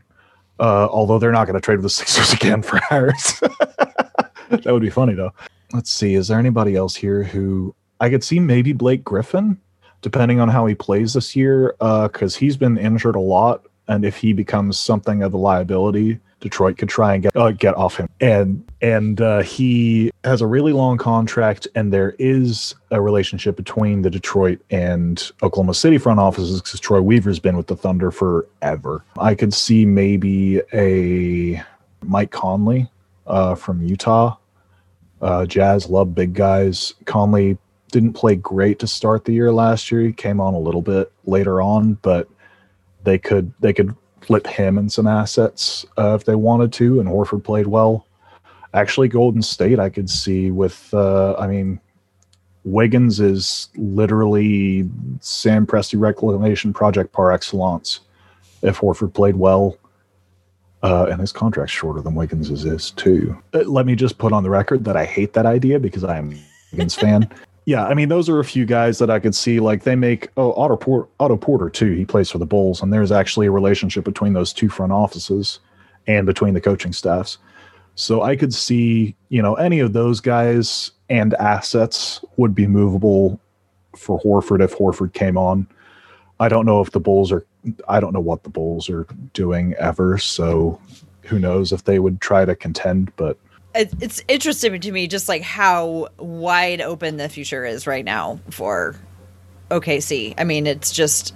Uh, 0.58 0.86
although 0.90 1.18
they're 1.18 1.32
not 1.32 1.46
going 1.46 1.54
to 1.56 1.60
trade 1.60 1.76
with 1.76 1.82
the 1.82 1.90
Sixers 1.90 2.32
again 2.32 2.62
for 2.62 2.78
Harris. 2.88 3.40
that 4.48 4.66
would 4.66 4.80
be 4.82 4.88
funny 4.88 5.12
though. 5.12 5.32
Let's 5.74 5.90
see. 5.90 6.14
Is 6.14 6.28
there 6.28 6.38
anybody 6.38 6.76
else 6.76 6.94
here 6.94 7.24
who 7.24 7.74
I 7.98 8.08
could 8.08 8.22
see? 8.22 8.38
Maybe 8.38 8.72
Blake 8.72 9.02
Griffin, 9.02 9.58
depending 10.02 10.38
on 10.38 10.48
how 10.48 10.66
he 10.66 10.74
plays 10.76 11.14
this 11.14 11.34
year, 11.34 11.74
because 11.80 12.36
he's 12.36 12.56
been 12.56 12.78
injured 12.78 13.16
a 13.16 13.20
lot, 13.20 13.66
and 13.88 14.04
if 14.04 14.16
he 14.16 14.32
becomes 14.32 14.78
something 14.78 15.24
of 15.24 15.34
a 15.34 15.36
liability, 15.36 16.20
Detroit 16.38 16.78
could 16.78 16.88
try 16.88 17.14
and 17.14 17.24
get 17.24 17.36
uh, 17.36 17.50
get 17.50 17.76
off 17.76 17.96
him. 17.96 18.08
And 18.20 18.64
and 18.82 19.20
uh, 19.20 19.42
he 19.42 20.12
has 20.22 20.40
a 20.42 20.46
really 20.46 20.72
long 20.72 20.96
contract, 20.96 21.66
and 21.74 21.92
there 21.92 22.14
is 22.20 22.76
a 22.92 23.00
relationship 23.00 23.56
between 23.56 24.02
the 24.02 24.10
Detroit 24.10 24.60
and 24.70 25.28
Oklahoma 25.42 25.74
City 25.74 25.98
front 25.98 26.20
offices 26.20 26.60
because 26.62 26.78
Troy 26.78 27.00
Weaver's 27.00 27.40
been 27.40 27.56
with 27.56 27.66
the 27.66 27.76
Thunder 27.76 28.12
forever. 28.12 29.04
I 29.18 29.34
could 29.34 29.52
see 29.52 29.84
maybe 29.84 30.60
a 30.72 31.60
Mike 32.04 32.30
Conley 32.30 32.88
uh, 33.26 33.56
from 33.56 33.82
Utah. 33.82 34.36
Uh, 35.24 35.46
Jazz 35.46 35.88
love 35.88 36.14
big 36.14 36.34
guys. 36.34 36.92
Conley 37.06 37.56
didn't 37.90 38.12
play 38.12 38.36
great 38.36 38.78
to 38.80 38.86
start 38.86 39.24
the 39.24 39.32
year 39.32 39.50
last 39.52 39.90
year. 39.90 40.02
He 40.02 40.12
came 40.12 40.38
on 40.38 40.52
a 40.52 40.58
little 40.58 40.82
bit 40.82 41.10
later 41.24 41.62
on, 41.62 41.94
but 42.02 42.28
they 43.04 43.16
could 43.16 43.50
they 43.60 43.72
could 43.72 43.96
flip 44.20 44.46
him 44.46 44.76
and 44.76 44.92
some 44.92 45.06
assets 45.06 45.86
uh, 45.96 46.14
if 46.14 46.26
they 46.26 46.34
wanted 46.34 46.74
to. 46.74 47.00
And 47.00 47.08
Horford 47.08 47.42
played 47.42 47.68
well. 47.68 48.06
Actually, 48.74 49.08
Golden 49.08 49.40
State 49.40 49.78
I 49.78 49.88
could 49.88 50.10
see 50.10 50.50
with. 50.50 50.92
Uh, 50.92 51.34
I 51.38 51.46
mean, 51.46 51.80
Wiggins 52.64 53.18
is 53.18 53.68
literally 53.76 54.90
Sam 55.20 55.66
Presti 55.66 55.98
reclamation 55.98 56.74
project 56.74 57.12
par 57.12 57.32
excellence. 57.32 58.00
If 58.60 58.80
Horford 58.80 59.14
played 59.14 59.36
well, 59.36 59.78
uh, 60.84 61.06
and 61.06 61.18
his 61.20 61.32
contract's 61.32 61.72
shorter 61.72 62.02
than 62.02 62.14
Wiggins's 62.14 62.66
is 62.66 62.90
too. 62.90 63.36
Uh, 63.54 63.60
let 63.60 63.86
me 63.86 63.96
just 63.96 64.18
put 64.18 64.32
on 64.32 64.42
the 64.42 64.50
record 64.50 64.84
that 64.84 64.96
I 64.96 65.06
hate 65.06 65.32
that 65.32 65.46
idea 65.46 65.80
because 65.80 66.04
I 66.04 66.18
am 66.18 66.32
a 66.32 66.38
Wiggins 66.72 66.94
fan. 66.94 67.28
Yeah, 67.66 67.86
I 67.86 67.94
mean 67.94 68.10
those 68.10 68.28
are 68.28 68.40
a 68.40 68.44
few 68.44 68.66
guys 68.66 68.98
that 68.98 69.08
I 69.08 69.18
could 69.18 69.34
see. 69.34 69.58
Like 69.58 69.84
they 69.84 69.96
make 69.96 70.28
oh 70.36 70.52
Otto, 70.52 70.76
Por- 70.76 71.08
Otto 71.18 71.38
Porter 71.38 71.70
too. 71.70 71.92
He 71.92 72.04
plays 72.04 72.30
for 72.30 72.36
the 72.36 72.44
Bulls, 72.44 72.82
and 72.82 72.92
there's 72.92 73.10
actually 73.10 73.46
a 73.46 73.50
relationship 73.50 74.04
between 74.04 74.34
those 74.34 74.52
two 74.52 74.68
front 74.68 74.92
offices 74.92 75.60
and 76.06 76.26
between 76.26 76.52
the 76.52 76.60
coaching 76.60 76.92
staffs. 76.92 77.38
So 77.94 78.20
I 78.20 78.36
could 78.36 78.52
see 78.52 79.16
you 79.30 79.40
know 79.40 79.54
any 79.54 79.80
of 79.80 79.94
those 79.94 80.20
guys 80.20 80.90
and 81.08 81.32
assets 81.36 82.22
would 82.36 82.54
be 82.54 82.66
movable 82.66 83.40
for 83.96 84.20
Horford 84.20 84.62
if 84.62 84.76
Horford 84.76 85.14
came 85.14 85.38
on. 85.38 85.66
I 86.40 86.48
don't 86.48 86.66
know 86.66 86.80
if 86.80 86.90
the 86.90 87.00
Bulls 87.00 87.30
are. 87.32 87.44
I 87.88 88.00
don't 88.00 88.12
know 88.12 88.20
what 88.20 88.42
the 88.42 88.50
Bulls 88.50 88.90
are 88.90 89.06
doing 89.32 89.74
ever. 89.74 90.18
So 90.18 90.80
who 91.22 91.38
knows 91.38 91.72
if 91.72 91.84
they 91.84 91.98
would 91.98 92.20
try 92.20 92.44
to 92.44 92.54
contend? 92.54 93.14
But 93.16 93.38
it's 93.74 94.22
interesting 94.28 94.80
to 94.80 94.92
me 94.92 95.06
just 95.08 95.28
like 95.28 95.42
how 95.42 96.08
wide 96.18 96.80
open 96.80 97.16
the 97.16 97.28
future 97.28 97.64
is 97.64 97.86
right 97.86 98.04
now 98.04 98.38
for 98.50 98.94
OKC. 99.70 100.34
I 100.38 100.44
mean, 100.44 100.66
it's 100.66 100.92
just 100.92 101.34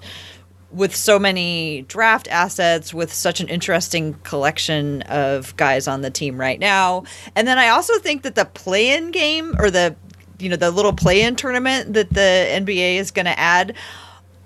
with 0.71 0.95
so 0.95 1.19
many 1.19 1.83
draft 1.89 2.29
assets, 2.29 2.93
with 2.93 3.13
such 3.13 3.41
an 3.41 3.49
interesting 3.49 4.15
collection 4.23 5.03
of 5.03 5.57
guys 5.57 5.89
on 5.89 6.03
the 6.03 6.11
team 6.11 6.39
right 6.39 6.61
now. 6.61 7.05
And 7.35 7.49
then 7.49 7.59
I 7.59 7.69
also 7.69 7.99
think 7.99 8.23
that 8.23 8.35
the 8.35 8.45
play-in 8.45 9.11
game 9.11 9.55
or 9.59 9.71
the 9.71 9.97
you 10.39 10.49
know 10.49 10.57
the 10.57 10.71
little 10.71 10.93
play-in 10.93 11.35
tournament 11.35 11.95
that 11.95 12.11
the 12.11 12.21
NBA 12.21 12.97
is 12.97 13.11
going 13.11 13.27
to 13.27 13.39
add 13.39 13.75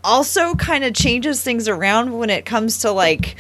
also 0.05 0.55
kind 0.55 0.85
of 0.85 0.95
changes 0.95 1.43
things 1.43 1.69
around 1.69 2.17
when 2.19 2.31
it 2.31 2.45
comes 2.45 2.79
to 2.79 2.91
like 2.91 3.37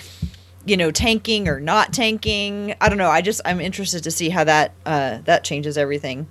you 0.64 0.76
know 0.76 0.90
tanking 0.90 1.48
or 1.48 1.60
not 1.60 1.92
tanking. 1.92 2.74
I 2.80 2.88
don't 2.88 2.98
know 2.98 3.10
i 3.10 3.20
just 3.20 3.40
i'm 3.44 3.60
interested 3.60 4.04
to 4.04 4.10
see 4.10 4.28
how 4.28 4.44
that 4.44 4.72
uh 4.86 5.18
that 5.24 5.44
changes 5.44 5.76
everything. 5.76 6.26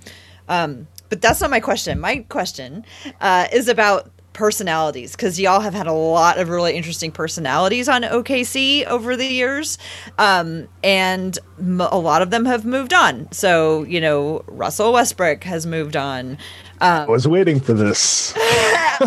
Um 0.48 0.88
but 1.10 1.22
that's 1.22 1.42
not 1.42 1.50
my 1.50 1.60
question. 1.60 2.00
My 2.00 2.20
question 2.30 2.86
uh 3.20 3.48
is 3.52 3.68
about 3.68 4.10
personalities 4.34 5.12
because 5.12 5.38
y'all 5.38 5.60
have 5.60 5.74
had 5.74 5.88
a 5.88 5.92
lot 5.92 6.40
of 6.40 6.48
really 6.48 6.74
interesting 6.74 7.12
personalities 7.12 7.90
on 7.90 8.02
okc 8.04 8.86
over 8.86 9.18
the 9.18 9.26
years 9.26 9.78
um 10.18 10.70
and 10.86 11.38
m- 11.60 11.82
a 11.82 11.98
lot 11.98 12.22
of 12.22 12.30
them 12.30 12.46
have 12.46 12.64
moved 12.64 12.94
on. 12.94 13.30
So 13.34 13.84
you 13.84 14.00
know 14.00 14.46
russell 14.48 14.94
westbrook 14.94 15.44
has 15.44 15.66
moved 15.66 15.98
on 15.98 16.38
I 16.82 17.06
was 17.06 17.28
waiting 17.28 17.60
for 17.60 17.74
this. 17.74 18.34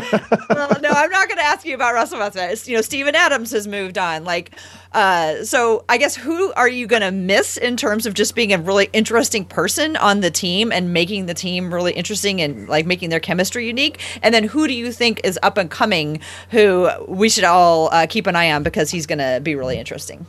well, 0.49 0.71
no, 0.81 0.91
I'm 0.91 1.11
not 1.11 1.29
going 1.29 1.39
to 1.39 1.45
ask 1.45 1.67
you 1.67 1.75
about 1.75 1.95
Russell 1.95 2.19
Westbrook. 2.19 2.67
You 2.67 2.77
know, 2.77 2.83
Steven 2.83 3.15
Adams 3.15 3.51
has 3.51 3.67
moved 3.67 3.99
on. 3.99 4.25
Like, 4.25 4.53
uh, 4.93 5.45
so 5.45 5.85
I 5.89 5.99
guess 5.99 6.15
who 6.15 6.53
are 6.55 6.69
you 6.69 6.87
going 6.87 7.03
to 7.03 7.11
miss 7.11 7.57
in 7.57 7.77
terms 7.77 8.07
of 8.07 8.15
just 8.15 8.35
being 8.35 8.53
a 8.53 8.59
really 8.59 8.89
interesting 8.93 9.45
person 9.45 9.97
on 9.97 10.21
the 10.21 10.31
team 10.31 10.73
and 10.73 10.93
making 10.93 11.27
the 11.27 11.35
team 11.35 11.73
really 11.73 11.93
interesting 11.93 12.41
and 12.41 12.69
like 12.69 12.87
making 12.87 13.11
their 13.11 13.21
chemistry 13.21 13.67
unique? 13.67 14.01
And 14.23 14.35
then 14.35 14.45
who 14.45 14.67
do 14.67 14.75
you 14.75 14.93
think 14.93 15.21
is 15.25 15.39
up 15.43 15.59
and 15.59 15.71
coming 15.71 16.21
who 16.51 16.89
we 17.09 17.29
should 17.29 17.45
all 17.45 17.89
uh, 17.93 18.07
keep 18.09 18.27
an 18.27 18.37
eye 18.37 18.53
on 18.53 18.63
because 18.63 18.91
he's 18.91 19.07
going 19.07 19.19
to 19.19 19.41
be 19.43 19.55
really 19.55 19.79
interesting? 19.79 20.27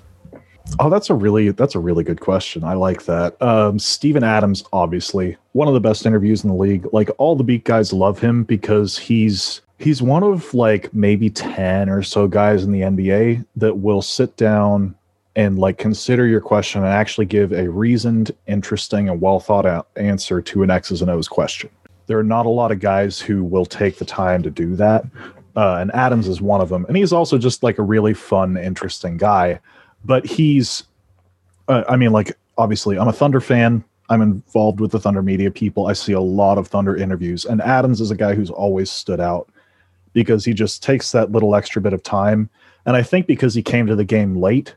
Oh, 0.80 0.90
that's 0.90 1.10
a 1.10 1.14
really 1.14 1.52
that's 1.52 1.76
a 1.76 1.80
really 1.80 2.04
good 2.04 2.20
question. 2.20 2.64
I 2.64 2.74
like 2.74 3.06
that. 3.06 3.42
Um, 3.42 3.80
Steven 3.80 4.24
Adams, 4.24 4.64
obviously 4.74 5.38
one 5.54 5.68
of 5.68 5.74
the 5.74 5.80
best 5.80 6.06
interviews 6.06 6.44
in 6.44 6.50
the 6.50 6.56
league. 6.56 6.86
Like 6.92 7.10
all 7.18 7.36
the 7.36 7.44
beat 7.44 7.64
guys 7.64 7.94
love 7.94 8.20
him 8.20 8.44
because 8.44 8.98
he's 8.98 9.62
he's 9.80 10.02
one 10.02 10.24
of 10.24 10.54
like 10.54 10.94
maybe 10.94 11.30
ten 11.30 11.90
or 11.90 12.04
so 12.04 12.28
guys 12.28 12.64
in 12.64 12.72
the 12.72 12.82
NBA 12.82 13.46
that 13.56 13.78
will 13.78 14.02
sit 14.02 14.36
down 14.38 14.96
and 15.36 15.60
like 15.60 15.78
consider 15.78 16.26
your 16.26 16.42
question 16.42 16.84
and 16.84 16.92
actually 16.92 17.26
give 17.26 17.52
a 17.52 17.70
reasoned, 17.70 18.32
interesting, 18.48 19.10
and 19.10 19.22
well 19.22 19.40
thought 19.40 19.66
out 19.66 19.88
answer 19.96 20.42
to 20.42 20.64
an 20.64 20.70
X's 20.70 21.02
and 21.02 21.12
O's 21.12 21.28
question. 21.28 21.70
There 22.08 22.20
are 22.20 22.24
not 22.24 22.46
a 22.46 22.50
lot 22.50 22.72
of 22.72 22.80
guys 22.80 23.20
who 23.20 23.44
will 23.44 23.66
take 23.66 23.98
the 23.98 24.06
time 24.06 24.44
to 24.44 24.50
do 24.50 24.76
that. 24.76 25.06
Uh, 25.56 25.78
and 25.78 25.94
Adams 25.96 26.28
is 26.28 26.42
one 26.42 26.60
of 26.60 26.70
them. 26.70 26.86
And 26.88 26.98
he's 26.98 27.14
also 27.14 27.38
just 27.38 27.64
like 27.64 27.78
a 27.80 27.84
really 27.84 28.14
fun, 28.14 28.58
interesting 28.58 29.18
guy 29.18 29.60
but 30.06 30.26
he's 30.26 30.84
uh, 31.68 31.84
i 31.90 31.96
mean 31.96 32.12
like 32.12 32.38
obviously 32.58 32.98
i'm 32.98 33.08
a 33.08 33.14
thunder 33.14 33.42
fan. 33.42 33.84
I'm 34.08 34.22
involved 34.22 34.80
with 34.80 34.92
the 34.92 35.00
thunder 35.00 35.24
media 35.24 35.50
people. 35.50 35.88
I 35.88 35.94
see 35.94 36.14
a 36.14 36.22
lot 36.22 36.60
of 36.60 36.68
thunder 36.68 36.96
interviews 36.96 37.44
and 37.44 37.60
adams 37.62 38.02
is 38.02 38.12
a 38.12 38.16
guy 38.16 38.36
who's 38.36 38.52
always 38.52 38.92
stood 38.92 39.20
out 39.20 39.50
because 40.14 40.46
he 40.46 40.54
just 40.54 40.84
takes 40.84 41.12
that 41.12 41.32
little 41.32 41.56
extra 41.56 41.82
bit 41.82 41.94
of 41.94 42.04
time. 42.04 42.50
And 42.86 42.96
i 42.96 43.02
think 43.02 43.26
because 43.26 43.56
he 43.56 43.64
came 43.64 43.88
to 43.88 43.96
the 43.96 44.06
game 44.06 44.36
late 44.36 44.76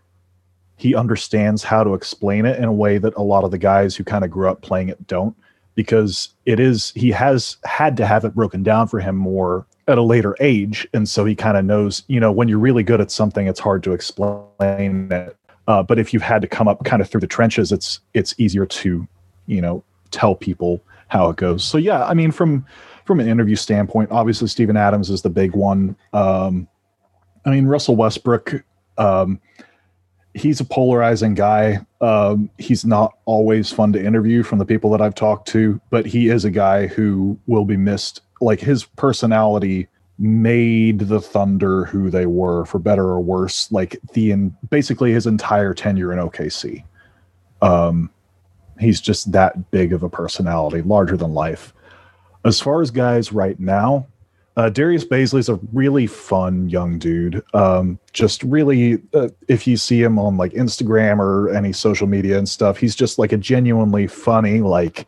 he 0.79 0.95
understands 0.95 1.65
how 1.65 1.83
to 1.83 1.93
explain 1.93 2.47
it 2.47 2.57
in 2.57 2.65
a 2.65 2.73
way 2.73 2.99
that 2.99 3.13
a 3.17 3.23
lot 3.23 3.45
of 3.45 3.51
the 3.51 3.59
guys 3.59 3.97
who 3.97 4.05
kind 4.05 4.25
of 4.25 4.31
grew 4.31 4.49
up 4.49 4.63
playing 4.63 4.89
it 4.89 5.07
don't 5.07 5.37
because 5.75 6.31
it 6.47 6.59
is 6.59 6.93
he 6.97 7.11
has 7.11 7.57
had 7.65 7.97
to 7.97 8.07
have 8.07 8.25
it 8.25 8.35
broken 8.35 8.63
down 8.63 8.89
for 8.89 9.01
him 9.01 9.17
more 9.17 9.67
at 9.89 9.97
a 9.97 10.03
later 10.03 10.37
age 10.39 10.87
and 10.93 11.09
so 11.09 11.25
he 11.25 11.35
kind 11.35 11.57
of 11.57 11.65
knows 11.65 12.05
you 12.09 12.21
know 12.21 12.31
when 12.31 12.47
you're 12.47 12.59
really 12.59 12.83
good 12.83 13.01
at 13.01 13.11
something 13.11 13.47
it's 13.47 13.59
hard 13.59 13.83
to 13.83 13.93
explain 13.93 15.11
it. 15.11 15.35
Uh, 15.67 15.83
but 15.83 15.99
if 15.99 16.13
you've 16.13 16.23
had 16.23 16.41
to 16.41 16.49
come 16.49 16.69
up 16.69 16.85
kind 16.85 17.03
of 17.03 17.09
through 17.09 17.21
the 17.21 17.27
trenches 17.27 17.73
it's 17.73 18.01
it's 18.15 18.35
easier 18.39 18.67
to 18.67 19.09
you 19.47 19.61
know 19.61 19.83
tell 20.11 20.35
people 20.35 20.81
how 21.09 21.31
it 21.31 21.37
goes. 21.37 21.65
So 21.65 21.79
yeah 21.79 22.05
i 22.05 22.15
mean 22.15 22.31
from 22.31 22.67
from 23.07 23.19
an 23.19 23.27
interview 23.27 23.57
standpoint 23.57 24.11
obviously 24.13 24.47
Steven 24.47 24.77
adams 24.77 25.09
is 25.11 25.23
the 25.23 25.31
big 25.31 25.57
one. 25.57 25.97
Um 26.13 26.69
i 27.47 27.51
mean 27.51 27.67
russell 27.67 27.97
westbrook 27.97 28.63
um 28.99 29.41
he's 30.35 30.61
a 30.61 30.65
polarizing 30.65 31.35
guy. 31.35 31.81
Um 32.03 32.51
he's 32.59 32.85
not 32.85 33.17
always 33.25 33.73
fun 33.73 33.93
to 33.95 34.05
interview 34.05 34.43
from 34.43 34.59
the 34.59 34.67
people 34.67 34.91
that 34.91 35.01
i've 35.01 35.15
talked 35.15 35.49
to 35.49 35.81
but 35.89 36.05
he 36.05 36.29
is 36.29 36.45
a 36.45 36.51
guy 36.51 36.87
who 36.87 37.39
will 37.47 37.65
be 37.65 37.77
missed 37.77 38.21
like 38.41 38.61
his 38.61 38.85
personality 38.85 39.89
made 40.19 41.01
the 41.01 41.21
Thunder 41.21 41.85
who 41.85 42.11
they 42.11 42.27
were 42.27 42.65
for 42.65 42.79
better 42.79 43.05
or 43.05 43.21
worse, 43.21 43.71
like 43.71 43.97
the 44.13 44.33
in 44.33 44.57
basically 44.71 45.13
his 45.13 45.27
entire 45.27 45.73
tenure 45.73 46.13
in 46.13 46.19
OKC. 46.19 46.85
Um, 47.63 48.11
he's 48.81 49.01
just 49.01 49.33
that 49.33 49.71
big 49.71 49.93
of 49.93 50.03
a 50.03 50.09
personality, 50.09 50.83
larger 50.83 51.17
than 51.17 51.35
life. 51.35 51.73
As 52.45 52.61
far 52.61 52.83
as 52.83 52.91
guys 52.91 53.33
right 53.33 53.59
now, 53.61 54.07
uh, 54.57 54.69
Darius 54.69 55.05
Bazley's 55.05 55.49
a 55.49 55.61
really 55.73 56.09
fun 56.09 56.69
young 56.69 56.99
dude. 56.99 57.45
Um, 57.55 57.97
just 58.13 58.43
really, 58.43 59.01
uh, 59.15 59.29
if 59.47 59.69
you 59.69 59.77
see 59.77 60.03
him 60.03 60.19
on 60.19 60.37
like 60.37 60.53
Instagram 60.53 61.21
or 61.21 61.55
any 61.55 61.73
social 61.73 62.09
media 62.09 62.39
and 62.39 62.49
stuff, 62.49 62.77
he's 62.77 62.97
just 62.97 63.21
like 63.21 63.31
a 63.31 63.37
genuinely 63.37 64.09
funny, 64.09 64.61
like 64.61 65.07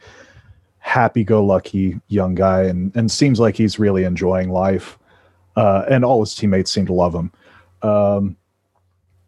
happy-go-lucky 0.81 2.01
young 2.09 2.35
guy, 2.35 2.63
and 2.65 2.95
and 2.97 3.11
seems 3.11 3.39
like 3.39 3.57
he's 3.57 3.79
really 3.79 4.05
enjoying 4.05 4.51
life. 4.51 4.99
Uh, 5.57 5.85
and 5.91 6.05
all 6.05 6.21
his 6.21 6.35
teammates 6.35 6.71
seem 6.73 6.87
to 6.87 6.93
love 6.93 7.15
him. 7.15 7.31
Um, 7.83 8.37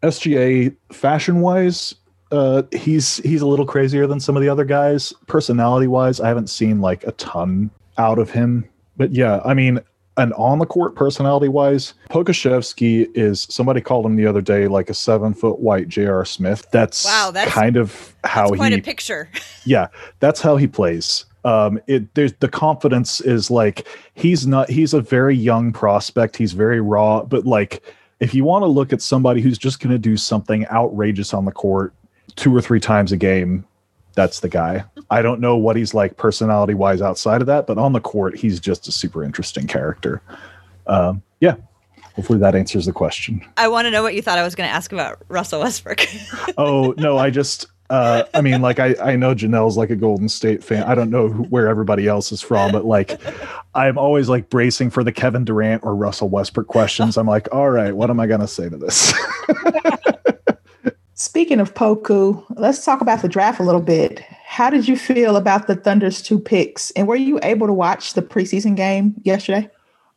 SGA, 0.01 0.75
fashion-wise, 0.91 1.95
Uh, 2.31 2.63
he's 2.71 3.17
he's 3.17 3.41
a 3.41 3.45
little 3.47 3.65
crazier 3.65 4.07
than 4.07 4.19
some 4.19 4.35
of 4.35 4.41
the 4.41 4.49
other 4.49 4.65
guys. 4.65 5.13
Personality 5.27 5.85
wise, 5.85 6.19
I 6.19 6.27
haven't 6.29 6.49
seen 6.49 6.81
like 6.81 7.03
a 7.05 7.11
ton 7.13 7.69
out 7.99 8.17
of 8.17 8.31
him. 8.31 8.67
But 8.97 9.11
yeah, 9.11 9.39
I 9.45 9.53
mean, 9.53 9.79
and 10.17 10.33
on 10.33 10.57
the 10.57 10.65
court 10.65 10.95
personality 10.95 11.47
wise, 11.47 11.93
Pokusevski 12.09 13.07
is 13.15 13.45
somebody 13.51 13.81
called 13.81 14.03
him 14.05 14.15
the 14.15 14.25
other 14.25 14.41
day 14.41 14.67
like 14.67 14.89
a 14.89 14.93
seven 14.95 15.35
foot 15.35 15.59
white 15.59 15.87
J.R. 15.89 16.25
Smith. 16.25 16.65
That's 16.71 17.05
Wow, 17.05 17.29
that's- 17.31 17.53
kind 17.53 17.77
of 17.77 18.15
how 18.23 18.49
quite 18.49 18.71
he 18.71 18.79
a 18.79 18.81
picture. 18.81 19.29
yeah, 19.65 19.87
that's 20.19 20.41
how 20.41 20.57
he 20.57 20.65
plays. 20.65 21.25
Um, 21.45 21.79
it 21.87 22.13
there's 22.15 22.33
the 22.33 22.47
confidence 22.47 23.19
is 23.21 23.51
like 23.51 23.87
he's 24.13 24.47
not 24.47 24.69
he's 24.69 24.93
a 24.93 25.01
very 25.01 25.35
young 25.35 25.73
prospect. 25.73 26.37
He's 26.37 26.53
very 26.53 26.79
raw, 26.79 27.23
but 27.23 27.45
like 27.45 27.83
if 28.19 28.33
you 28.33 28.45
want 28.45 28.63
to 28.63 28.67
look 28.67 28.93
at 28.93 29.01
somebody 29.01 29.41
who's 29.41 29.57
just 29.57 29.79
going 29.79 29.91
to 29.91 29.99
do 29.99 30.15
something 30.15 30.65
outrageous 30.67 31.33
on 31.33 31.45
the 31.45 31.51
court 31.51 31.93
two 32.35 32.55
or 32.55 32.61
three 32.61 32.79
times 32.79 33.11
a 33.11 33.17
game, 33.17 33.65
that's 34.13 34.39
the 34.39 34.49
guy. 34.49 34.85
I 35.09 35.21
don't 35.21 35.41
know 35.41 35.57
what 35.57 35.75
he's 35.75 35.93
like 35.93 36.17
personality 36.17 36.73
wise 36.73 37.01
outside 37.01 37.41
of 37.41 37.47
that, 37.47 37.67
but 37.67 37.77
on 37.77 37.93
the 37.93 37.99
court, 37.99 38.37
he's 38.37 38.59
just 38.59 38.87
a 38.87 38.91
super 38.91 39.23
interesting 39.23 39.67
character. 39.67 40.21
Um, 40.87 41.21
yeah, 41.41 41.55
hopefully 42.15 42.39
that 42.39 42.55
answers 42.55 42.85
the 42.85 42.93
question. 42.93 43.45
I 43.57 43.67
want 43.67 43.85
to 43.85 43.91
know 43.91 44.03
what 44.03 44.15
you 44.15 44.21
thought 44.21 44.37
I 44.37 44.43
was 44.43 44.55
going 44.55 44.69
to 44.69 44.73
ask 44.73 44.91
about 44.91 45.21
Russell 45.27 45.61
Westbrook. 45.61 46.07
oh 46.57 46.93
no 46.97 47.17
i 47.17 47.29
just 47.41 47.67
uh 47.93 48.23
i 48.33 48.41
mean 48.41 48.61
like 48.61 48.79
i 48.79 48.95
i 49.01 49.15
know 49.15 49.35
janelle's 49.35 49.77
like 49.77 49.89
a 49.89 49.95
golden 49.95 50.27
state 50.27 50.63
fan 50.63 50.83
i 50.83 50.95
don't 50.95 51.09
know 51.09 51.29
who, 51.29 51.43
where 51.43 51.67
everybody 51.67 52.07
else 52.07 52.31
is 52.31 52.41
from 52.41 52.71
but 52.71 52.85
like 52.85 53.21
i'm 53.75 53.97
always 53.97 54.27
like 54.27 54.49
bracing 54.49 54.89
for 54.89 55.03
the 55.03 55.11
kevin 55.11 55.45
durant 55.45 55.83
or 55.83 55.95
russell 55.95 56.29
westbrook 56.29 56.67
questions 56.67 57.17
i'm 57.17 57.27
like 57.27 57.47
all 57.51 57.69
right 57.69 57.95
what 57.95 58.09
am 58.09 58.19
i 58.19 58.25
gonna 58.27 58.47
say 58.47 58.67
to 58.67 58.77
this 58.77 59.13
Speaking 61.15 61.59
of 61.59 61.73
Poku, 61.73 62.43
let's 62.57 62.83
talk 62.83 62.99
about 62.99 63.21
the 63.21 63.29
draft 63.29 63.59
a 63.59 63.63
little 63.63 63.81
bit. 63.81 64.19
How 64.45 64.69
did 64.69 64.87
you 64.87 64.97
feel 64.97 65.37
about 65.37 65.67
the 65.67 65.75
Thunder's 65.75 66.21
two 66.21 66.37
picks? 66.37 66.91
And 66.91 67.07
were 67.07 67.15
you 67.15 67.39
able 67.43 67.65
to 67.65 67.71
watch 67.71 68.13
the 68.13 68.21
preseason 68.21 68.75
game 68.75 69.15
yesterday? 69.23 69.69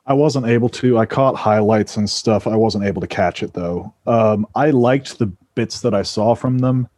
I 0.06 0.14
wasn't 0.14 0.46
able 0.46 0.68
to. 0.70 0.98
I 0.98 1.06
caught 1.06 1.36
highlights 1.36 1.96
and 1.96 2.08
stuff. 2.08 2.46
I 2.46 2.56
wasn't 2.56 2.84
able 2.84 3.00
to 3.00 3.06
catch 3.06 3.42
it 3.42 3.54
though. 3.54 3.94
Um, 4.06 4.46
I 4.54 4.70
liked 4.70 5.18
the 5.18 5.26
bits 5.54 5.80
that 5.82 5.94
I 5.94 6.02
saw 6.02 6.34
from 6.34 6.58
them, 6.58 6.88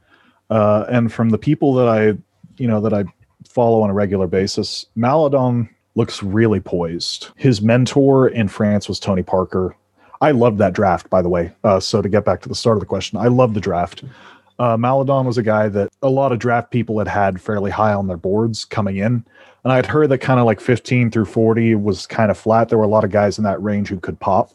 uh, 0.50 0.84
and 0.88 1.12
from 1.12 1.30
the 1.30 1.38
people 1.38 1.74
that 1.74 1.88
I, 1.88 2.16
you 2.56 2.66
know, 2.66 2.80
that 2.80 2.92
I 2.92 3.04
follow 3.48 3.82
on 3.82 3.90
a 3.90 3.94
regular 3.94 4.26
basis. 4.26 4.86
Maledon 4.94 5.68
looks 5.94 6.22
really 6.22 6.60
poised. 6.60 7.28
His 7.36 7.60
mentor 7.60 8.28
in 8.28 8.48
France 8.48 8.88
was 8.88 9.00
Tony 9.00 9.22
Parker. 9.22 9.76
I 10.20 10.30
loved 10.32 10.58
that 10.58 10.72
draft, 10.72 11.10
by 11.10 11.22
the 11.22 11.28
way. 11.28 11.52
Uh, 11.64 11.80
so 11.80 12.02
to 12.02 12.08
get 12.08 12.24
back 12.24 12.40
to 12.42 12.48
the 12.48 12.54
start 12.54 12.76
of 12.76 12.80
the 12.80 12.86
question, 12.86 13.18
I 13.18 13.28
love 13.28 13.54
the 13.54 13.60
draft. 13.60 14.04
Uh, 14.58 14.76
Maledon 14.76 15.24
was 15.24 15.38
a 15.38 15.42
guy 15.42 15.68
that 15.68 15.88
a 16.02 16.08
lot 16.08 16.32
of 16.32 16.38
draft 16.38 16.70
people 16.70 16.98
had 16.98 17.08
had 17.08 17.40
fairly 17.40 17.70
high 17.70 17.94
on 17.94 18.08
their 18.08 18.16
boards 18.16 18.64
coming 18.64 18.96
in. 18.96 19.24
And 19.64 19.72
I'd 19.72 19.86
heard 19.86 20.08
that 20.10 20.18
kind 20.18 20.40
of 20.40 20.46
like 20.46 20.60
15 20.60 21.10
through 21.10 21.26
40 21.26 21.74
was 21.76 22.06
kind 22.06 22.30
of 22.30 22.38
flat. 22.38 22.68
There 22.68 22.78
were 22.78 22.84
a 22.84 22.88
lot 22.88 23.04
of 23.04 23.10
guys 23.10 23.38
in 23.38 23.44
that 23.44 23.62
range 23.62 23.88
who 23.88 24.00
could 24.00 24.18
pop. 24.18 24.52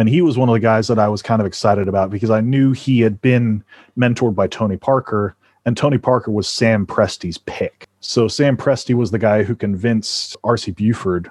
And 0.00 0.08
he 0.08 0.22
was 0.22 0.38
one 0.38 0.48
of 0.48 0.54
the 0.54 0.60
guys 0.60 0.88
that 0.88 0.98
I 0.98 1.08
was 1.08 1.20
kind 1.20 1.42
of 1.42 1.46
excited 1.46 1.86
about 1.86 2.08
because 2.08 2.30
I 2.30 2.40
knew 2.40 2.72
he 2.72 3.00
had 3.00 3.20
been 3.20 3.62
mentored 3.98 4.34
by 4.34 4.46
Tony 4.46 4.78
Parker, 4.78 5.36
and 5.66 5.76
Tony 5.76 5.98
Parker 5.98 6.30
was 6.30 6.48
Sam 6.48 6.86
Presti's 6.86 7.36
pick. 7.36 7.86
So 8.00 8.26
Sam 8.26 8.56
Presti 8.56 8.94
was 8.94 9.10
the 9.10 9.18
guy 9.18 9.42
who 9.42 9.54
convinced 9.54 10.38
R.C. 10.42 10.70
Buford 10.70 11.30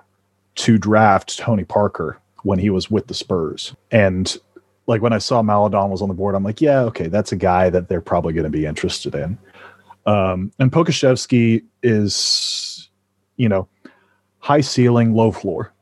to 0.54 0.78
draft 0.78 1.40
Tony 1.40 1.64
Parker 1.64 2.20
when 2.44 2.60
he 2.60 2.70
was 2.70 2.92
with 2.92 3.08
the 3.08 3.16
Spurs. 3.16 3.76
And 3.90 4.38
like 4.86 5.02
when 5.02 5.14
I 5.14 5.18
saw 5.18 5.42
Maledon 5.42 5.90
was 5.90 6.04
on 6.04 6.08
the 6.08 6.14
board, 6.14 6.36
I'm 6.36 6.44
like, 6.44 6.62
yeah, 6.62 6.82
okay, 6.82 7.08
that's 7.08 7.32
a 7.32 7.38
guy 7.38 7.72
that 7.72 7.90
they're 7.90 8.02
probably 8.02 8.34
going 8.34 8.44
to 8.44 8.52
be 8.52 8.68
interested 8.68 9.16
in. 9.16 9.36
Um, 10.06 10.52
and 10.60 10.72
Pokusevski 10.72 11.64
is, 11.82 12.88
you 13.38 13.50
know, 13.50 13.68
high 14.38 14.62
ceiling, 14.62 15.16
low 15.16 15.32
floor. 15.32 15.74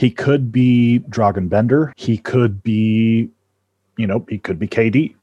He 0.00 0.10
could 0.10 0.50
be 0.50 1.04
Dragan 1.10 1.50
Bender. 1.50 1.92
He 1.94 2.16
could 2.16 2.62
be, 2.62 3.28
you 3.98 4.06
know, 4.06 4.24
he 4.30 4.38
could 4.38 4.58
be 4.58 4.66
KD. 4.66 5.14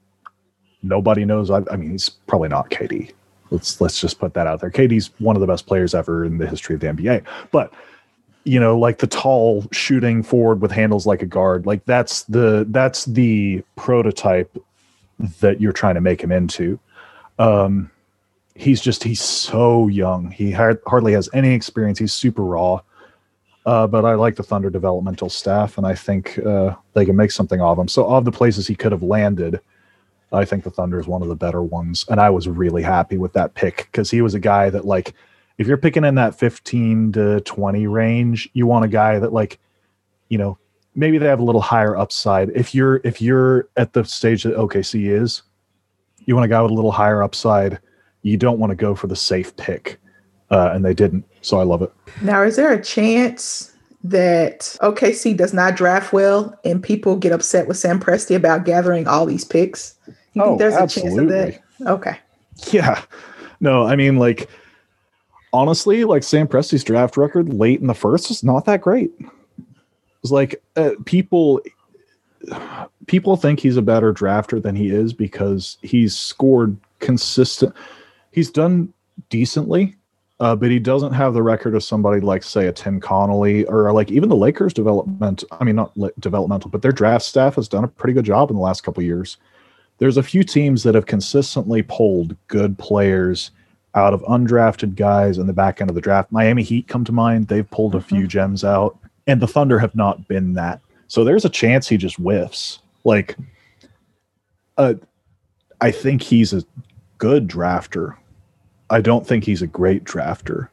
Nobody 0.84 1.26
knows. 1.26 1.50
I, 1.50 1.64
I 1.72 1.78
mean, 1.78 1.90
he's 1.90 2.10
probably 2.10 2.50
not 2.50 2.70
KD. 2.70 3.12
Let's 3.50 3.82
let's 3.82 4.00
just 4.00 4.20
put 4.20 4.36
that 4.36 4.46
out 4.46 4.62
there. 4.62 4.70
KD's 4.70 5.10
one 5.18 5.36
of 5.36 5.40
the 5.40 5.48
best 5.48 5.66
players 5.66 5.96
ever 5.96 6.24
in 6.24 6.38
the 6.38 6.46
history 6.46 6.76
of 6.76 6.82
the 6.82 6.88
NBA. 6.90 7.24
But 7.50 7.74
you 8.44 8.60
know, 8.60 8.78
like 8.78 9.00
the 9.00 9.08
tall 9.08 9.66
shooting 9.72 10.22
forward 10.22 10.62
with 10.62 10.70
handles 10.70 11.08
like 11.08 11.24
a 11.24 11.26
guard, 11.26 11.66
like 11.66 11.84
that's 11.86 12.26
the 12.26 12.68
that's 12.70 13.06
the 13.06 13.64
prototype 13.78 14.56
that 15.40 15.60
you're 15.60 15.74
trying 15.74 15.96
to 15.96 16.02
make 16.02 16.22
him 16.22 16.32
into. 16.32 16.80
Um, 17.40 17.90
he's 18.54 18.80
just 18.80 19.04
he's 19.04 19.22
so 19.22 19.88
young. 19.88 20.30
He 20.30 20.52
har- 20.52 20.84
hardly 20.86 21.14
has 21.14 21.30
any 21.34 21.56
experience. 21.56 21.98
He's 21.98 22.14
super 22.14 22.44
raw. 22.44 22.82
Uh, 23.68 23.86
but 23.86 24.06
I 24.06 24.14
like 24.14 24.38
the 24.38 24.44
Thunder 24.44 24.70
developmental 24.70 25.28
staff, 25.28 25.78
and 25.78 25.86
I 25.86 25.94
think 25.94 26.40
uh, 26.40 26.74
they 26.94 27.04
can 27.04 27.18
make 27.18 27.32
something 27.32 27.60
of 27.60 27.78
him. 27.78 27.90
So, 27.90 28.08
of 28.08 28.24
the 28.24 28.32
places 28.32 28.66
he 28.66 28.76
could 28.76 28.94
have 28.94 29.04
landed, 29.04 29.60
I 30.32 30.46
think 30.46 30.64
the 30.64 30.70
Thunder 30.70 30.98
is 31.02 31.06
one 31.06 31.22
of 31.22 31.28
the 31.28 31.36
better 31.36 31.62
ones. 31.62 32.06
And 32.08 32.22
I 32.22 32.30
was 32.30 32.48
really 32.48 32.82
happy 32.82 33.18
with 33.18 33.34
that 33.34 33.56
pick 33.56 33.90
because 33.92 34.10
he 34.10 34.22
was 34.22 34.34
a 34.34 34.40
guy 34.40 34.70
that, 34.70 34.86
like, 34.86 35.14
if 35.58 35.68
you're 35.68 35.76
picking 35.76 36.06
in 36.06 36.16
that 36.16 36.34
15 36.34 37.12
to 37.12 37.42
20 37.42 37.88
range, 37.88 38.50
you 38.54 38.66
want 38.66 38.86
a 38.86 38.88
guy 38.88 39.20
that, 39.20 39.34
like, 39.34 39.60
you 40.30 40.38
know, 40.38 40.58
maybe 40.96 41.18
they 41.18 41.28
have 41.28 41.42
a 41.42 41.44
little 41.44 41.60
higher 41.60 41.98
upside. 41.98 42.52
If 42.52 42.74
you're 42.74 43.02
if 43.04 43.22
you're 43.22 43.68
at 43.76 43.92
the 43.92 44.06
stage 44.06 44.44
that 44.44 44.56
OKC 44.56 45.10
is, 45.10 45.42
you 46.26 46.36
want 46.36 46.46
a 46.46 46.48
guy 46.48 46.62
with 46.62 46.72
a 46.72 46.74
little 46.74 46.94
higher 46.94 47.22
upside. 47.22 47.80
You 48.22 48.38
don't 48.38 48.60
want 48.60 48.72
to 48.72 48.78
go 48.78 48.96
for 48.96 49.08
the 49.08 49.16
safe 49.18 49.54
pick, 49.58 50.00
uh, 50.52 50.72
and 50.74 50.84
they 50.86 50.94
didn't. 50.94 51.26
So 51.42 51.60
I 51.60 51.64
love 51.64 51.82
it. 51.82 51.92
Now, 52.22 52.44
is 52.44 52.56
there 52.56 52.72
a 52.72 52.82
chance 52.82 53.74
that 54.04 54.60
OKC 54.82 55.36
does 55.36 55.54
not 55.54 55.76
draft 55.76 56.14
well 56.14 56.58
and 56.64 56.82
people 56.82 57.16
get 57.16 57.32
upset 57.32 57.68
with 57.68 57.78
Sam 57.78 58.00
Presti 58.00 58.36
about 58.36 58.66
gathering 58.66 59.08
all 59.08 59.26
these 59.26 59.44
picks? 59.44 59.96
You 60.34 60.44
Oh, 60.44 60.46
think 60.50 60.60
there's 60.60 60.76
a 60.76 60.80
chance 60.80 60.98
of 60.98 61.04
absolutely. 61.06 61.60
that? 61.80 61.88
Okay. 61.92 62.18
Yeah. 62.72 63.02
No, 63.60 63.86
I 63.86 63.96
mean, 63.96 64.18
like, 64.18 64.50
honestly, 65.54 66.04
like 66.04 66.24
Sam 66.24 66.48
Presti's 66.48 66.84
draft 66.84 67.18
record 67.18 67.54
late 67.54 67.80
in 67.82 67.88
the 67.88 67.94
first 67.94 68.30
is 68.32 68.44
not 68.44 68.66
that 68.66 68.82
great. 68.82 69.12
It's 70.24 70.32
like 70.32 70.62
uh, 70.76 70.92
people 71.06 71.62
people 73.08 73.36
think 73.36 73.60
he's 73.60 73.78
a 73.78 73.82
better 73.82 74.14
drafter 74.14 74.62
than 74.62 74.76
he 74.76 74.90
is 74.90 75.14
because 75.14 75.78
he's 75.82 76.16
scored 76.18 76.78
consistent. 77.00 77.74
He's 78.32 78.50
done 78.52 78.94
decently, 79.30 79.96
uh, 80.40 80.56
but 80.56 80.70
he 80.70 80.80
doesn't 80.80 81.14
have 81.14 81.34
the 81.34 81.42
record 81.42 81.76
of 81.76 81.84
somebody 81.84 82.22
like, 82.22 82.44
say, 82.44 82.68
a 82.68 82.72
Tim 82.72 83.00
Connelly 83.00 83.66
or 83.66 83.92
like 83.92 84.12
even 84.12 84.30
the 84.30 84.36
Lakers 84.36 84.74
development. 84.74 85.44
I 85.52 85.64
mean, 85.64 85.76
not 85.76 85.98
li- 85.98 86.12
developmental, 86.20 86.70
but 86.70 86.82
their 86.82 86.92
draft 86.92 87.26
staff 87.26 87.56
has 87.56 87.68
done 87.68 87.84
a 87.84 87.88
pretty 87.88 88.14
good 88.14 88.26
job 88.26 88.50
in 88.50 88.56
the 88.56 88.62
last 88.62 88.82
couple 88.82 89.02
of 89.02 89.06
years. 89.06 89.38
There's 89.98 90.18
a 90.18 90.24
few 90.24 90.44
teams 90.44 90.84
that 90.84 90.94
have 90.94 91.08
consistently 91.08 91.82
pulled 91.82 92.36
good 92.48 92.78
players 92.78 93.50
out 93.96 94.14
of 94.14 94.22
undrafted 94.24 94.96
guys 94.96 95.40
in 95.40 95.48
the 95.48 95.54
back 95.54 95.82
end 95.82 95.90
of 95.90 95.96
the 95.96 96.02
draft. 96.02 96.32
Miami 96.32 96.62
Heat 96.62 96.88
come 96.88 97.04
to 97.06 97.12
mind. 97.12 97.48
They've 97.48 97.70
pulled 97.70 97.96
a 97.96 98.02
few 98.02 98.28
gems 98.28 98.64
out, 98.64 98.96
and 99.26 99.42
the 99.42 99.48
Thunder 99.48 99.80
have 99.80 99.96
not 99.96 100.28
been 100.28 100.54
that. 100.54 100.82
So 101.08 101.24
there's 101.24 101.46
a 101.46 101.50
chance 101.50 101.88
he 101.88 101.98
just 101.98 102.18
whiffs. 102.18 102.78
Like, 103.06 103.36
uh, 104.78 104.96
I 105.82 105.90
think 105.90 106.22
he's 106.22 106.54
a 106.54 106.64
good 107.18 107.48
drafter. 107.48 108.16
I 108.90 109.02
don't 109.02 109.26
think 109.26 109.44
he's 109.44 109.62
a 109.62 109.68
great 109.68 110.04
drafter. 110.04 110.70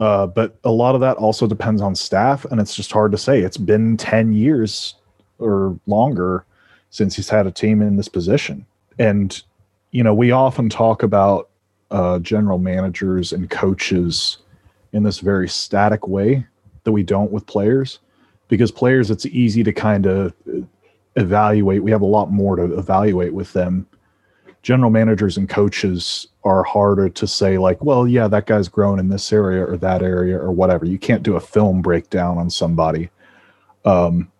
Uh, 0.00 0.26
but 0.26 0.56
a 0.64 0.70
lot 0.70 0.94
of 0.94 1.00
that 1.00 1.16
also 1.16 1.46
depends 1.46 1.80
on 1.80 1.94
staff, 1.94 2.44
and 2.46 2.60
it's 2.60 2.74
just 2.74 2.92
hard 2.92 3.12
to 3.12 3.18
say. 3.18 3.40
It's 3.40 3.56
been 3.56 3.96
10 3.96 4.32
years 4.32 4.96
or 5.38 5.78
longer 5.86 6.44
since 6.90 7.16
he's 7.16 7.28
had 7.28 7.46
a 7.46 7.52
team 7.52 7.80
in 7.80 7.96
this 7.96 8.08
position. 8.08 8.66
And, 8.98 9.40
you 9.92 10.02
know, 10.02 10.14
we 10.14 10.30
often 10.30 10.68
talk 10.68 11.02
about 11.02 11.48
uh, 11.90 12.18
general 12.18 12.58
managers 12.58 13.32
and 13.32 13.48
coaches 13.50 14.38
in 14.92 15.02
this 15.02 15.20
very 15.20 15.48
static 15.48 16.06
way 16.08 16.46
that 16.84 16.92
we 16.92 17.02
don't 17.02 17.30
with 17.30 17.46
players 17.46 17.98
because 18.48 18.70
players 18.70 19.10
it's 19.10 19.26
easy 19.26 19.62
to 19.64 19.72
kind 19.72 20.06
of 20.06 20.32
evaluate 21.16 21.82
we 21.82 21.90
have 21.90 22.02
a 22.02 22.06
lot 22.06 22.30
more 22.30 22.56
to 22.56 22.78
evaluate 22.78 23.32
with 23.32 23.52
them 23.52 23.86
general 24.64 24.90
managers 24.90 25.36
and 25.36 25.46
coaches 25.46 26.26
are 26.42 26.64
harder 26.64 27.10
to 27.10 27.26
say 27.26 27.58
like 27.58 27.84
well 27.84 28.08
yeah 28.08 28.26
that 28.26 28.46
guy's 28.46 28.66
grown 28.66 28.98
in 28.98 29.10
this 29.10 29.30
area 29.30 29.62
or 29.62 29.76
that 29.76 30.02
area 30.02 30.36
or 30.36 30.50
whatever. 30.50 30.86
You 30.86 30.98
can't 30.98 31.22
do 31.22 31.36
a 31.36 31.40
film 31.40 31.82
breakdown 31.82 32.38
on 32.38 32.50
somebody. 32.50 33.10
Um 33.84 34.32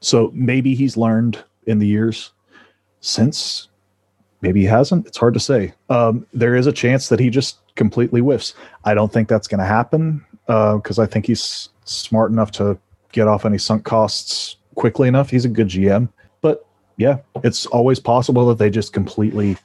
so 0.00 0.30
maybe 0.34 0.74
he's 0.74 0.96
learned 0.96 1.42
in 1.66 1.78
the 1.78 1.86
years. 1.86 2.32
Since 3.00 3.68
maybe 4.42 4.60
he 4.60 4.66
hasn't 4.66 5.06
it's 5.06 5.16
hard 5.16 5.34
to 5.34 5.40
say. 5.40 5.72
Um 5.88 6.26
there 6.34 6.54
is 6.54 6.66
a 6.66 6.72
chance 6.72 7.08
that 7.08 7.18
he 7.18 7.30
just 7.30 7.56
completely 7.76 8.20
whiffs. 8.20 8.54
I 8.84 8.92
don't 8.92 9.10
think 9.10 9.26
that's 9.26 9.48
going 9.48 9.60
to 9.60 9.64
happen 9.64 10.24
because 10.46 10.98
i 10.98 11.06
think 11.06 11.26
he's 11.26 11.68
smart 11.84 12.32
enough 12.32 12.50
to 12.50 12.76
get 13.12 13.28
off 13.28 13.46
any 13.46 13.56
sunk 13.56 13.84
costs 13.84 14.56
quickly 14.74 15.08
enough. 15.08 15.30
He's 15.30 15.46
a 15.46 15.48
good 15.48 15.68
gm 15.68 16.10
yeah 17.00 17.18
it's 17.42 17.66
always 17.66 17.98
possible 17.98 18.46
that 18.46 18.58
they 18.58 18.70
just 18.70 18.92
completely 18.92 19.56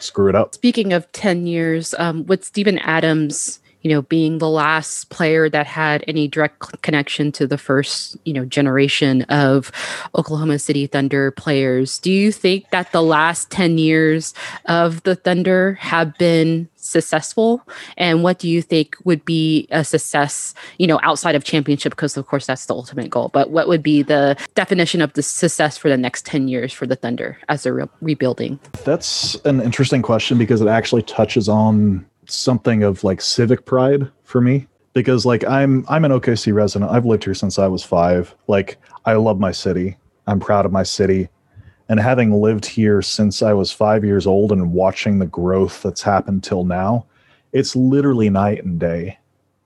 screw 0.00 0.28
it 0.28 0.34
up. 0.34 0.54
Speaking 0.54 0.92
of 0.92 1.10
10 1.12 1.46
years, 1.46 1.94
um, 1.98 2.26
with 2.26 2.44
Steven 2.44 2.78
Adams, 2.78 3.60
you 3.88 3.94
know, 3.94 4.02
being 4.02 4.36
the 4.36 4.50
last 4.50 5.08
player 5.08 5.48
that 5.48 5.66
had 5.66 6.04
any 6.06 6.28
direct 6.28 6.82
connection 6.82 7.32
to 7.32 7.46
the 7.46 7.56
first, 7.56 8.18
you 8.26 8.34
know, 8.34 8.44
generation 8.44 9.22
of 9.30 9.72
Oklahoma 10.14 10.58
City 10.58 10.86
Thunder 10.86 11.30
players, 11.30 11.98
do 11.98 12.12
you 12.12 12.30
think 12.30 12.68
that 12.68 12.92
the 12.92 13.02
last 13.02 13.50
10 13.50 13.78
years 13.78 14.34
of 14.66 15.02
the 15.04 15.16
Thunder 15.16 15.72
have 15.80 16.18
been 16.18 16.68
successful? 16.76 17.66
And 17.96 18.22
what 18.22 18.38
do 18.38 18.46
you 18.46 18.60
think 18.60 18.94
would 19.04 19.24
be 19.24 19.66
a 19.70 19.82
success, 19.84 20.52
you 20.76 20.86
know, 20.86 21.00
outside 21.02 21.34
of 21.34 21.44
championship? 21.44 21.92
Because, 21.92 22.18
of 22.18 22.26
course, 22.26 22.44
that's 22.44 22.66
the 22.66 22.74
ultimate 22.74 23.08
goal. 23.08 23.30
But 23.32 23.48
what 23.48 23.68
would 23.68 23.82
be 23.82 24.02
the 24.02 24.36
definition 24.54 25.00
of 25.00 25.14
the 25.14 25.22
success 25.22 25.78
for 25.78 25.88
the 25.88 25.96
next 25.96 26.26
10 26.26 26.48
years 26.48 26.74
for 26.74 26.86
the 26.86 26.96
Thunder 26.96 27.38
as 27.48 27.62
they're 27.62 27.72
re- 27.72 27.88
rebuilding? 28.02 28.60
That's 28.84 29.36
an 29.46 29.62
interesting 29.62 30.02
question 30.02 30.36
because 30.36 30.60
it 30.60 30.68
actually 30.68 31.04
touches 31.04 31.48
on 31.48 32.04
something 32.30 32.82
of 32.82 33.04
like 33.04 33.20
civic 33.20 33.64
pride 33.64 34.10
for 34.22 34.40
me 34.40 34.66
because 34.92 35.24
like 35.24 35.44
I'm 35.44 35.84
I'm 35.88 36.04
an 36.04 36.12
OKC 36.12 36.52
resident. 36.52 36.90
I've 36.90 37.06
lived 37.06 37.24
here 37.24 37.34
since 37.34 37.58
I 37.58 37.66
was 37.66 37.84
5. 37.84 38.34
Like 38.46 38.78
I 39.04 39.14
love 39.14 39.38
my 39.38 39.52
city. 39.52 39.96
I'm 40.26 40.40
proud 40.40 40.66
of 40.66 40.72
my 40.72 40.82
city. 40.82 41.28
And 41.88 41.98
having 42.00 42.32
lived 42.32 42.66
here 42.66 43.00
since 43.00 43.40
I 43.40 43.54
was 43.54 43.72
5 43.72 44.04
years 44.04 44.26
old 44.26 44.52
and 44.52 44.72
watching 44.72 45.18
the 45.18 45.26
growth 45.26 45.82
that's 45.82 46.02
happened 46.02 46.44
till 46.44 46.64
now, 46.64 47.06
it's 47.52 47.74
literally 47.74 48.28
night 48.28 48.64
and 48.64 48.78
day 48.78 49.18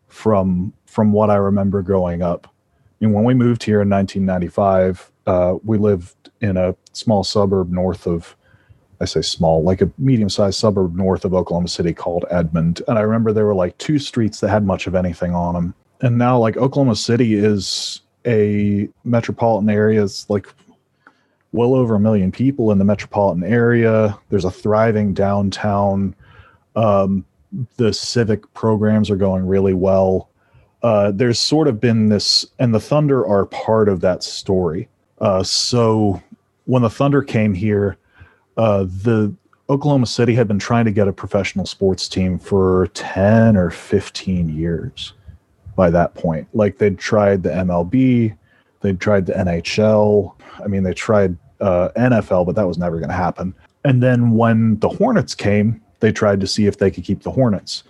from 0.08 0.72
from 0.86 1.12
what 1.12 1.30
I 1.30 1.36
remember 1.36 1.82
growing 1.82 2.22
up. 2.22 2.46
I 2.46 3.06
mean, 3.06 3.14
when 3.14 3.24
we 3.24 3.34
moved 3.34 3.64
here 3.64 3.80
in 3.80 3.90
1995, 3.90 5.10
uh, 5.26 5.54
we 5.64 5.78
lived 5.78 6.30
in 6.40 6.56
a 6.56 6.76
small 6.92 7.24
suburb 7.24 7.70
north 7.70 8.06
of 8.06 8.36
I 9.02 9.04
say 9.04 9.20
small, 9.20 9.62
like 9.62 9.82
a 9.82 9.90
medium 9.98 10.28
sized 10.28 10.58
suburb 10.58 10.94
north 10.94 11.24
of 11.24 11.34
Oklahoma 11.34 11.68
City 11.68 11.92
called 11.92 12.24
Edmond. 12.30 12.80
And 12.86 12.98
I 12.98 13.02
remember 13.02 13.32
there 13.32 13.46
were 13.46 13.54
like 13.54 13.76
two 13.78 13.98
streets 13.98 14.40
that 14.40 14.48
had 14.48 14.64
much 14.64 14.86
of 14.86 14.94
anything 14.94 15.34
on 15.34 15.54
them. 15.54 15.74
And 16.00 16.18
now, 16.18 16.38
like, 16.38 16.56
Oklahoma 16.56 16.96
City 16.96 17.34
is 17.34 18.00
a 18.26 18.88
metropolitan 19.04 19.68
area, 19.68 20.04
it's 20.04 20.30
like 20.30 20.46
well 21.52 21.74
over 21.74 21.96
a 21.96 22.00
million 22.00 22.32
people 22.32 22.70
in 22.70 22.78
the 22.78 22.84
metropolitan 22.84 23.44
area. 23.44 24.18
There's 24.30 24.44
a 24.44 24.50
thriving 24.50 25.12
downtown. 25.12 26.14
Um, 26.76 27.24
the 27.76 27.92
civic 27.92 28.52
programs 28.54 29.10
are 29.10 29.16
going 29.16 29.46
really 29.46 29.74
well. 29.74 30.30
Uh, 30.82 31.10
there's 31.10 31.38
sort 31.38 31.68
of 31.68 31.80
been 31.80 32.08
this, 32.08 32.46
and 32.58 32.74
the 32.74 32.80
Thunder 32.80 33.26
are 33.26 33.46
part 33.46 33.88
of 33.88 34.00
that 34.00 34.22
story. 34.22 34.88
Uh, 35.20 35.42
so 35.42 36.20
when 36.64 36.82
the 36.82 36.90
Thunder 36.90 37.22
came 37.22 37.54
here, 37.54 37.98
uh, 38.56 38.84
the 38.84 39.34
Oklahoma 39.70 40.06
City 40.06 40.34
had 40.34 40.48
been 40.48 40.58
trying 40.58 40.84
to 40.84 40.90
get 40.90 41.08
a 41.08 41.12
professional 41.12 41.66
sports 41.66 42.08
team 42.08 42.38
for 42.38 42.88
10 42.94 43.56
or 43.56 43.70
15 43.70 44.48
years 44.48 45.14
by 45.76 45.90
that 45.90 46.14
point. 46.14 46.46
Like 46.52 46.78
they'd 46.78 46.98
tried 46.98 47.42
the 47.42 47.50
MLB, 47.50 48.36
they'd 48.80 49.00
tried 49.00 49.26
the 49.26 49.32
NHL. 49.32 50.34
I 50.62 50.66
mean, 50.66 50.82
they 50.82 50.92
tried 50.92 51.36
uh, 51.60 51.90
NFL, 51.96 52.46
but 52.46 52.56
that 52.56 52.66
was 52.66 52.76
never 52.76 52.98
going 52.98 53.08
to 53.08 53.14
happen. 53.14 53.54
And 53.84 54.02
then 54.02 54.32
when 54.32 54.78
the 54.80 54.88
Hornets 54.88 55.34
came, 55.34 55.80
they 56.00 56.12
tried 56.12 56.40
to 56.40 56.46
see 56.46 56.66
if 56.66 56.78
they 56.78 56.90
could 56.90 57.04
keep 57.04 57.22
the 57.22 57.30
Hornets. 57.30 57.84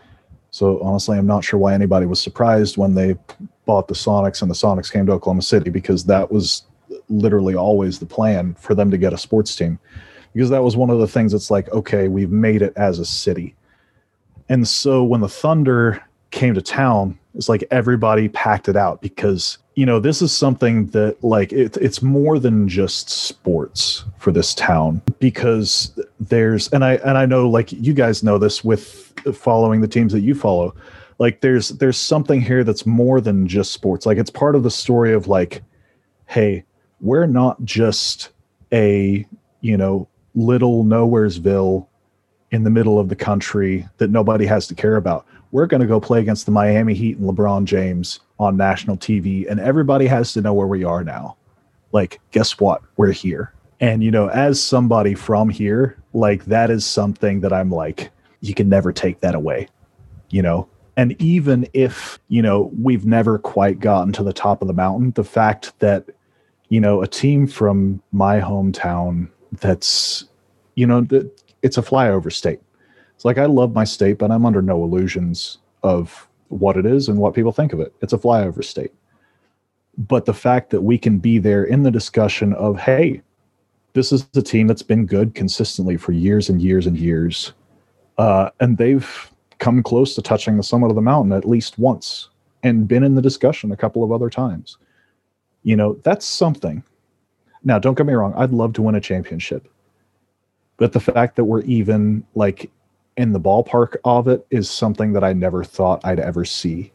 So 0.50 0.80
honestly, 0.82 1.16
I'm 1.16 1.26
not 1.26 1.44
sure 1.44 1.58
why 1.58 1.72
anybody 1.72 2.06
was 2.06 2.20
surprised 2.20 2.76
when 2.76 2.94
they 2.94 3.16
bought 3.64 3.88
the 3.88 3.94
Sonics 3.94 4.42
and 4.42 4.50
the 4.50 4.54
Sonics 4.54 4.92
came 4.92 5.06
to 5.06 5.12
Oklahoma 5.12 5.42
City 5.42 5.70
because 5.70 6.04
that 6.04 6.30
was 6.30 6.64
literally 7.08 7.54
always 7.54 7.98
the 7.98 8.06
plan 8.06 8.54
for 8.54 8.74
them 8.74 8.90
to 8.90 8.98
get 8.98 9.14
a 9.14 9.18
sports 9.18 9.56
team 9.56 9.78
because 10.34 10.50
that 10.50 10.62
was 10.62 10.76
one 10.76 10.90
of 10.90 10.98
the 10.98 11.06
things 11.06 11.32
that's 11.32 11.50
like, 11.50 11.68
okay, 11.70 12.08
we've 12.08 12.30
made 12.30 12.62
it 12.62 12.72
as 12.76 12.98
a 12.98 13.04
city. 13.04 13.54
And 14.48 14.66
so 14.66 15.04
when 15.04 15.20
the 15.20 15.28
Thunder 15.28 16.02
came 16.30 16.54
to 16.54 16.62
town, 16.62 17.18
it's 17.34 17.48
like 17.48 17.64
everybody 17.70 18.28
packed 18.28 18.68
it 18.68 18.76
out 18.76 19.00
because, 19.00 19.58
you 19.74 19.86
know, 19.86 19.98
this 20.00 20.20
is 20.20 20.32
something 20.32 20.86
that 20.88 21.22
like 21.24 21.52
it, 21.52 21.76
it's 21.78 22.02
more 22.02 22.38
than 22.38 22.68
just 22.68 23.08
sports 23.08 24.04
for 24.18 24.32
this 24.32 24.54
town 24.54 25.00
because 25.18 25.98
there's 26.20 26.68
and 26.68 26.84
I 26.84 26.94
and 26.96 27.16
I 27.16 27.24
know 27.24 27.48
like 27.48 27.72
you 27.72 27.94
guys 27.94 28.22
know 28.22 28.36
this 28.38 28.62
with 28.62 29.12
following 29.34 29.80
the 29.80 29.88
teams 29.88 30.12
that 30.12 30.20
you 30.20 30.34
follow. 30.34 30.74
Like 31.18 31.40
there's 31.40 31.70
there's 31.70 31.96
something 31.96 32.40
here 32.40 32.64
that's 32.64 32.84
more 32.84 33.20
than 33.20 33.46
just 33.46 33.72
sports. 33.72 34.04
Like 34.04 34.18
it's 34.18 34.30
part 34.30 34.54
of 34.54 34.62
the 34.62 34.70
story 34.70 35.14
of 35.14 35.28
like, 35.28 35.62
hey, 36.26 36.64
we're 37.00 37.26
not 37.26 37.62
just 37.64 38.30
a, 38.72 39.26
you 39.60 39.76
know, 39.76 40.08
little 40.34 40.84
nowheresville 40.84 41.86
in 42.50 42.64
the 42.64 42.70
middle 42.70 42.98
of 42.98 43.08
the 43.08 43.16
country 43.16 43.88
that 43.98 44.10
nobody 44.10 44.46
has 44.46 44.66
to 44.68 44.74
care 44.74 44.96
about. 44.96 45.26
We're 45.50 45.66
going 45.66 45.80
to 45.80 45.86
go 45.86 46.00
play 46.00 46.20
against 46.20 46.46
the 46.46 46.52
Miami 46.52 46.94
Heat 46.94 47.18
and 47.18 47.28
LeBron 47.28 47.64
James 47.64 48.20
on 48.38 48.56
national 48.56 48.96
TV, 48.96 49.50
and 49.50 49.60
everybody 49.60 50.06
has 50.06 50.32
to 50.32 50.40
know 50.40 50.54
where 50.54 50.66
we 50.66 50.84
are 50.84 51.04
now. 51.04 51.36
Like, 51.92 52.20
guess 52.30 52.58
what? 52.58 52.82
We're 52.96 53.12
here. 53.12 53.52
And, 53.80 54.02
you 54.02 54.10
know, 54.10 54.28
as 54.28 54.62
somebody 54.62 55.14
from 55.14 55.48
here, 55.48 55.98
like, 56.12 56.44
that 56.46 56.70
is 56.70 56.86
something 56.86 57.40
that 57.40 57.52
I'm 57.52 57.70
like, 57.70 58.10
you 58.40 58.54
can 58.54 58.68
never 58.68 58.92
take 58.92 59.20
that 59.20 59.34
away, 59.34 59.68
you 60.30 60.40
know? 60.40 60.68
And 60.96 61.20
even 61.20 61.66
if, 61.72 62.18
you 62.28 62.42
know, 62.42 62.70
we've 62.80 63.06
never 63.06 63.38
quite 63.38 63.80
gotten 63.80 64.12
to 64.12 64.22
the 64.22 64.32
top 64.32 64.62
of 64.62 64.68
the 64.68 64.74
mountain, 64.74 65.12
the 65.12 65.24
fact 65.24 65.78
that, 65.80 66.06
you 66.68 66.80
know, 66.80 67.02
a 67.02 67.08
team 67.08 67.46
from 67.46 68.02
my 68.12 68.40
hometown 68.40 69.28
that's 69.60 70.24
you 70.74 70.86
know 70.86 71.02
that 71.02 71.30
it's 71.62 71.78
a 71.78 71.82
flyover 71.82 72.32
state. 72.32 72.60
It's 73.14 73.24
like 73.24 73.38
i 73.38 73.46
love 73.46 73.72
my 73.72 73.84
state 73.84 74.18
but 74.18 74.30
i'm 74.30 74.44
under 74.44 74.62
no 74.62 74.82
illusions 74.82 75.58
of 75.82 76.28
what 76.48 76.76
it 76.76 76.84
is 76.84 77.08
and 77.08 77.18
what 77.18 77.34
people 77.34 77.52
think 77.52 77.72
of 77.72 77.80
it. 77.80 77.94
It's 78.02 78.12
a 78.12 78.18
flyover 78.18 78.62
state. 78.64 78.92
But 79.96 80.26
the 80.26 80.34
fact 80.34 80.70
that 80.70 80.82
we 80.82 80.98
can 80.98 81.18
be 81.18 81.38
there 81.38 81.64
in 81.64 81.82
the 81.82 81.90
discussion 81.90 82.52
of 82.54 82.78
hey 82.78 83.22
this 83.94 84.10
is 84.10 84.26
a 84.34 84.42
team 84.42 84.66
that's 84.66 84.82
been 84.82 85.04
good 85.04 85.34
consistently 85.34 85.98
for 85.98 86.12
years 86.12 86.48
and 86.48 86.62
years 86.62 86.86
and 86.86 86.96
years 86.96 87.52
uh, 88.18 88.50
and 88.60 88.78
they've 88.78 89.30
come 89.58 89.82
close 89.82 90.14
to 90.14 90.22
touching 90.22 90.56
the 90.56 90.62
summit 90.62 90.88
of 90.88 90.96
the 90.96 91.02
mountain 91.02 91.32
at 91.32 91.48
least 91.48 91.78
once 91.78 92.30
and 92.62 92.88
been 92.88 93.02
in 93.02 93.14
the 93.14 93.22
discussion 93.22 93.70
a 93.70 93.76
couple 93.76 94.02
of 94.02 94.12
other 94.12 94.30
times. 94.30 94.78
You 95.62 95.76
know 95.76 95.94
that's 96.02 96.26
something 96.26 96.82
now, 97.64 97.78
don't 97.78 97.96
get 97.96 98.06
me 98.06 98.14
wrong, 98.14 98.34
I'd 98.36 98.50
love 98.50 98.72
to 98.74 98.82
win 98.82 98.94
a 98.94 99.00
championship. 99.00 99.68
But 100.76 100.92
the 100.92 101.00
fact 101.00 101.36
that 101.36 101.44
we're 101.44 101.62
even 101.62 102.24
like 102.34 102.70
in 103.16 103.32
the 103.32 103.40
ballpark 103.40 103.96
of 104.04 104.26
it 104.28 104.46
is 104.50 104.70
something 104.70 105.12
that 105.12 105.22
I 105.22 105.32
never 105.32 105.62
thought 105.62 106.04
I'd 106.04 106.18
ever 106.18 106.44
see. 106.44 106.92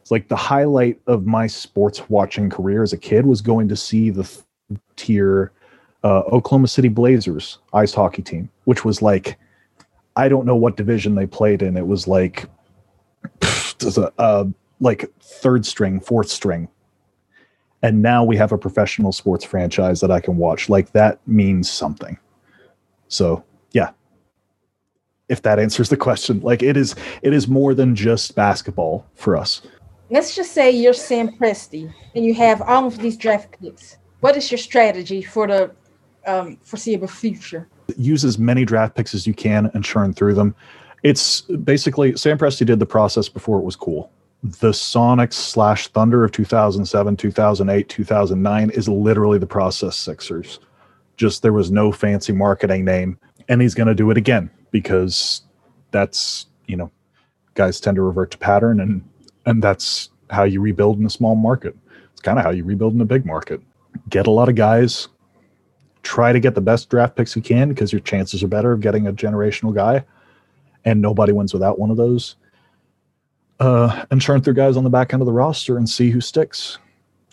It's 0.00 0.10
like 0.10 0.28
the 0.28 0.36
highlight 0.36 1.00
of 1.06 1.26
my 1.26 1.46
sports 1.46 2.08
watching 2.08 2.48
career 2.48 2.82
as 2.82 2.92
a 2.92 2.96
kid 2.96 3.26
was 3.26 3.42
going 3.42 3.68
to 3.68 3.76
see 3.76 4.10
the 4.10 4.24
th- 4.24 4.44
tier 4.96 5.52
uh, 6.02 6.20
Oklahoma 6.20 6.68
City 6.68 6.88
Blazers 6.88 7.58
ice 7.74 7.92
hockey 7.92 8.22
team, 8.22 8.48
which 8.64 8.84
was 8.84 9.02
like, 9.02 9.38
I 10.16 10.28
don't 10.28 10.46
know 10.46 10.56
what 10.56 10.76
division 10.76 11.14
they 11.14 11.26
played 11.26 11.62
in. 11.62 11.76
It 11.76 11.86
was 11.86 12.08
like, 12.08 12.46
pff, 13.40 14.12
uh, 14.18 14.44
like 14.80 15.04
third 15.20 15.66
string, 15.66 16.00
fourth 16.00 16.28
string 16.28 16.68
and 17.82 18.02
now 18.02 18.24
we 18.24 18.36
have 18.36 18.52
a 18.52 18.58
professional 18.58 19.12
sports 19.12 19.44
franchise 19.44 20.00
that 20.00 20.10
I 20.10 20.20
can 20.20 20.36
watch. 20.36 20.68
Like 20.68 20.92
that 20.92 21.20
means 21.26 21.70
something. 21.70 22.18
So 23.08 23.44
yeah, 23.72 23.90
if 25.28 25.42
that 25.42 25.58
answers 25.58 25.88
the 25.88 25.96
question, 25.96 26.40
like 26.40 26.62
it 26.62 26.76
is, 26.76 26.94
it 27.22 27.32
is 27.32 27.48
more 27.48 27.74
than 27.74 27.94
just 27.94 28.34
basketball 28.34 29.06
for 29.14 29.36
us. 29.36 29.62
Let's 30.10 30.34
just 30.34 30.52
say 30.52 30.70
you're 30.70 30.94
Sam 30.94 31.28
Presti 31.28 31.92
and 32.14 32.24
you 32.24 32.34
have 32.34 32.62
all 32.62 32.86
of 32.86 32.98
these 32.98 33.16
draft 33.16 33.60
picks. 33.60 33.98
What 34.20 34.36
is 34.36 34.50
your 34.50 34.58
strategy 34.58 35.22
for 35.22 35.46
the 35.46 35.70
um, 36.26 36.56
foreseeable 36.62 37.08
future? 37.08 37.68
Use 37.96 38.24
as 38.24 38.38
many 38.38 38.64
draft 38.64 38.96
picks 38.96 39.14
as 39.14 39.26
you 39.26 39.34
can 39.34 39.70
and 39.74 39.84
churn 39.84 40.12
through 40.12 40.34
them. 40.34 40.54
It's 41.04 41.42
basically 41.42 42.16
Sam 42.16 42.38
Presti 42.38 42.66
did 42.66 42.80
the 42.80 42.86
process 42.86 43.28
before 43.28 43.58
it 43.58 43.64
was 43.64 43.76
cool 43.76 44.10
the 44.42 44.70
Sonics 44.70 45.34
slash 45.34 45.88
Thunder 45.88 46.24
of 46.24 46.32
2007, 46.32 47.16
2008, 47.16 47.88
2009 47.88 48.70
is 48.70 48.88
literally 48.88 49.38
the 49.38 49.46
process 49.46 49.96
Sixers. 49.96 50.60
Just 51.16 51.42
there 51.42 51.52
was 51.52 51.70
no 51.70 51.90
fancy 51.90 52.32
marketing 52.32 52.84
name, 52.84 53.18
and 53.48 53.60
he's 53.60 53.74
going 53.74 53.88
to 53.88 53.94
do 53.94 54.10
it 54.10 54.16
again 54.16 54.48
because 54.70 55.42
that's 55.90 56.46
you 56.66 56.76
know 56.76 56.90
guys 57.54 57.80
tend 57.80 57.96
to 57.96 58.02
revert 58.02 58.30
to 58.30 58.38
pattern, 58.38 58.80
and 58.80 59.02
and 59.46 59.62
that's 59.62 60.10
how 60.30 60.44
you 60.44 60.60
rebuild 60.60 60.98
in 60.98 61.06
a 61.06 61.10
small 61.10 61.34
market. 61.34 61.74
It's 62.12 62.20
kind 62.20 62.38
of 62.38 62.44
how 62.44 62.50
you 62.50 62.62
rebuild 62.62 62.94
in 62.94 63.00
a 63.00 63.06
big 63.06 63.26
market. 63.26 63.60
Get 64.08 64.28
a 64.28 64.30
lot 64.30 64.48
of 64.48 64.54
guys, 64.54 65.08
try 66.04 66.32
to 66.32 66.38
get 66.38 66.54
the 66.54 66.60
best 66.60 66.88
draft 66.88 67.16
picks 67.16 67.34
you 67.34 67.42
can 67.42 67.70
because 67.70 67.92
your 67.92 68.00
chances 68.00 68.44
are 68.44 68.48
better 68.48 68.70
of 68.70 68.80
getting 68.80 69.08
a 69.08 69.12
generational 69.12 69.74
guy, 69.74 70.04
and 70.84 71.02
nobody 71.02 71.32
wins 71.32 71.52
without 71.52 71.80
one 71.80 71.90
of 71.90 71.96
those 71.96 72.36
uh, 73.60 74.04
and 74.10 74.20
churn 74.20 74.40
through 74.40 74.54
guys 74.54 74.76
on 74.76 74.84
the 74.84 74.90
back 74.90 75.12
end 75.12 75.22
of 75.22 75.26
the 75.26 75.32
roster 75.32 75.76
and 75.76 75.88
see 75.88 76.10
who 76.10 76.20
sticks. 76.20 76.78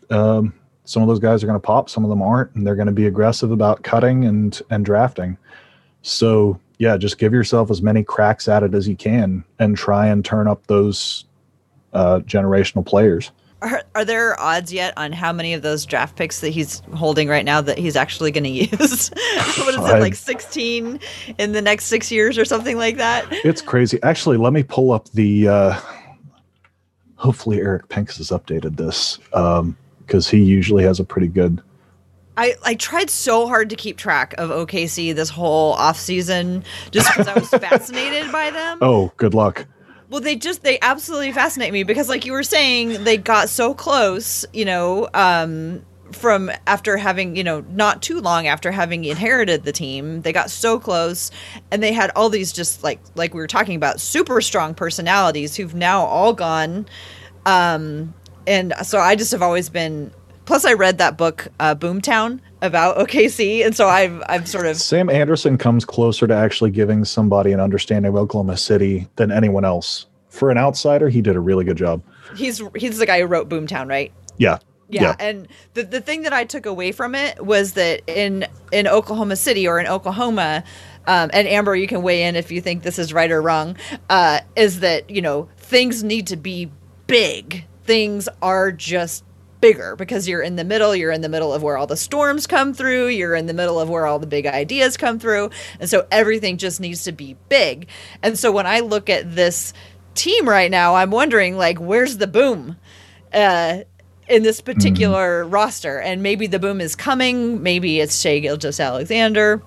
Um, 0.09 0.53
some 0.85 1.01
of 1.01 1.07
those 1.07 1.19
guys 1.19 1.43
are 1.43 1.47
going 1.47 1.59
to 1.59 1.65
pop, 1.65 1.89
some 1.89 2.03
of 2.03 2.09
them 2.09 2.21
aren't, 2.21 2.53
and 2.55 2.65
they're 2.65 2.75
going 2.75 2.87
to 2.87 2.91
be 2.91 3.07
aggressive 3.07 3.51
about 3.51 3.83
cutting 3.83 4.25
and 4.25 4.61
and 4.69 4.85
drafting. 4.85 5.37
So 6.01 6.59
yeah, 6.77 6.97
just 6.97 7.17
give 7.17 7.33
yourself 7.33 7.71
as 7.71 7.81
many 7.81 8.03
cracks 8.03 8.47
at 8.47 8.63
it 8.63 8.73
as 8.73 8.87
you 8.87 8.95
can 8.95 9.43
and 9.59 9.75
try 9.77 10.07
and 10.07 10.23
turn 10.23 10.47
up 10.47 10.67
those 10.67 11.25
uh, 11.93 12.19
generational 12.19 12.85
players. 12.85 13.31
Are, 13.61 13.81
are 13.95 14.05
there 14.05 14.39
odds 14.39 14.71
yet 14.71 14.93
on 14.97 15.11
how 15.11 15.31
many 15.31 15.53
of 15.53 15.61
those 15.61 15.85
draft 15.85 16.17
picks 16.17 16.41
that 16.41 16.49
he's 16.49 16.81
holding 16.93 17.27
right 17.27 17.45
now 17.45 17.61
that 17.61 17.79
he's 17.79 17.95
actually 17.95 18.29
going 18.29 18.43
to 18.43 18.49
use? 18.49 19.09
what 19.57 19.73
is 19.73 19.77
it, 19.77 19.99
like 19.99 20.13
16 20.13 20.99
in 21.39 21.51
the 21.53 21.61
next 21.61 21.85
six 21.85 22.11
years 22.11 22.37
or 22.37 22.45
something 22.45 22.77
like 22.77 22.97
that? 22.97 23.25
It's 23.31 23.61
crazy. 23.61 23.97
Actually, 24.03 24.37
let 24.37 24.53
me 24.53 24.61
pull 24.61 24.91
up 24.91 25.09
the. 25.11 25.47
Uh, 25.47 25.79
hopefully, 27.15 27.59
Eric 27.59 27.89
Pincus 27.89 28.17
has 28.17 28.29
updated 28.29 28.77
this 28.77 29.19
because 30.05 30.29
he 30.29 30.43
usually 30.43 30.83
has 30.83 30.99
a 30.99 31.03
pretty 31.03 31.27
good. 31.27 31.61
I, 32.37 32.55
I 32.63 32.75
tried 32.75 33.09
so 33.09 33.47
hard 33.47 33.69
to 33.69 33.75
keep 33.75 33.97
track 33.97 34.33
of 34.37 34.49
OKC 34.49 35.15
this 35.15 35.29
whole 35.29 35.73
off 35.73 35.97
season 35.97 36.63
just 36.91 37.09
because 37.09 37.27
I 37.27 37.33
was 37.33 37.49
fascinated 37.61 38.31
by 38.31 38.51
them. 38.51 38.79
Oh, 38.81 39.11
good 39.17 39.33
luck. 39.33 39.65
Well, 40.09 40.21
they 40.21 40.35
just 40.35 40.61
they 40.63 40.77
absolutely 40.81 41.31
fascinate 41.31 41.73
me 41.73 41.83
because, 41.83 42.09
like 42.09 42.25
you 42.25 42.33
were 42.33 42.43
saying, 42.43 43.03
they 43.03 43.17
got 43.17 43.49
so 43.49 43.73
close. 43.73 44.45
You 44.53 44.65
know, 44.65 45.09
um, 45.13 45.83
from 46.11 46.51
after 46.67 46.97
having 46.97 47.35
you 47.35 47.43
know 47.43 47.61
not 47.69 48.01
too 48.01 48.19
long 48.21 48.47
after 48.47 48.71
having 48.71 49.05
inherited 49.05 49.63
the 49.63 49.71
team, 49.71 50.21
they 50.21 50.31
got 50.31 50.49
so 50.49 50.79
close, 50.79 51.31
and 51.71 51.81
they 51.81 51.93
had 51.93 52.11
all 52.15 52.29
these 52.29 52.51
just 52.51 52.83
like 52.83 52.99
like 53.15 53.33
we 53.33 53.39
were 53.39 53.47
talking 53.47 53.75
about 53.75 53.99
super 53.99 54.41
strong 54.41 54.73
personalities 54.73 55.55
who've 55.55 55.75
now 55.75 56.03
all 56.05 56.33
gone. 56.33 56.87
Um, 57.45 58.13
and 58.47 58.73
so 58.83 58.99
I 58.99 59.15
just 59.15 59.31
have 59.31 59.41
always 59.41 59.69
been. 59.69 60.11
Plus, 60.45 60.63
I 60.63 60.73
read 60.73 60.99
that 60.99 61.17
book, 61.17 61.47
uh, 61.59 61.73
Boomtown, 61.73 62.39
about 62.61 62.97
OKC, 63.07 63.65
and 63.65 63.75
so 63.75 63.87
I've 63.87 64.21
I've 64.27 64.47
sort 64.47 64.67
of 64.67 64.77
Sam 64.77 65.09
Anderson 65.09 65.57
comes 65.57 65.85
closer 65.85 66.27
to 66.27 66.35
actually 66.35 66.71
giving 66.71 67.03
somebody 67.03 67.51
an 67.51 67.59
understanding 67.59 68.09
of 68.09 68.15
Oklahoma 68.15 68.57
City 68.57 69.07
than 69.15 69.31
anyone 69.31 69.65
else. 69.65 70.05
For 70.29 70.51
an 70.51 70.57
outsider, 70.57 71.07
he 71.09 71.21
did 71.21 71.35
a 71.35 71.39
really 71.39 71.63
good 71.63 71.77
job. 71.77 72.03
he's 72.35 72.61
he's 72.75 72.97
the 72.97 73.05
guy 73.05 73.21
who 73.21 73.25
wrote 73.25 73.49
Boomtown, 73.49 73.87
right? 73.87 74.11
Yeah. 74.37 74.59
Yeah, 74.89 75.15
and 75.19 75.47
the 75.73 75.83
the 75.83 76.01
thing 76.01 76.23
that 76.23 76.33
I 76.33 76.43
took 76.43 76.65
away 76.65 76.91
from 76.91 77.15
it 77.15 77.43
was 77.43 77.73
that 77.73 78.01
in 78.07 78.45
in 78.71 78.87
Oklahoma 78.87 79.35
City 79.35 79.67
or 79.67 79.79
in 79.79 79.87
Oklahoma, 79.87 80.63
um, 81.07 81.31
and 81.33 81.47
Amber, 81.47 81.75
you 81.75 81.87
can 81.87 82.03
weigh 82.03 82.23
in 82.23 82.35
if 82.35 82.51
you 82.51 82.61
think 82.61 82.83
this 82.83 82.99
is 82.99 83.11
right 83.13 83.31
or 83.31 83.41
wrong. 83.41 83.77
Uh, 84.09 84.41
is 84.55 84.81
that 84.81 85.09
you 85.09 85.21
know 85.21 85.49
things 85.57 86.03
need 86.03 86.27
to 86.27 86.35
be 86.35 86.71
big. 87.07 87.65
Things 87.83 88.29
are 88.41 88.71
just 88.71 89.23
bigger 89.59 89.95
because 89.95 90.27
you're 90.27 90.41
in 90.41 90.55
the 90.55 90.63
middle. 90.63 90.95
You're 90.95 91.11
in 91.11 91.21
the 91.21 91.29
middle 91.29 91.51
of 91.51 91.63
where 91.63 91.77
all 91.77 91.87
the 91.87 91.97
storms 91.97 92.45
come 92.45 92.73
through. 92.73 93.07
You're 93.07 93.35
in 93.35 93.47
the 93.47 93.53
middle 93.53 93.79
of 93.79 93.89
where 93.89 94.05
all 94.05 94.19
the 94.19 94.27
big 94.27 94.45
ideas 94.45 94.97
come 94.97 95.17
through, 95.17 95.49
and 95.79 95.89
so 95.89 96.05
everything 96.11 96.57
just 96.57 96.79
needs 96.79 97.03
to 97.05 97.11
be 97.11 97.35
big. 97.49 97.87
And 98.21 98.37
so 98.37 98.51
when 98.51 98.67
I 98.67 98.81
look 98.81 99.09
at 99.09 99.35
this 99.35 99.73
team 100.13 100.47
right 100.47 100.69
now, 100.69 100.93
I'm 100.95 101.09
wondering 101.09 101.57
like, 101.57 101.79
where's 101.79 102.17
the 102.17 102.27
boom? 102.27 102.77
Uh, 103.33 103.79
in 104.27 104.43
this 104.43 104.61
particular 104.61 105.45
roster. 105.45 105.99
And 105.99 106.21
maybe 106.23 106.47
the 106.47 106.59
boom 106.59 106.81
is 106.81 106.95
coming. 106.95 107.61
Maybe 107.63 107.99
it's 107.99 108.19
Shai 108.19 108.39
Gilgeous-Alexander. 108.39 109.61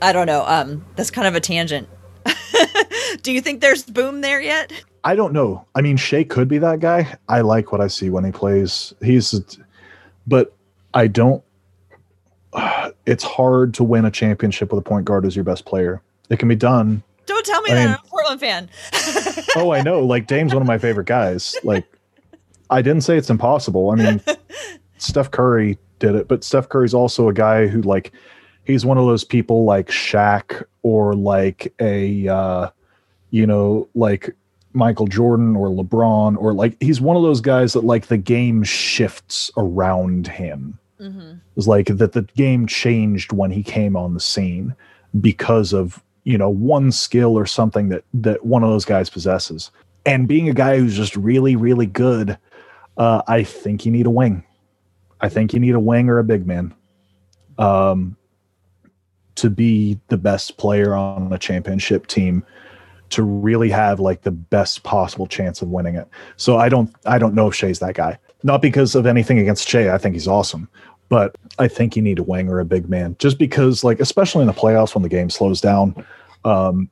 I 0.00 0.12
don't 0.12 0.26
know. 0.26 0.44
Um, 0.46 0.84
that's 0.96 1.10
kind 1.10 1.26
of 1.28 1.34
a 1.34 1.40
tangent. 1.40 1.88
Do 3.22 3.32
you 3.32 3.40
think 3.40 3.60
there's 3.60 3.84
boom 3.84 4.20
there 4.20 4.40
yet? 4.40 4.72
I 5.04 5.14
don't 5.14 5.32
know. 5.32 5.64
I 5.74 5.80
mean, 5.80 5.96
Shai 5.96 6.24
could 6.24 6.48
be 6.48 6.58
that 6.58 6.80
guy. 6.80 7.16
I 7.28 7.40
like 7.40 7.72
what 7.72 7.80
I 7.80 7.86
see 7.88 8.10
when 8.10 8.24
he 8.24 8.32
plays. 8.32 8.94
He's, 9.02 9.34
but 10.26 10.54
I 10.94 11.06
don't. 11.06 11.42
it's 13.06 13.24
hard 13.24 13.74
to 13.74 13.84
win 13.84 14.04
a 14.04 14.10
championship 14.10 14.72
with 14.72 14.78
a 14.80 14.88
point 14.88 15.04
guard 15.04 15.24
as 15.24 15.34
your 15.36 15.44
best 15.44 15.64
player. 15.64 16.02
It 16.30 16.38
can 16.38 16.48
be 16.48 16.56
done. 16.56 17.02
Don't 17.26 17.46
tell 17.46 17.62
me 17.62 17.70
I 17.72 17.74
that. 17.74 17.80
mean- 17.86 17.88
I'm 17.94 18.00
a 18.04 18.08
Portland 18.08 18.40
fan. 18.40 18.68
Oh, 19.54 19.70
I 19.70 19.82
know. 19.82 20.00
Like 20.00 20.26
Dame's 20.26 20.54
one 20.54 20.62
of 20.62 20.66
my 20.66 20.78
favorite 20.78 21.06
guys. 21.06 21.54
Like, 21.62 21.84
I 22.72 22.82
didn't 22.82 23.02
say 23.02 23.16
it's 23.16 23.30
impossible. 23.30 23.90
I 23.90 23.94
mean, 23.96 24.22
Steph 24.98 25.30
Curry 25.30 25.78
did 25.98 26.14
it, 26.14 26.26
but 26.26 26.42
Steph 26.42 26.68
Curry's 26.68 26.94
also 26.94 27.28
a 27.28 27.32
guy 27.32 27.66
who 27.66 27.82
like 27.82 28.12
he's 28.64 28.84
one 28.84 28.98
of 28.98 29.06
those 29.06 29.24
people 29.24 29.64
like 29.64 29.88
Shaq 29.88 30.64
or 30.82 31.14
like 31.14 31.72
a 31.80 32.26
uh, 32.28 32.70
you 33.30 33.46
know 33.46 33.88
like 33.94 34.34
Michael 34.72 35.06
Jordan 35.06 35.54
or 35.54 35.68
LeBron 35.68 36.36
or 36.38 36.54
like 36.54 36.76
he's 36.82 37.00
one 37.00 37.16
of 37.16 37.22
those 37.22 37.40
guys 37.40 37.74
that 37.74 37.84
like 37.84 38.06
the 38.06 38.16
game 38.16 38.62
shifts 38.62 39.50
around 39.56 40.26
him. 40.26 40.78
hmm 40.98 41.34
It's 41.56 41.66
like 41.66 41.86
that 41.88 42.12
the 42.12 42.22
game 42.36 42.66
changed 42.66 43.32
when 43.32 43.50
he 43.50 43.62
came 43.62 43.96
on 43.96 44.14
the 44.14 44.20
scene 44.20 44.74
because 45.20 45.72
of 45.74 46.02
you 46.24 46.38
know 46.38 46.48
one 46.48 46.90
skill 46.90 47.36
or 47.36 47.44
something 47.44 47.90
that 47.90 48.04
that 48.14 48.46
one 48.46 48.62
of 48.64 48.70
those 48.70 48.86
guys 48.86 49.10
possesses 49.10 49.70
and 50.06 50.26
being 50.26 50.48
a 50.48 50.54
guy 50.54 50.78
who's 50.78 50.96
just 50.96 51.14
really 51.16 51.54
really 51.54 51.86
good 51.86 52.38
uh, 52.96 53.22
i 53.28 53.42
think 53.42 53.84
you 53.84 53.92
need 53.92 54.06
a 54.06 54.10
wing. 54.10 54.44
I 55.20 55.28
think 55.28 55.52
you 55.52 55.60
need 55.60 55.74
a 55.74 55.80
wing 55.80 56.08
or 56.08 56.18
a 56.18 56.24
big 56.24 56.48
man 56.48 56.74
um, 57.56 58.16
to 59.36 59.48
be 59.48 60.00
the 60.08 60.16
best 60.16 60.56
player 60.56 60.94
on 60.96 61.32
a 61.32 61.38
championship 61.38 62.08
team 62.08 62.44
to 63.10 63.22
really 63.22 63.70
have 63.70 64.00
like 64.00 64.22
the 64.22 64.32
best 64.32 64.82
possible 64.82 65.28
chance 65.28 65.62
of 65.62 65.68
winning 65.68 65.94
it. 65.94 66.08
So 66.36 66.56
i 66.56 66.68
don't 66.68 66.94
i 67.06 67.18
don't 67.18 67.34
know 67.34 67.48
if 67.48 67.54
Shai's 67.54 67.78
that 67.78 67.94
guy. 67.94 68.18
Not 68.42 68.60
because 68.60 68.96
of 68.96 69.06
anything 69.06 69.38
against 69.38 69.68
Shai 69.68 69.94
i 69.94 69.98
think 69.98 70.14
he's 70.14 70.28
awesome 70.28 70.68
but 71.12 71.36
I 71.58 71.68
think 71.68 71.94
you 71.94 72.00
need 72.00 72.18
a 72.18 72.22
wing 72.22 72.48
or 72.48 72.58
a 72.58 72.64
big 72.64 72.88
man 72.88 73.16
just 73.18 73.36
because, 73.36 73.84
like, 73.84 74.00
especially 74.00 74.40
in 74.40 74.46
the 74.46 74.54
playoffs 74.54 74.94
when 74.94 75.02
the 75.02 75.10
game 75.10 75.28
slows 75.28 75.60
down, 75.60 76.06
um, 76.46 76.88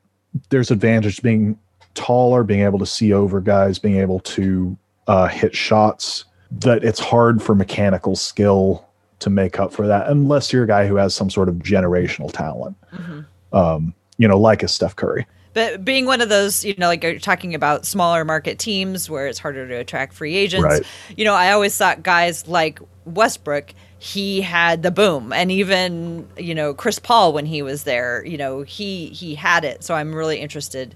there's 0.50 0.70
advantage 0.70 1.22
being 1.22 1.58
taller, 1.94 2.44
being 2.44 2.60
able 2.60 2.78
to 2.80 2.84
see 2.84 3.14
over 3.14 3.40
guys, 3.40 3.78
being 3.78 3.96
able 3.96 4.20
to 4.20 4.76
uh, 5.06 5.28
hit 5.28 5.54
shots. 5.54 6.24
That 6.52 6.82
it's 6.82 6.98
hard 6.98 7.40
for 7.40 7.54
mechanical 7.54 8.16
skill 8.16 8.84
to 9.20 9.30
make 9.30 9.60
up 9.60 9.72
for 9.72 9.86
that 9.86 10.08
unless 10.08 10.52
you're 10.52 10.64
a 10.64 10.66
guy 10.66 10.88
who 10.88 10.96
has 10.96 11.14
some 11.14 11.30
sort 11.30 11.48
of 11.48 11.56
generational 11.56 12.32
talent, 12.32 12.76
hmm 12.90 13.20
um, 13.52 13.94
you 14.16 14.28
know, 14.28 14.38
like 14.38 14.62
a 14.62 14.68
Steph 14.68 14.96
Curry. 14.96 15.26
But 15.52 15.84
being 15.84 16.06
one 16.06 16.20
of 16.20 16.28
those, 16.28 16.64
you 16.64 16.74
know, 16.78 16.86
like 16.86 17.02
you're 17.02 17.18
talking 17.18 17.54
about 17.54 17.84
smaller 17.84 18.24
market 18.24 18.58
teams 18.58 19.10
where 19.10 19.26
it's 19.26 19.38
harder 19.38 19.66
to 19.66 19.74
attract 19.74 20.12
free 20.12 20.36
agents. 20.36 20.64
Right. 20.64 20.82
You 21.16 21.24
know, 21.24 21.34
I 21.34 21.50
always 21.52 21.76
thought 21.76 22.02
guys 22.04 22.46
like 22.46 22.78
Westbrook, 23.04 23.74
he 23.98 24.40
had 24.40 24.82
the 24.82 24.90
boom, 24.90 25.32
and 25.32 25.50
even 25.50 26.28
you 26.38 26.54
know 26.54 26.72
Chris 26.72 26.98
Paul 26.98 27.32
when 27.32 27.46
he 27.46 27.62
was 27.62 27.82
there, 27.84 28.24
you 28.24 28.38
know, 28.38 28.62
he 28.62 29.06
he 29.08 29.34
had 29.34 29.64
it. 29.64 29.82
So 29.82 29.94
I'm 29.94 30.14
really 30.14 30.38
interested. 30.38 30.94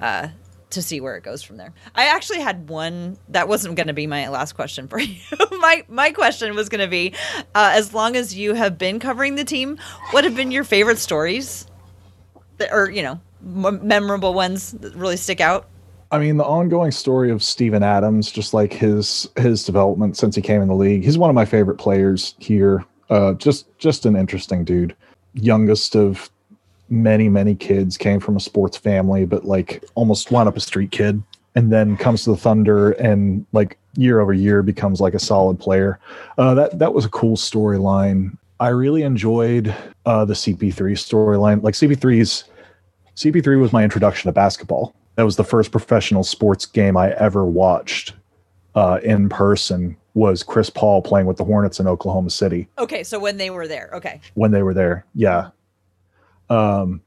Uh, 0.00 0.28
to 0.70 0.82
see 0.82 1.00
where 1.00 1.16
it 1.16 1.22
goes 1.22 1.42
from 1.42 1.56
there. 1.56 1.72
I 1.94 2.06
actually 2.06 2.40
had 2.40 2.68
one 2.68 3.18
that 3.28 3.48
wasn't 3.48 3.76
going 3.76 3.86
to 3.86 3.92
be 3.92 4.06
my 4.06 4.28
last 4.28 4.52
question 4.52 4.88
for 4.88 4.98
you. 5.00 5.16
my 5.58 5.84
my 5.88 6.10
question 6.10 6.54
was 6.54 6.68
going 6.68 6.80
to 6.80 6.88
be, 6.88 7.14
uh, 7.54 7.72
as 7.74 7.94
long 7.94 8.16
as 8.16 8.36
you 8.36 8.54
have 8.54 8.78
been 8.78 8.98
covering 8.98 9.36
the 9.36 9.44
team, 9.44 9.78
what 10.10 10.24
have 10.24 10.34
been 10.34 10.50
your 10.50 10.64
favorite 10.64 10.98
stories, 10.98 11.66
that, 12.58 12.72
or 12.72 12.90
you 12.90 13.02
know, 13.02 13.20
m- 13.42 13.86
memorable 13.86 14.34
ones 14.34 14.72
that 14.72 14.94
really 14.94 15.16
stick 15.16 15.40
out? 15.40 15.68
I 16.10 16.18
mean, 16.18 16.36
the 16.36 16.44
ongoing 16.44 16.92
story 16.92 17.30
of 17.30 17.42
Steven 17.42 17.82
Adams, 17.82 18.30
just 18.30 18.54
like 18.54 18.72
his 18.72 19.28
his 19.36 19.64
development 19.64 20.16
since 20.16 20.36
he 20.36 20.42
came 20.42 20.62
in 20.62 20.68
the 20.68 20.74
league. 20.74 21.04
He's 21.04 21.18
one 21.18 21.30
of 21.30 21.34
my 21.34 21.44
favorite 21.44 21.78
players 21.78 22.34
here. 22.38 22.84
Uh, 23.10 23.34
just 23.34 23.66
just 23.78 24.06
an 24.06 24.16
interesting 24.16 24.64
dude. 24.64 24.94
Youngest 25.34 25.94
of 25.96 26.30
many 26.88 27.28
many 27.28 27.54
kids, 27.54 27.96
came 27.96 28.20
from 28.20 28.36
a 28.36 28.40
sports 28.40 28.76
family, 28.76 29.24
but 29.24 29.44
like 29.44 29.84
almost 29.94 30.30
wound 30.30 30.48
up 30.48 30.56
a 30.56 30.60
street 30.60 30.90
kid, 30.90 31.22
and 31.54 31.72
then 31.72 31.96
comes 31.96 32.24
to 32.24 32.30
the 32.30 32.36
Thunder 32.36 32.92
and 32.92 33.46
like 33.52 33.78
year 33.96 34.20
over 34.20 34.32
year 34.32 34.62
becomes 34.62 35.00
like 35.00 35.14
a 35.14 35.18
solid 35.18 35.58
player. 35.58 35.98
Uh, 36.38 36.54
that 36.54 36.78
that 36.78 36.92
was 36.92 37.04
a 37.04 37.08
cool 37.08 37.36
storyline. 37.36 38.36
I 38.60 38.68
really 38.68 39.02
enjoyed 39.02 39.74
uh, 40.06 40.24
the 40.24 40.34
CP3 40.34 40.74
storyline. 40.74 41.62
Like 41.62 41.74
CP3's 41.74 42.44
CP3 43.16 43.60
was 43.60 43.72
my 43.72 43.82
introduction 43.82 44.28
to 44.28 44.32
basketball. 44.32 44.94
That 45.16 45.24
was 45.24 45.36
the 45.36 45.44
first 45.44 45.70
professional 45.70 46.24
sports 46.24 46.66
game 46.66 46.96
I 46.96 47.12
ever 47.12 47.44
watched 47.44 48.14
uh, 48.74 49.00
in 49.02 49.28
person. 49.28 49.96
Was 50.14 50.42
Chris 50.42 50.70
Paul 50.70 51.02
playing 51.02 51.26
with 51.26 51.36
the 51.36 51.44
Hornets 51.44 51.78
in 51.78 51.86
Oklahoma 51.86 52.30
City 52.30 52.68
Okay, 52.78 53.04
so 53.04 53.18
when 53.18 53.36
they 53.36 53.50
were 53.50 53.68
there, 53.68 53.90
okay, 53.92 54.20
when 54.34 54.50
they 54.50 54.62
were 54.62 54.72
there? 54.72 55.04
Yeah. 55.14 55.50
Um, 56.48 57.00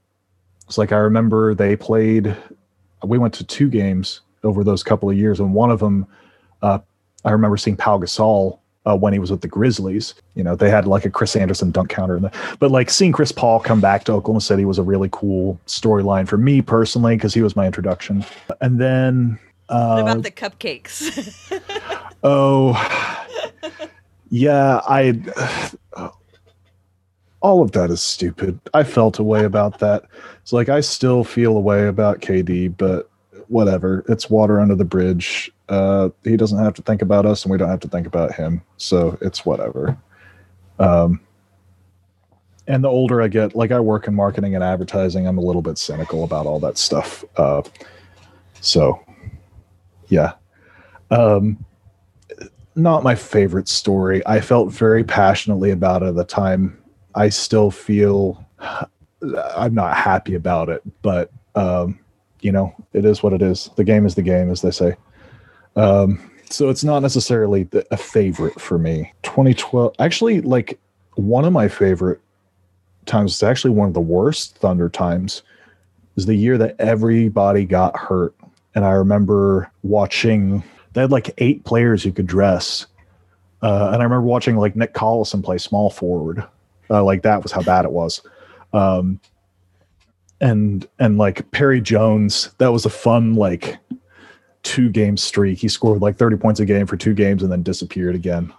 it's 0.66 0.78
like 0.78 0.92
I 0.92 0.98
remember 0.98 1.54
they 1.54 1.76
played. 1.76 2.36
We 3.04 3.18
went 3.18 3.34
to 3.34 3.44
two 3.44 3.68
games 3.68 4.20
over 4.44 4.62
those 4.62 4.82
couple 4.82 5.10
of 5.10 5.16
years, 5.16 5.40
and 5.40 5.54
one 5.54 5.70
of 5.70 5.80
them, 5.80 6.06
uh, 6.62 6.78
I 7.24 7.30
remember 7.32 7.56
seeing 7.56 7.76
Pau 7.76 7.98
Gasol 7.98 8.58
uh, 8.86 8.96
when 8.96 9.12
he 9.12 9.18
was 9.18 9.30
with 9.30 9.40
the 9.40 9.48
Grizzlies. 9.48 10.14
You 10.34 10.44
know, 10.44 10.56
they 10.56 10.70
had 10.70 10.86
like 10.86 11.04
a 11.04 11.10
Chris 11.10 11.36
Andersen 11.36 11.70
dunk 11.70 11.90
counter, 11.90 12.16
in 12.16 12.22
the, 12.22 12.32
but 12.58 12.70
like 12.70 12.90
seeing 12.90 13.12
Chris 13.12 13.32
Paul 13.32 13.60
come 13.60 13.80
back 13.80 14.04
to 14.04 14.12
Oklahoma 14.12 14.40
City 14.40 14.64
was 14.64 14.78
a 14.78 14.82
really 14.82 15.08
cool 15.12 15.58
storyline 15.66 16.28
for 16.28 16.38
me 16.38 16.62
personally 16.62 17.16
because 17.16 17.34
he 17.34 17.42
was 17.42 17.56
my 17.56 17.66
introduction. 17.66 18.24
And 18.60 18.80
then, 18.80 19.38
uh, 19.68 20.02
what 20.02 20.12
about 20.12 20.22
the 20.22 20.30
cupcakes? 20.30 21.60
oh, 22.22 22.72
yeah, 24.30 24.80
I. 24.88 25.20
all 27.40 27.62
of 27.62 27.72
that 27.72 27.90
is 27.90 28.02
stupid. 28.02 28.60
I 28.74 28.82
felt 28.82 29.18
a 29.18 29.22
way 29.22 29.44
about 29.44 29.78
that. 29.78 30.04
It's 30.42 30.52
like 30.52 30.68
I 30.68 30.80
still 30.80 31.24
feel 31.24 31.56
a 31.56 31.60
way 31.60 31.86
about 31.86 32.20
KD, 32.20 32.76
but 32.76 33.10
whatever. 33.48 34.04
It's 34.08 34.30
water 34.30 34.60
under 34.60 34.74
the 34.74 34.84
bridge. 34.84 35.50
Uh, 35.68 36.10
he 36.24 36.36
doesn't 36.36 36.58
have 36.58 36.74
to 36.74 36.82
think 36.82 37.02
about 37.02 37.26
us, 37.26 37.44
and 37.44 37.52
we 37.52 37.58
don't 37.58 37.68
have 37.68 37.80
to 37.80 37.88
think 37.88 38.06
about 38.06 38.34
him. 38.34 38.62
So 38.76 39.18
it's 39.20 39.44
whatever. 39.46 39.96
Um, 40.78 41.20
and 42.66 42.84
the 42.84 42.88
older 42.88 43.20
I 43.22 43.28
get, 43.28 43.56
like 43.56 43.72
I 43.72 43.80
work 43.80 44.06
in 44.06 44.14
marketing 44.14 44.54
and 44.54 44.62
advertising, 44.62 45.26
I'm 45.26 45.38
a 45.38 45.42
little 45.42 45.62
bit 45.62 45.78
cynical 45.78 46.24
about 46.24 46.46
all 46.46 46.60
that 46.60 46.78
stuff. 46.78 47.24
Uh, 47.36 47.62
so, 48.60 49.04
yeah. 50.08 50.34
Um, 51.10 51.64
not 52.76 53.02
my 53.02 53.14
favorite 53.14 53.68
story. 53.68 54.24
I 54.26 54.40
felt 54.40 54.72
very 54.72 55.02
passionately 55.02 55.70
about 55.70 56.02
it 56.02 56.06
at 56.06 56.14
the 56.14 56.24
time. 56.24 56.79
I 57.14 57.28
still 57.28 57.70
feel 57.70 58.44
I'm 59.56 59.74
not 59.74 59.96
happy 59.96 60.34
about 60.34 60.68
it, 60.68 60.82
but 61.02 61.30
um, 61.54 61.98
you 62.40 62.52
know, 62.52 62.74
it 62.92 63.04
is 63.04 63.22
what 63.22 63.32
it 63.32 63.42
is. 63.42 63.70
The 63.76 63.84
game 63.84 64.06
is 64.06 64.14
the 64.14 64.22
game, 64.22 64.50
as 64.50 64.62
they 64.62 64.70
say. 64.70 64.96
Um, 65.76 66.30
so 66.48 66.68
it's 66.68 66.84
not 66.84 67.00
necessarily 67.00 67.64
the, 67.64 67.86
a 67.90 67.96
favorite 67.96 68.60
for 68.60 68.78
me. 68.78 69.12
2012, 69.22 69.94
actually, 69.98 70.40
like 70.40 70.78
one 71.14 71.44
of 71.44 71.52
my 71.52 71.68
favorite 71.68 72.20
times. 73.06 73.32
It's 73.32 73.42
actually 73.42 73.72
one 73.72 73.88
of 73.88 73.94
the 73.94 74.00
worst 74.00 74.56
Thunder 74.56 74.88
times. 74.88 75.42
Is 76.16 76.26
the 76.26 76.34
year 76.34 76.58
that 76.58 76.74
everybody 76.78 77.64
got 77.64 77.96
hurt, 77.96 78.34
and 78.74 78.84
I 78.84 78.90
remember 78.90 79.70
watching. 79.82 80.62
They 80.92 81.02
had 81.02 81.12
like 81.12 81.30
eight 81.38 81.64
players 81.64 82.04
you 82.04 82.12
could 82.12 82.26
dress, 82.26 82.86
uh, 83.62 83.90
and 83.92 84.02
I 84.02 84.04
remember 84.04 84.22
watching 84.22 84.56
like 84.56 84.74
Nick 84.74 84.92
Collison 84.92 85.42
play 85.42 85.56
small 85.56 85.88
forward. 85.88 86.44
Uh, 86.90 87.04
like 87.04 87.22
that 87.22 87.42
was 87.42 87.52
how 87.52 87.62
bad 87.62 87.84
it 87.84 87.92
was. 87.92 88.20
Um, 88.72 89.20
and 90.40 90.88
and 90.98 91.18
like 91.18 91.50
Perry 91.50 91.80
Jones, 91.80 92.50
that 92.58 92.72
was 92.72 92.84
a 92.84 92.90
fun 92.90 93.34
like 93.34 93.78
two 94.62 94.88
game 94.88 95.16
streak. 95.16 95.58
He 95.58 95.68
scored 95.68 96.00
like 96.00 96.16
30 96.16 96.36
points 96.36 96.60
a 96.60 96.64
game 96.64 96.86
for 96.86 96.96
two 96.96 97.14
games 97.14 97.42
and 97.42 97.52
then 97.52 97.62
disappeared 97.62 98.14
again. 98.14 98.52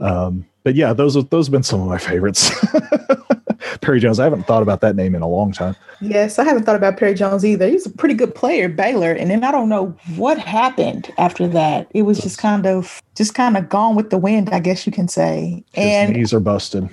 Um, 0.00 0.46
but 0.64 0.74
yeah, 0.74 0.92
those 0.92 1.16
are 1.16 1.22
those 1.22 1.46
have 1.46 1.52
been 1.52 1.62
some 1.62 1.80
of 1.80 1.88
my 1.88 1.98
favorites. 1.98 2.50
Perry 3.80 4.00
Jones, 4.00 4.20
I 4.20 4.24
haven't 4.24 4.46
thought 4.46 4.62
about 4.62 4.80
that 4.80 4.94
name 4.96 5.14
in 5.14 5.22
a 5.22 5.28
long 5.28 5.52
time. 5.52 5.74
Yes, 6.00 6.38
I 6.38 6.44
haven't 6.44 6.64
thought 6.64 6.76
about 6.76 6.96
Perry 6.96 7.14
Jones 7.14 7.44
either. 7.44 7.68
He's 7.68 7.86
a 7.86 7.90
pretty 7.90 8.14
good 8.14 8.34
player, 8.34 8.68
Baylor, 8.68 9.12
and 9.12 9.30
then 9.30 9.42
I 9.42 9.50
don't 9.50 9.68
know 9.68 9.96
what 10.16 10.38
happened 10.38 11.12
after 11.18 11.48
that. 11.48 11.88
It 11.92 12.02
was 12.02 12.20
just 12.20 12.38
kind 12.38 12.66
of 12.66 13.02
just 13.14 13.34
kind 13.34 13.56
of 13.56 13.68
gone 13.68 13.96
with 13.96 14.10
the 14.10 14.18
wind, 14.18 14.50
I 14.50 14.60
guess 14.60 14.86
you 14.86 14.92
can 14.92 15.08
say. 15.08 15.64
His 15.72 15.84
and 15.84 16.12
knees 16.12 16.32
are 16.32 16.40
busted. 16.40 16.88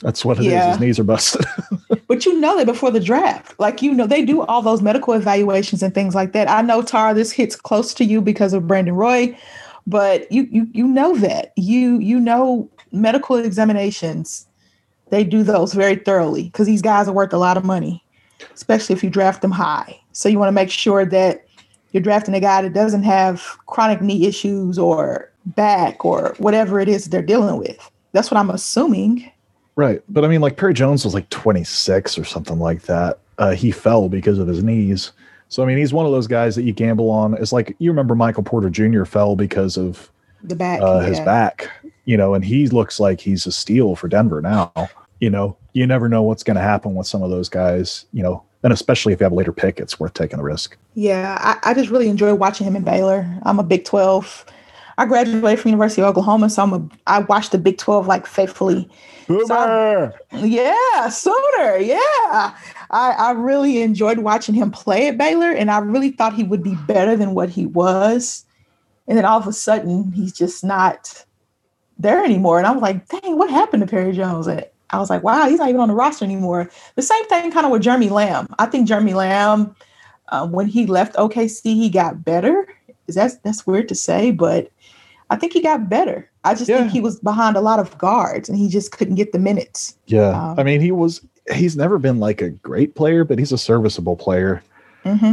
That's 0.00 0.24
what 0.24 0.38
it 0.38 0.46
is. 0.46 0.52
Yeah. 0.52 0.72
His 0.72 0.80
knees 0.80 0.98
are 0.98 1.04
busted. 1.04 1.44
But 2.06 2.26
you 2.26 2.38
know 2.38 2.56
that 2.58 2.66
before 2.66 2.90
the 2.90 3.00
draft, 3.00 3.58
like 3.58 3.80
you 3.80 3.92
know, 3.92 4.06
they 4.06 4.24
do 4.24 4.42
all 4.42 4.62
those 4.62 4.82
medical 4.82 5.14
evaluations 5.14 5.82
and 5.82 5.94
things 5.94 6.14
like 6.14 6.32
that. 6.32 6.50
I 6.50 6.60
know 6.60 6.82
Tara, 6.82 7.14
this 7.14 7.32
hits 7.32 7.56
close 7.56 7.94
to 7.94 8.04
you 8.04 8.20
because 8.20 8.52
of 8.52 8.68
Brandon 8.68 8.94
Roy, 8.94 9.36
but 9.86 10.30
you 10.30 10.46
you 10.50 10.68
you 10.72 10.86
know 10.86 11.16
that 11.16 11.52
you 11.56 11.98
you 11.98 12.20
know 12.20 12.68
medical 12.92 13.36
examinations. 13.36 14.46
They 15.10 15.24
do 15.24 15.42
those 15.42 15.72
very 15.72 15.96
thoroughly 15.96 16.44
because 16.44 16.66
these 16.66 16.82
guys 16.82 17.08
are 17.08 17.12
worth 17.12 17.32
a 17.32 17.38
lot 17.38 17.56
of 17.56 17.64
money, 17.64 18.04
especially 18.54 18.94
if 18.94 19.02
you 19.02 19.10
draft 19.10 19.42
them 19.42 19.50
high. 19.50 19.98
So 20.12 20.28
you 20.28 20.38
want 20.38 20.48
to 20.48 20.52
make 20.52 20.70
sure 20.70 21.04
that 21.06 21.46
you're 21.92 22.02
drafting 22.02 22.34
a 22.34 22.40
guy 22.40 22.62
that 22.62 22.74
doesn't 22.74 23.04
have 23.04 23.40
chronic 23.66 24.00
knee 24.02 24.26
issues 24.26 24.78
or 24.78 25.30
back 25.46 26.04
or 26.04 26.34
whatever 26.38 26.80
it 26.80 26.88
is 26.88 27.06
they're 27.06 27.22
dealing 27.22 27.56
with. 27.56 27.90
That's 28.12 28.30
what 28.30 28.38
I'm 28.38 28.50
assuming. 28.50 29.30
Right. 29.76 30.02
But 30.08 30.24
I 30.24 30.28
mean, 30.28 30.40
like 30.40 30.56
Perry 30.56 30.74
Jones 30.74 31.04
was 31.04 31.14
like 31.14 31.28
26 31.30 32.18
or 32.18 32.24
something 32.24 32.58
like 32.58 32.82
that. 32.82 33.18
Uh, 33.38 33.52
he 33.52 33.70
fell 33.70 34.08
because 34.08 34.38
of 34.38 34.46
his 34.46 34.62
knees. 34.62 35.12
So 35.48 35.62
I 35.62 35.66
mean, 35.66 35.78
he's 35.78 35.92
one 35.92 36.06
of 36.06 36.12
those 36.12 36.26
guys 36.26 36.56
that 36.56 36.62
you 36.62 36.72
gamble 36.72 37.10
on. 37.10 37.34
It's 37.34 37.52
like 37.52 37.76
you 37.78 37.90
remember 37.90 38.14
Michael 38.14 38.42
Porter 38.42 38.70
Jr. 38.70 39.04
fell 39.04 39.36
because 39.36 39.76
of 39.76 40.10
The 40.42 40.56
back, 40.56 40.80
uh, 40.80 41.00
his 41.00 41.18
yeah. 41.18 41.24
back, 41.24 41.70
you 42.04 42.16
know, 42.16 42.34
and 42.34 42.44
he 42.44 42.68
looks 42.68 42.98
like 42.98 43.20
he's 43.20 43.46
a 43.46 43.52
steal 43.52 43.96
for 43.96 44.08
Denver 44.08 44.40
now. 44.40 44.72
You 45.20 45.30
know, 45.30 45.56
you 45.72 45.86
never 45.86 46.08
know 46.08 46.22
what's 46.22 46.42
going 46.42 46.56
to 46.56 46.62
happen 46.62 46.94
with 46.94 47.06
some 47.06 47.22
of 47.22 47.30
those 47.30 47.48
guys, 47.48 48.04
you 48.12 48.22
know, 48.22 48.42
and 48.62 48.72
especially 48.72 49.12
if 49.12 49.20
you 49.20 49.24
have 49.24 49.32
a 49.32 49.36
later 49.36 49.52
pick, 49.52 49.78
it's 49.78 50.00
worth 50.00 50.14
taking 50.14 50.38
the 50.38 50.42
risk. 50.42 50.76
Yeah, 50.94 51.36
I, 51.40 51.70
I 51.70 51.74
just 51.74 51.90
really 51.90 52.08
enjoy 52.08 52.34
watching 52.34 52.66
him 52.66 52.76
in 52.76 52.82
Baylor. 52.82 53.28
I'm 53.42 53.58
a 53.58 53.62
Big 53.62 53.84
12. 53.84 54.46
I 54.98 55.06
graduated 55.06 55.60
from 55.60 55.70
University 55.70 56.02
of 56.02 56.08
Oklahoma, 56.08 56.48
so 56.50 56.62
I'm 56.62 56.72
a 56.72 56.88
I 57.06 57.18
watched 57.20 57.52
the 57.52 57.58
Big 57.58 57.78
12 57.78 58.06
like 58.06 58.26
faithfully. 58.26 58.88
So- 59.46 59.54
Yeah, 60.32 61.08
sooner. 61.08 61.76
Yeah. 61.78 62.54
I, 62.90 63.14
I 63.18 63.32
really 63.32 63.82
enjoyed 63.82 64.18
watching 64.18 64.54
him 64.54 64.70
play 64.70 65.08
at 65.08 65.18
Baylor, 65.18 65.50
and 65.50 65.70
I 65.70 65.78
really 65.78 66.10
thought 66.10 66.34
he 66.34 66.44
would 66.44 66.62
be 66.62 66.74
better 66.86 67.16
than 67.16 67.34
what 67.34 67.50
he 67.50 67.66
was. 67.66 68.44
And 69.08 69.18
then 69.18 69.24
all 69.24 69.38
of 69.38 69.46
a 69.46 69.52
sudden, 69.52 70.12
he's 70.12 70.32
just 70.32 70.62
not 70.64 71.24
there 71.98 72.22
anymore. 72.24 72.58
And 72.58 72.66
I 72.66 72.70
was 72.72 72.82
like, 72.82 73.08
dang, 73.08 73.36
what 73.38 73.50
happened 73.50 73.82
to 73.82 73.86
Perry 73.86 74.12
Jones? 74.12 74.46
And 74.46 74.64
I 74.90 74.98
was 74.98 75.10
like, 75.10 75.22
wow, 75.22 75.48
he's 75.48 75.58
not 75.58 75.68
even 75.68 75.80
on 75.80 75.88
the 75.88 75.94
roster 75.94 76.24
anymore. 76.24 76.70
The 76.94 77.02
same 77.02 77.24
thing 77.26 77.50
kind 77.50 77.66
of 77.66 77.72
with 77.72 77.82
Jeremy 77.82 78.08
Lamb. 78.10 78.46
I 78.58 78.66
think 78.66 78.86
Jeremy 78.88 79.14
Lamb, 79.14 79.74
uh, 80.28 80.46
when 80.46 80.66
he 80.66 80.86
left 80.86 81.16
OKC, 81.16 81.62
he 81.74 81.88
got 81.88 82.24
better. 82.24 82.66
Is 83.06 83.14
that 83.16 83.42
that's 83.42 83.66
weird 83.66 83.88
to 83.88 83.94
say, 83.94 84.30
but 84.30 84.70
I 85.34 85.36
think 85.36 85.52
he 85.52 85.60
got 85.60 85.88
better. 85.88 86.30
I 86.44 86.54
just 86.54 86.68
Yeah. 86.68 86.78
think 86.78 86.92
he 86.92 87.00
was 87.00 87.18
behind 87.18 87.56
a 87.56 87.60
lot 87.60 87.80
of 87.80 87.98
guards 87.98 88.48
and 88.48 88.56
he 88.56 88.68
just 88.68 88.92
couldn't 88.92 89.16
get 89.16 89.32
the 89.32 89.38
minutes. 89.40 89.96
Yeah. 90.06 90.28
Um, 90.30 90.58
I 90.60 90.62
mean, 90.62 90.80
he 90.80 90.92
was, 90.92 91.20
he's 91.52 91.76
never 91.76 91.98
been 91.98 92.20
like 92.20 92.40
a 92.40 92.50
great 92.50 92.94
player, 92.94 93.24
but 93.24 93.40
he's 93.40 93.50
a 93.50 93.58
serviceable 93.58 94.14
player. 94.14 94.62
hmm 95.02 95.32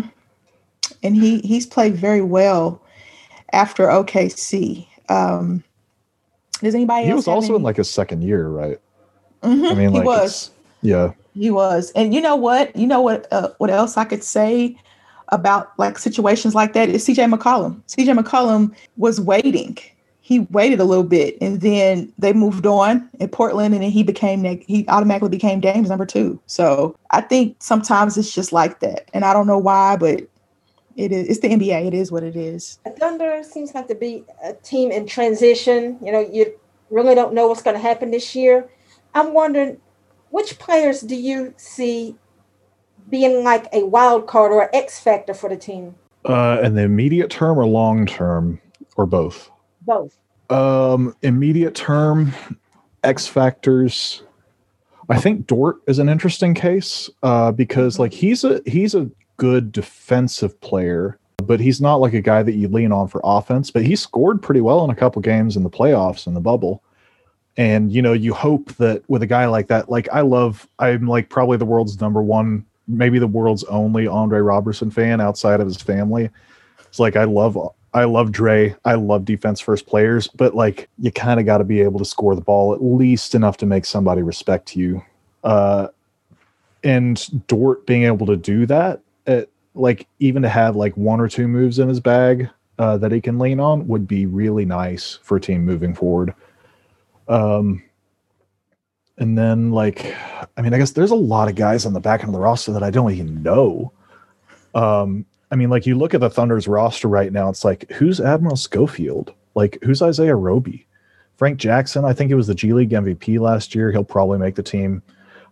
And 1.04 1.16
he 1.16 1.40
he's 1.42 1.68
played 1.68 1.96
very 1.96 2.22
well 2.22 2.82
after 3.54 3.86
OKC. 3.88 4.88
Um, 5.08 5.64
does 6.62 6.74
anybody 6.74 7.06
He 7.06 7.14
was 7.14 7.28
also 7.28 7.56
in 7.56 7.62
like 7.62 7.78
his 7.78 7.90
second 7.90 8.24
year, 8.24 8.48
right? 8.48 8.80
Mhm, 9.44 9.72
I 9.72 9.76
mean, 9.76 9.92
he 9.94 10.00
was. 10.00 10.50
yeah. 10.82 11.12
He 11.36 11.52
was. 11.52 11.92
And 11.96 12.12
you 12.14 12.22
know 12.22 12.36
what? 12.36 12.76
You 12.76 12.88
know 12.88 13.02
what? 13.02 13.28
Uh, 13.32 13.50
what 13.60 13.70
else 13.70 13.98
I 13.98 14.06
could 14.06 14.24
say 14.24 14.78
about 15.32 15.72
like 15.78 15.98
situations 15.98 16.54
like 16.56 16.74
that 16.74 16.90
is 16.90 17.06
CJ 17.08 17.34
McCollum. 17.34 17.82
CJ 17.88 18.18
McCollum 18.18 18.76
was 18.98 19.20
waiting. 19.20 19.78
He 20.20 20.42
waited 20.52 20.80
a 20.80 20.86
little 20.86 21.04
bit, 21.04 21.38
and 21.42 21.60
then 21.62 22.14
they 22.18 22.32
moved 22.32 22.66
on 22.66 23.10
in 23.20 23.28
Portland, 23.30 23.74
and 23.74 23.84
then 23.84 23.92
he 23.92 24.04
became 24.04 24.44
he 24.66 24.86
automatically 24.88 25.30
became 25.30 25.60
Dame's 25.60 25.90
number 25.90 26.06
two. 26.06 26.40
So 26.46 26.96
I 27.10 27.22
think 27.22 27.58
sometimes 27.60 28.18
it's 28.18 28.34
just 28.34 28.54
like 28.54 28.80
that, 28.80 29.10
and 29.14 29.26
I 29.26 29.34
don't 29.34 29.48
know 29.48 29.58
why, 29.58 29.98
but 29.98 30.22
it 30.96 31.12
is. 31.12 31.28
It's 31.28 31.40
the 31.40 31.50
NBA. 31.50 31.88
It 31.88 31.94
is 31.94 32.12
what 32.12 32.24
it 32.24 32.36
is. 32.36 32.80
Thunder 33.00 33.42
seems 33.44 33.74
like 33.74 33.88
to 33.88 33.96
be 33.96 34.24
a 34.44 34.54
team 34.54 34.92
in 34.92 35.08
transition. 35.08 35.98
You 36.02 36.12
know, 36.12 36.20
you 36.20 36.54
really 36.90 37.16
don't 37.16 37.34
know 37.34 37.48
what's 37.48 37.62
going 37.62 37.76
to 37.76 37.82
happen 37.82 38.12
this 38.12 38.36
year. 38.36 38.70
I'm 39.14 39.34
wondering, 39.34 39.78
which 40.30 40.60
players 40.60 41.02
do 41.02 41.16
you 41.16 41.54
see 41.58 42.16
being 43.12 43.44
like 43.44 43.68
a 43.74 43.86
wild 43.86 44.26
card 44.26 44.52
or 44.52 44.64
an 44.64 44.70
X 44.74 45.00
factor 45.00 45.34
for 45.34 45.50
the 45.50 45.58
team? 45.58 45.94
Uh, 46.26 46.62
in 46.64 46.76
the 46.76 46.84
immediate 46.84 47.30
term 47.30 47.60
or 47.60 47.66
long 47.66 48.06
term 48.06 48.60
or 48.96 49.06
both? 49.06 49.52
Both. 49.82 50.18
Um, 50.50 51.16
immediate 51.22 51.76
term, 51.76 52.34
X 53.04 53.28
factors. 53.28 54.24
I 55.10 55.20
think 55.20 55.46
Dort 55.46 55.82
is 55.88 56.00
an 56.00 56.10
interesting 56.10 56.54
case 56.54 57.10
uh, 57.22 57.52
because 57.52 58.00
like 58.00 58.14
he's 58.14 58.44
a 58.44 58.62
he's 58.66 58.96
a 58.96 59.10
good 59.38 59.72
defensive 59.72 60.60
player, 60.62 61.20
but 61.38 61.60
he's 61.60 61.82
not 61.82 61.96
like 61.96 62.14
a 62.14 62.22
guy 62.22 62.44
that 62.44 62.54
you 62.54 62.68
lean 62.68 62.92
on 62.92 63.08
for 63.08 63.20
offense. 63.24 63.72
But 63.72 63.84
he 63.84 63.96
scored 63.96 64.42
pretty 64.42 64.62
well 64.62 64.84
in 64.84 64.90
a 64.90 64.96
couple 64.96 65.22
games 65.22 65.58
in 65.58 65.64
the 65.64 65.70
playoffs 65.70 66.28
in 66.28 66.34
the 66.34 66.40
bubble. 66.40 66.84
And 67.58 67.92
you 67.92 68.02
know, 68.02 68.14
you 68.14 68.34
hope 68.34 68.74
that 68.76 69.04
with 69.10 69.22
a 69.22 69.28
guy 69.28 69.48
like 69.48 69.68
that, 69.68 69.90
like 69.90 70.08
I 70.14 70.22
love, 70.22 70.68
I'm 70.80 71.08
like 71.08 71.30
probably 71.30 71.58
the 71.58 71.66
world's 71.66 72.00
number 72.00 72.22
one, 72.22 72.66
maybe 72.92 73.20
the 73.20 73.28
world's 73.28 73.64
only 73.66 74.08
Andre 74.08 74.40
Roberson 74.40 74.92
fan 74.92 75.22
outside 75.22 75.60
of 75.60 75.68
his 75.68 75.78
family. 75.78 76.30
It's 76.80 77.00
like 77.00 77.16
I 77.16 77.24
love 77.24 77.58
I 77.94 78.06
love 78.06 78.32
Dre. 78.32 78.76
I 78.86 78.96
love 78.96 79.26
defense 79.26 79.60
first 79.60 79.86
players, 79.86 80.28
but 80.28 80.56
like 80.56 80.90
you 81.00 81.12
kind 81.12 81.40
of 81.40 81.46
got 81.46 81.58
to 81.58 81.64
be 81.64 81.82
able 81.82 82.00
to 82.00 82.06
score 82.06 82.36
the 82.36 82.42
ball 82.42 82.74
at 82.74 82.82
least 82.82 83.36
enough 83.36 83.58
to 83.58 83.66
make 83.66 83.86
somebody 83.86 84.22
respect 84.22 84.76
you. 84.76 85.04
Uh, 85.44 85.88
and 86.84 87.48
Dort 87.48 87.86
being 87.86 88.04
able 88.04 88.26
to 88.28 88.38
do 88.38 88.66
that, 88.68 89.02
at, 89.28 89.50
like 89.76 90.08
even 90.20 90.42
to 90.42 90.50
have 90.50 90.76
like 90.76 90.96
one 90.96 91.20
or 91.20 91.28
two 91.28 91.48
moves 91.48 91.80
in 91.80 91.90
his 91.90 92.00
bag 92.00 92.50
uh, 92.80 92.98
that 92.98 93.12
he 93.12 93.22
can 93.22 93.38
lean 93.38 93.60
on 93.60 93.88
would 93.88 94.08
be 94.08 94.26
really 94.26 94.66
nice 94.66 95.20
for 95.24 95.38
a 95.38 95.42
team 95.42 95.66
moving 95.66 95.94
forward. 95.94 96.34
Um, 97.28 97.84
and 99.22 99.38
then 99.38 99.70
like, 99.70 100.16
I 100.58 100.64
mean, 100.64 100.74
I 100.74 100.80
guess 100.80 100.92
there's 100.92 101.12
a 101.12 101.16
lot 101.16 101.48
of 101.48 101.54
guys 101.54 101.86
on 101.86 101.94
the 101.94 102.00
back 102.00 102.22
end 102.22 102.30
of 102.30 102.34
the 102.34 102.40
roster 102.40 102.72
that 102.74 102.82
I 102.82 102.90
don't 102.90 103.12
even 103.12 103.44
know. 103.44 103.94
Um, 104.74 105.28
I 105.52 105.56
mean, 105.56 105.70
like 105.70 105.86
you 105.86 105.96
look 105.96 106.16
at 106.16 106.22
the 106.22 106.30
Thunder's 106.30 106.68
roster 106.68 107.08
right 107.08 107.32
now, 107.32 107.48
it's 107.48 107.64
like 107.64 107.90
who's 107.92 108.20
Admiral 108.20 108.56
Schofield? 108.56 109.32
Like 109.54 109.78
who's 109.84 110.02
Isaiah 110.02 110.36
Roby? 110.36 110.88
Frank 111.38 111.60
Jackson, 111.60 112.04
I 112.04 112.14
think 112.14 112.30
he 112.30 112.34
was 112.34 112.48
the 112.48 112.56
G 112.56 112.74
League 112.74 112.90
MVP 112.90 113.40
last 113.40 113.76
year. 113.76 113.92
He'll 113.92 114.04
probably 114.04 114.40
make 114.40 114.56
the 114.56 114.64
team. 114.64 115.04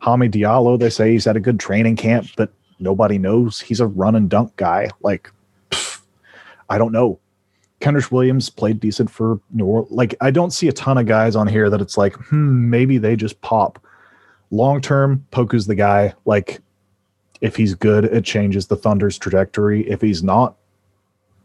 Hami 0.01 0.31
Diallo, 0.31 0.79
they 0.79 0.89
say 0.89 1.11
he's 1.11 1.27
at 1.27 1.37
a 1.37 1.39
good 1.39 1.59
training 1.59 1.95
camp, 1.95 2.27
but 2.37 2.51
nobody 2.79 3.19
knows 3.19 3.59
he's 3.59 3.81
a 3.81 3.87
run 3.87 4.15
and 4.15 4.31
dunk 4.31 4.55
guy. 4.55 4.89
Like, 5.01 5.29
pff, 5.69 6.01
I 6.71 6.79
don't 6.79 6.91
know. 6.91 7.19
Kenrich 7.79 8.11
Williams 8.11 8.49
played 8.49 8.79
decent 8.79 9.09
for 9.09 9.39
New 9.51 9.65
Orleans. 9.65 9.91
Like, 9.91 10.15
I 10.21 10.31
don't 10.31 10.51
see 10.51 10.67
a 10.67 10.73
ton 10.73 10.97
of 10.97 11.05
guys 11.05 11.35
on 11.35 11.47
here 11.47 11.69
that 11.69 11.81
it's 11.81 11.97
like, 11.97 12.15
hmm, 12.15 12.69
maybe 12.69 12.97
they 12.97 13.15
just 13.15 13.39
pop. 13.41 13.79
Long 14.51 14.81
term, 14.81 15.25
Poku's 15.31 15.67
the 15.67 15.75
guy. 15.75 16.13
Like, 16.25 16.59
if 17.41 17.55
he's 17.55 17.75
good, 17.75 18.05
it 18.05 18.25
changes 18.25 18.67
the 18.67 18.75
Thunder's 18.75 19.17
trajectory. 19.17 19.87
If 19.89 20.01
he's 20.01 20.23
not, 20.23 20.55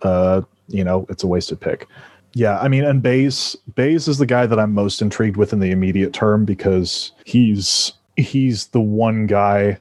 uh, 0.02 0.42
you 0.68 0.82
know, 0.82 1.06
it's 1.08 1.22
a 1.22 1.26
wasted 1.26 1.60
pick. 1.60 1.86
Yeah, 2.34 2.58
I 2.58 2.66
mean, 2.66 2.84
and 2.84 3.00
Bays, 3.00 3.56
Bays 3.76 4.08
is 4.08 4.18
the 4.18 4.26
guy 4.26 4.46
that 4.46 4.58
I'm 4.58 4.74
most 4.74 5.00
intrigued 5.00 5.36
with 5.36 5.52
in 5.52 5.60
the 5.60 5.70
immediate 5.70 6.12
term 6.12 6.44
because 6.44 7.12
he's 7.24 7.92
he's 8.16 8.66
the 8.68 8.80
one 8.80 9.26
guy 9.26 9.78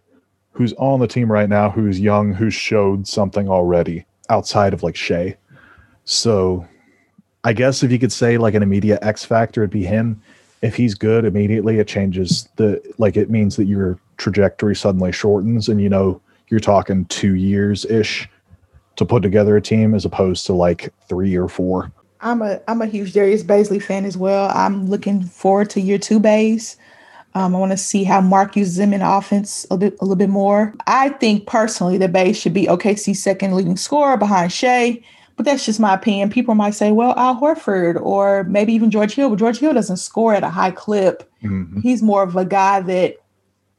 who's 0.52 0.74
on 0.74 1.00
the 1.00 1.08
team 1.08 1.32
right 1.32 1.50
now 1.50 1.72
who's 1.72 2.00
young, 2.00 2.32
who 2.32 2.52
showed 2.52 3.08
something 3.08 3.50
already 3.50 4.06
outside 4.30 4.74
of 4.74 4.84
like 4.84 4.96
Shai. 4.96 5.36
So 6.06 6.68
I 7.44 7.54
guess 7.54 7.84
if 7.84 7.92
you 7.92 8.00
could 8.00 8.12
say 8.12 8.38
like 8.38 8.54
an 8.54 8.64
immediate 8.64 9.00
X 9.02 9.26
factor, 9.26 9.62
it'd 9.62 9.72
be 9.72 9.84
him. 9.84 10.22
If 10.62 10.76
he's 10.76 10.96
good 10.96 11.26
immediately, 11.26 11.80
it 11.80 11.88
changes 11.88 12.48
the 12.56 12.82
like 12.98 13.18
it 13.18 13.30
means 13.30 13.58
that 13.58 13.66
your 13.66 14.00
trajectory 14.18 14.76
suddenly 14.76 15.12
shortens 15.12 15.68
and 15.68 15.82
you 15.82 15.90
know 15.90 16.22
you're 16.48 16.60
talking 16.60 17.06
two 17.06 17.36
years 17.36 17.84
ish 17.86 18.30
to 18.96 19.06
put 19.06 19.24
together 19.24 19.58
a 19.58 19.62
team 19.62 19.94
as 19.94 20.06
opposed 20.06 20.46
to 20.46 20.54
like 20.54 20.94
three 21.10 21.36
or 21.36 21.48
four. 21.48 21.92
I'm 22.22 22.42
a 22.42 22.62
I'm 22.68 22.82
a 22.82 22.86
huge 22.86 23.14
Darius 23.14 23.44
Bazley 23.44 23.82
fan 23.82 24.06
as 24.06 24.16
well. 24.16 24.50
I'm 24.54 24.88
looking 24.88 25.24
forward 25.24 25.70
to 25.72 25.82
year 25.82 25.98
two 25.98 26.20
Bays. 26.20 26.78
Um, 27.36 27.56
I 27.56 27.60
want 27.60 27.72
to 27.72 27.78
see 27.78 28.04
how 28.04 28.22
Mark 28.22 28.56
uses 28.56 28.78
him 28.78 28.94
in 28.94 29.02
offense 29.02 29.66
a 29.72 29.78
bit 29.78 29.98
a 30.00 30.06
little 30.06 30.16
bit 30.16 30.30
more. 30.30 30.74
I 30.88 31.10
think 31.10 31.48
personally 31.48 31.98
that 31.98 32.14
Bays 32.14 32.38
should 32.38 32.54
be 32.54 32.68
OKC's 32.68 33.22
second 33.22 33.56
leading 33.56 33.76
scorer 33.76 34.18
behind 34.18 34.54
Shai, 34.54 35.02
but 35.36 35.46
that's 35.46 35.66
just 35.66 35.80
my 35.80 35.94
opinion. 35.94 36.30
People 36.30 36.56
might 36.56 36.76
say, 36.76 36.92
well, 36.92 37.14
Al 37.18 37.40
Horford 37.40 38.00
or 38.02 38.44
maybe 38.46 38.74
even 38.74 38.92
George 38.92 39.14
Hill, 39.14 39.30
but 39.30 39.40
George 39.40 39.58
Hill 39.58 39.74
doesn't 39.74 39.98
score 39.98 40.34
at 40.34 40.44
a 40.44 40.50
high 40.50 40.72
clip. 40.72 41.30
Mm-hmm. 41.44 41.82
He's 41.82 42.04
more 42.04 42.24
of 42.24 42.36
a 42.36 42.46
guy 42.46 42.82
that 42.82 43.18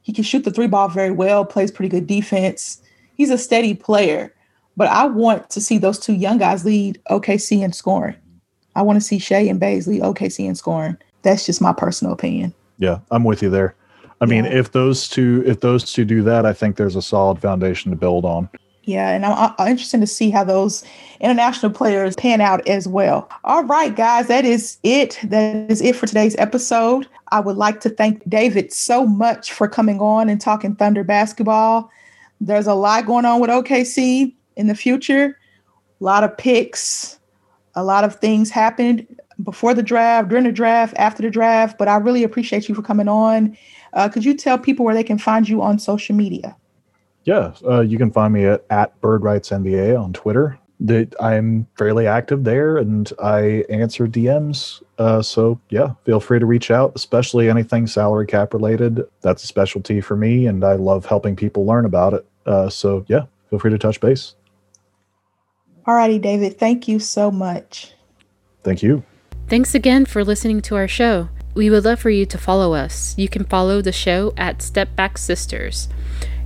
he 0.01 0.13
can 0.13 0.23
shoot 0.23 0.43
the 0.43 0.51
three 0.51 0.67
ball 0.67 0.87
very 0.89 1.11
well, 1.11 1.45
plays 1.45 1.71
pretty 1.71 1.89
good 1.89 2.07
defense. 2.07 2.81
He's 3.15 3.29
a 3.29 3.37
steady 3.37 3.73
player, 3.73 4.33
but 4.75 4.87
I 4.89 5.05
want 5.05 5.49
to 5.51 5.61
see 5.61 5.77
those 5.77 5.97
two 5.97 6.13
young 6.13 6.37
guys 6.37 6.65
lead 6.65 7.01
OKC 7.09 7.63
in 7.63 7.73
scoring. 7.73 8.15
I 8.75 8.81
want 8.81 8.97
to 8.97 9.05
see 9.05 9.19
Shai 9.19 9.39
and 9.39 9.59
Bazley 9.59 10.01
OKC 10.01 10.45
in 10.45 10.55
scoring. 10.55 10.97
That's 11.21 11.45
just 11.45 11.61
my 11.61 11.73
personal 11.73 12.13
opinion. 12.13 12.53
Yeah, 12.77 12.99
I'm 13.09 13.23
with 13.23 13.41
you 13.41 13.49
there. 13.49 13.73
I 14.21 14.25
mean, 14.25 14.45
if 14.45 14.71
those 14.71 15.09
two 15.09 15.43
if 15.45 15.61
those 15.61 15.91
two 15.91 16.05
do 16.05 16.21
that, 16.23 16.45
I 16.45 16.53
think 16.53 16.75
there's 16.75 16.95
a 16.95 17.01
solid 17.01 17.39
foundation 17.39 17.91
to 17.91 17.97
build 17.97 18.25
on. 18.25 18.49
Yeah, 18.85 19.09
and 19.09 19.25
I'm, 19.25 19.53
I'm, 19.57 19.67
interested 19.67 19.99
to 20.01 20.07
see 20.07 20.29
how 20.29 20.43
those 20.43 20.83
international 21.19 21.71
players 21.71 22.15
pan 22.15 22.39
out 22.39 22.65
as 22.67 22.87
well. 22.87 23.27
All 23.43 23.63
right, 23.63 23.95
guys, 23.95 24.27
that 24.27 24.45
is 24.45 24.77
it. 24.83 25.19
That 25.23 25.71
is 25.71 25.81
it 25.81 25.95
for 25.95 26.05
today's 26.05 26.35
episode. 26.37 27.07
I 27.31 27.39
would 27.39 27.57
like 27.57 27.81
to 27.81 27.89
thank 27.89 28.27
David 28.29 28.71
so 28.71 29.07
much 29.07 29.51
for 29.51 29.67
coming 29.67 29.99
on 29.99 30.29
and 30.29 30.39
talking 30.39 30.75
Thunder 30.75 31.03
basketball. 31.03 31.89
There's 32.39 32.67
a 32.67 32.75
lot 32.75 33.07
going 33.07 33.25
on 33.25 33.41
with 33.41 33.49
OKC 33.49 34.35
in 34.55 34.67
the 34.67 34.75
future, 34.75 35.39
a 35.99 36.03
lot 36.03 36.23
of 36.23 36.37
picks, 36.37 37.17
a 37.73 37.83
lot 37.83 38.03
of 38.03 38.15
things 38.17 38.51
happened 38.51 39.07
before 39.43 39.73
the 39.73 39.83
draft, 39.83 40.29
during 40.29 40.43
the 40.43 40.51
draft, 40.51 40.93
after 40.97 41.23
the 41.23 41.31
draft. 41.31 41.79
But 41.79 41.87
I 41.87 41.95
really 41.95 42.23
appreciate 42.23 42.69
you 42.69 42.75
for 42.75 42.83
coming 42.83 43.07
on. 43.07 43.57
Uh, 43.93 44.09
could 44.09 44.23
you 44.23 44.35
tell 44.35 44.59
people 44.59 44.85
where 44.85 44.93
they 44.93 45.03
can 45.03 45.17
find 45.17 45.49
you 45.49 45.63
on 45.63 45.79
social 45.79 46.15
media? 46.15 46.55
Yeah, 47.25 47.53
uh, 47.67 47.81
you 47.81 47.97
can 47.97 48.11
find 48.11 48.33
me 48.33 48.45
at, 48.45 48.63
at 48.69 48.99
Bird 49.01 49.23
Rights 49.23 49.49
NBA 49.49 49.99
on 50.01 50.13
Twitter. 50.13 50.57
That 50.81 51.15
I'm 51.21 51.67
fairly 51.77 52.05
active 52.05 52.43
there, 52.43 52.77
and 52.77 53.11
I 53.23 53.63
answer 53.69 54.07
DMs. 54.07 54.83
Uh, 54.97 55.21
so 55.21 55.59
yeah, 55.69 55.93
feel 56.03 56.19
free 56.19 56.37
to 56.37 56.45
reach 56.45 56.69
out, 56.69 56.91
especially 56.95 57.49
anything 57.49 57.87
salary 57.87 58.27
cap 58.27 58.53
related. 58.53 59.01
That's 59.21 59.43
a 59.43 59.47
specialty 59.47 60.01
for 60.01 60.17
me, 60.17 60.47
and 60.47 60.63
I 60.63 60.73
love 60.73 61.05
helping 61.05 61.35
people 61.35 61.65
learn 61.65 61.85
about 61.85 62.13
it. 62.13 62.27
Uh, 62.45 62.69
so 62.69 63.05
yeah, 63.07 63.21
feel 63.49 63.57
free 63.57 63.71
to 63.71 63.77
touch 63.77 64.01
base. 64.01 64.35
Alrighty, 65.87 66.19
David. 66.19 66.59
Thank 66.59 66.87
you 66.87 66.99
so 66.99 67.31
much. 67.31 67.93
Thank 68.63 68.83
you. 68.83 69.03
Thanks 69.47 69.75
again 69.75 70.05
for 70.05 70.23
listening 70.23 70.61
to 70.63 70.75
our 70.75 70.87
show. 70.87 71.29
We 71.53 71.69
would 71.69 71.85
love 71.85 71.99
for 71.99 72.09
you 72.09 72.25
to 72.25 72.37
follow 72.37 72.73
us. 72.73 73.17
You 73.17 73.29
can 73.29 73.45
follow 73.45 73.81
the 73.81 73.93
show 73.93 74.33
at 74.35 74.61
Step 74.61 74.95
Back 74.95 75.17
Sisters. 75.17 75.87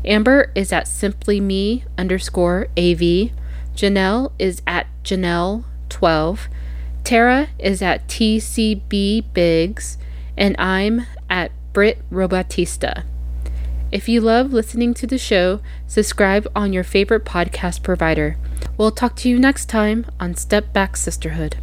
Amber 0.05 0.51
is 0.55 0.71
at 0.71 0.87
simply 0.87 1.39
me 1.39 1.83
underscore 1.97 2.67
AV. 2.77 3.31
Janelle 3.75 4.31
is 4.39 4.61
at 4.65 4.87
Janelle12. 5.03 6.47
Tara 7.03 7.49
is 7.57 7.81
at 7.81 8.07
TCB 8.07 9.25
Biggs. 9.33 9.97
And 10.37 10.55
I'm 10.57 11.05
at 11.29 11.51
Brit 11.73 12.01
Robatista. 12.09 13.03
If 13.91 14.07
you 14.07 14.21
love 14.21 14.53
listening 14.53 14.93
to 14.95 15.07
the 15.07 15.17
show, 15.17 15.61
subscribe 15.87 16.47
on 16.55 16.73
your 16.73 16.83
favorite 16.83 17.25
podcast 17.25 17.81
provider. 17.81 18.37
We'll 18.77 18.91
talk 18.91 19.15
to 19.17 19.29
you 19.29 19.39
next 19.39 19.65
time 19.65 20.05
on 20.19 20.35
Step 20.35 20.71
Back 20.71 20.95
Sisterhood. 20.95 21.57